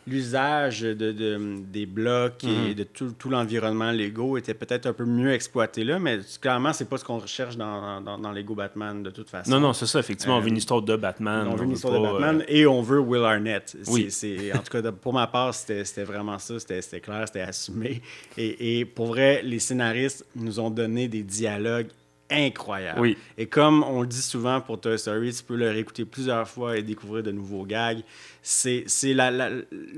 l'usage 0.07 0.81
de, 0.83 0.95
de- 1.13 1.57
des 1.73 1.87
blocs 1.87 2.43
Mhm. 2.43 2.67
et 2.71 2.75
de 2.75 2.83
tout, 2.85 3.13
tout 3.19 3.29
l'environnement 3.29 3.93
Lego 3.93 4.37
était 4.37 4.55
peut-être 4.55 4.87
un 4.87 4.93
peu 4.93 5.05
mieux 5.05 5.33
exploité 5.33 5.85
là, 5.85 5.99
mais 5.99 6.19
clairement, 6.41 6.73
c'est 6.73 6.89
pas 6.89 6.99
ce 6.99 7.05
qu'on 7.05 7.19
recherche 7.19 7.57
dans, 7.57 8.01
dans, 8.01 8.19
dans 8.19 8.33
Lego 8.33 8.55
Batman 8.55 9.03
de 9.03 9.11
toute 9.11 9.31
façon. 9.31 9.51
Non, 9.51 9.61
non, 9.61 9.73
c'est 9.73 9.87
ça, 9.87 10.01
effectivement. 10.01 10.35
on 10.37 10.39
Euh, 10.39 10.43
veut 10.43 10.49
une 10.49 10.57
histoire 10.57 10.83
de 10.83 10.97
Batman. 10.97 11.47
on 11.51 11.55
veut 11.57 11.65
une 11.65 11.73
histoire 11.73 11.95
de 11.95 12.07
Batman 12.07 12.41
euh, 12.41 12.45
et 12.49 12.67
on 12.67 12.83
veut 12.83 12.99
Will 13.01 13.23
Arnett. 13.25 13.77
C'est- 13.83 13.91
Oui. 13.93 14.11
c'est- 14.11 14.53
en 14.53 14.59
tout 14.59 14.71
cas, 14.83 14.91
pour 14.93 15.13
ma 15.13 15.27
part, 15.27 15.55
c'était 15.55 15.85
c'était 15.85 16.05
vraiment 16.05 16.39
ça. 16.39 16.59
C'était 16.59 16.83
c'était 16.83 17.01
clair, 17.01 17.25
c'était 17.27 17.41
assumé. 17.43 18.03
Et, 18.37 18.81
et 18.81 18.85
pour 18.85 19.07
vrai, 19.07 19.41
les 19.45 19.59
scénaristes 19.59 20.25
nous 20.37 20.59
ont 20.61 20.71
donné 20.71 21.09
des 21.09 21.23
dialogues 21.23 21.89
incroyables. 22.33 23.01
Oui. 23.01 23.17
Et 23.39 23.47
comme 23.47 23.83
on 23.85 24.01
le 24.03 24.07
dit 24.07 24.23
souvent 24.23 24.61
pour 24.61 24.81
Toy 24.81 24.99
Story, 24.99 25.33
tu 25.33 25.43
peux 25.43 25.57
le 25.57 25.69
réécouter 25.71 26.05
plusieurs 26.05 26.49
fois 26.49 26.77
et 26.77 26.83
découvrir 26.83 27.23
de 27.23 27.33
nouveaux 27.33 27.65
gags. 27.65 28.01
C'est 28.43 28.85
la, 29.15 29.31
la, 29.31 29.51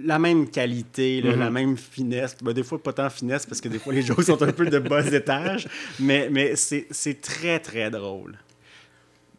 la 0.04 0.18
même 0.18 0.50
qualité, 0.50 1.22
Mhm. 1.24 1.38
la 1.40 1.50
même 1.50 1.76
finesse. 1.76 2.36
Ben, 2.42 2.52
des 2.52 2.62
fois, 2.62 2.82
pas 2.82 2.92
tant 2.92 3.08
finesse 3.10 3.46
parce 3.46 3.60
que 3.60 3.68
des 3.68 3.78
fois, 3.78 3.92
les 3.92 4.02
jokes 4.06 4.22
sont 4.24 4.42
un 4.42 4.52
peu 4.52 4.66
de 4.66 4.78
bas 4.78 5.06
étage, 5.06 5.68
mais, 5.98 6.28
mais 6.30 6.54
c'est 6.56 7.20
très, 7.20 7.58
très 7.58 7.90
drôle. 7.90 8.36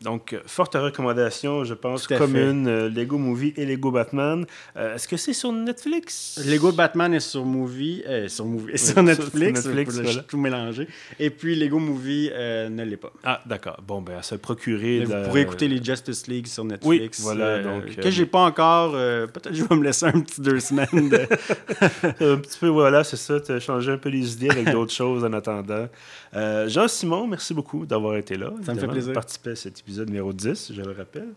Donc, 0.06 0.34
euh, 0.34 0.40
forte 0.46 0.76
recommandation, 0.76 1.64
je 1.64 1.74
pense, 1.74 2.06
commune, 2.08 2.68
euh, 2.68 2.90
Lego 2.90 3.18
Movie 3.18 3.54
et 3.58 3.66
Lego 3.66 3.90
Batman. 3.90 4.46
Euh, 4.78 4.94
Est-ce 4.96 5.08
que 5.08 5.18
c'est 5.18 5.34
sur 5.34 5.52
Netflix? 5.52 6.40
Lego 6.46 6.72
Batman 6.72 7.12
est 7.16 7.20
sur 7.20 7.44
Movie, 7.44 8.04
euh, 8.08 8.28
sur, 8.28 8.46
movie 8.46 8.78
sur 8.78 8.94
sur- 8.94 9.04
Netflix, 9.04 9.62
sur 9.64 9.70
Netflix, 9.74 9.96
pour 9.96 10.04
voilà. 10.04 10.22
tout 10.24 10.38
mélanger. 10.38 10.88
Et 11.20 11.32
puis 11.32 11.56
Lego 11.56 11.80
Movie 11.80 12.30
ne 12.36 12.84
l'est 12.84 12.98
pas. 12.98 13.12
Ah, 13.24 13.42
d'accord. 13.48 13.82
Bon, 13.86 14.02
ben, 14.02 14.18
à 14.18 14.22
se 14.22 14.36
procurer. 14.36 15.00
De- 15.00 15.06
Vous 15.06 15.24
pourrez 15.26 15.42
écouter 15.42 15.68
les 15.68 15.84
Justice 15.84 16.28
League 16.28 16.46
sur 16.48 16.64
Netflix. 16.66 17.22
voilà, 17.22 17.46
euh, 17.46 17.64
donc, 17.64 17.96
que 17.96 18.12
j'ai 18.12 18.28
pas 18.28 18.44
encore. 18.46 18.92
Peut-être 18.92 19.50
que 19.50 19.56
je 19.56 19.64
vais 19.64 19.76
me 19.76 19.84
laisser 19.84 20.06
un 20.06 20.20
petit 20.22 20.40
deux 20.40 20.60
semaines. 20.60 21.10
de- 21.10 21.16
un 22.34 22.38
petit 22.38 22.60
peu, 22.60 22.68
voilà, 22.68 23.04
c'est 23.04 23.18
ça. 23.18 23.40
Tu 23.40 23.52
as 23.54 23.60
changé 23.60 23.92
un 23.92 23.98
peu 23.98 24.10
les 24.10 24.34
idées 24.34 24.52
avec 24.52 24.70
d'autres 24.72 24.94
choses 25.02 25.24
en 25.26 25.34
attendant. 25.34 25.88
Jean-Simon, 26.68 27.26
merci 27.26 27.56
beaucoup 27.56 27.88
d'avoir 27.88 28.18
été 28.18 28.36
là. 28.38 28.52
Ça 28.64 28.74
me 28.76 28.80
fait 28.80 28.88
plaisir. 28.88 29.14
participer 29.14 29.52
à 29.52 29.56
cet 29.56 29.80
épisode 29.80 29.95
numéro 30.04 30.34
10, 30.34 30.72
je 30.74 30.82
le 30.82 30.92
rappelle. 30.92 31.30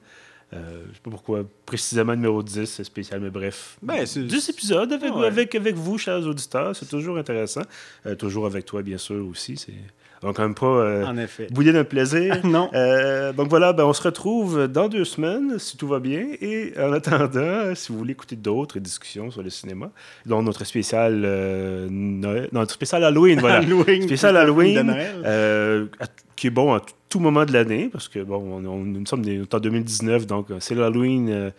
Euh, 0.54 0.82
je 0.88 0.94
sais 0.94 1.00
pas 1.02 1.10
pourquoi 1.10 1.44
précisément 1.66 2.14
numéro 2.14 2.42
10, 2.42 2.64
c'est 2.66 2.84
spécial, 2.84 3.20
mais 3.20 3.28
bref. 3.30 3.76
Ben, 3.82 4.06
c'est- 4.06 4.22
10 4.22 4.48
épisodes 4.48 4.90
avec, 4.92 5.14
Ouais. 5.14 5.26
avec, 5.26 5.54
avec 5.54 5.74
vous, 5.76 5.98
chers 5.98 6.26
auditeurs, 6.26 6.74
c'est 6.74 6.88
toujours 6.88 7.18
intéressant. 7.18 7.62
Euh, 8.06 8.14
toujours 8.14 8.46
avec 8.46 8.64
toi, 8.64 8.82
bien 8.82 8.96
sûr, 8.98 9.26
aussi. 9.26 9.56
C'est... 9.58 9.74
On 10.22 10.26
va 10.28 10.32
quand 10.32 10.42
même 10.42 10.54
pas 10.54 10.66
euh, 10.66 11.04
en 11.06 11.16
effet. 11.16 11.46
bouiller 11.50 11.72
d'un 11.72 11.84
plaisir. 11.84 12.40
non. 12.44 12.70
Euh, 12.74 13.32
donc 13.32 13.48
voilà, 13.48 13.72
ben, 13.72 13.84
on 13.84 13.92
se 13.92 14.02
retrouve 14.02 14.66
dans 14.66 14.88
deux 14.88 15.04
semaines, 15.04 15.58
si 15.58 15.76
tout 15.76 15.86
va 15.86 16.00
bien. 16.00 16.26
Et 16.40 16.72
en 16.78 16.92
attendant, 16.92 17.74
si 17.74 17.92
vous 17.92 17.98
voulez 17.98 18.12
écouter 18.12 18.34
d'autres 18.36 18.78
discussions 18.80 19.30
sur 19.30 19.42
le 19.42 19.50
cinéma, 19.50 19.90
dont 20.26 20.42
notre 20.42 20.64
spécial, 20.64 21.22
euh, 21.24 21.86
Noël- 21.90 22.48
non, 22.52 22.60
notre 22.60 22.72
spécial 22.74 23.04
Halloween, 23.04 23.38
voilà. 23.40 23.58
Halloween. 23.58 24.02
Spécial 24.02 24.36
Halloween, 24.36 24.94
euh, 25.24 25.86
qui 26.34 26.48
est 26.48 26.50
bon 26.50 26.74
à 26.74 26.82
tout 27.08 27.20
moment 27.20 27.44
de 27.44 27.52
l'année, 27.52 27.88
parce 27.92 28.08
que 28.08 28.18
bon, 28.18 28.60
on, 28.62 28.66
on- 28.66 28.84
nous 28.84 29.06
sommes 29.06 29.22
en 29.52 29.58
2019, 29.60 30.26
donc 30.26 30.50
euh, 30.50 30.56
c'est 30.60 30.74
l'Halloween. 30.74 31.52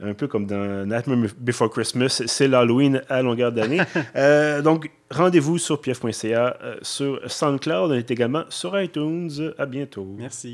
Un 0.00 0.14
peu 0.14 0.26
comme 0.26 0.46
dans 0.46 0.86
Nightmare 0.86 1.30
Before 1.38 1.70
Christmas, 1.70 2.22
c'est 2.26 2.48
l'Halloween 2.48 3.02
à 3.08 3.22
longueur 3.22 3.52
d'année. 3.52 3.80
Euh, 4.14 4.62
donc, 4.62 4.90
rendez-vous 5.10 5.58
sur 5.58 5.80
pf.ca, 5.80 6.56
euh, 6.62 6.76
sur 6.80 7.20
SoundCloud, 7.26 7.90
on 7.90 7.94
est 7.94 8.10
également 8.10 8.44
sur 8.48 8.80
iTunes. 8.80 9.52
À 9.58 9.66
bientôt. 9.66 10.06
Merci. 10.18 10.44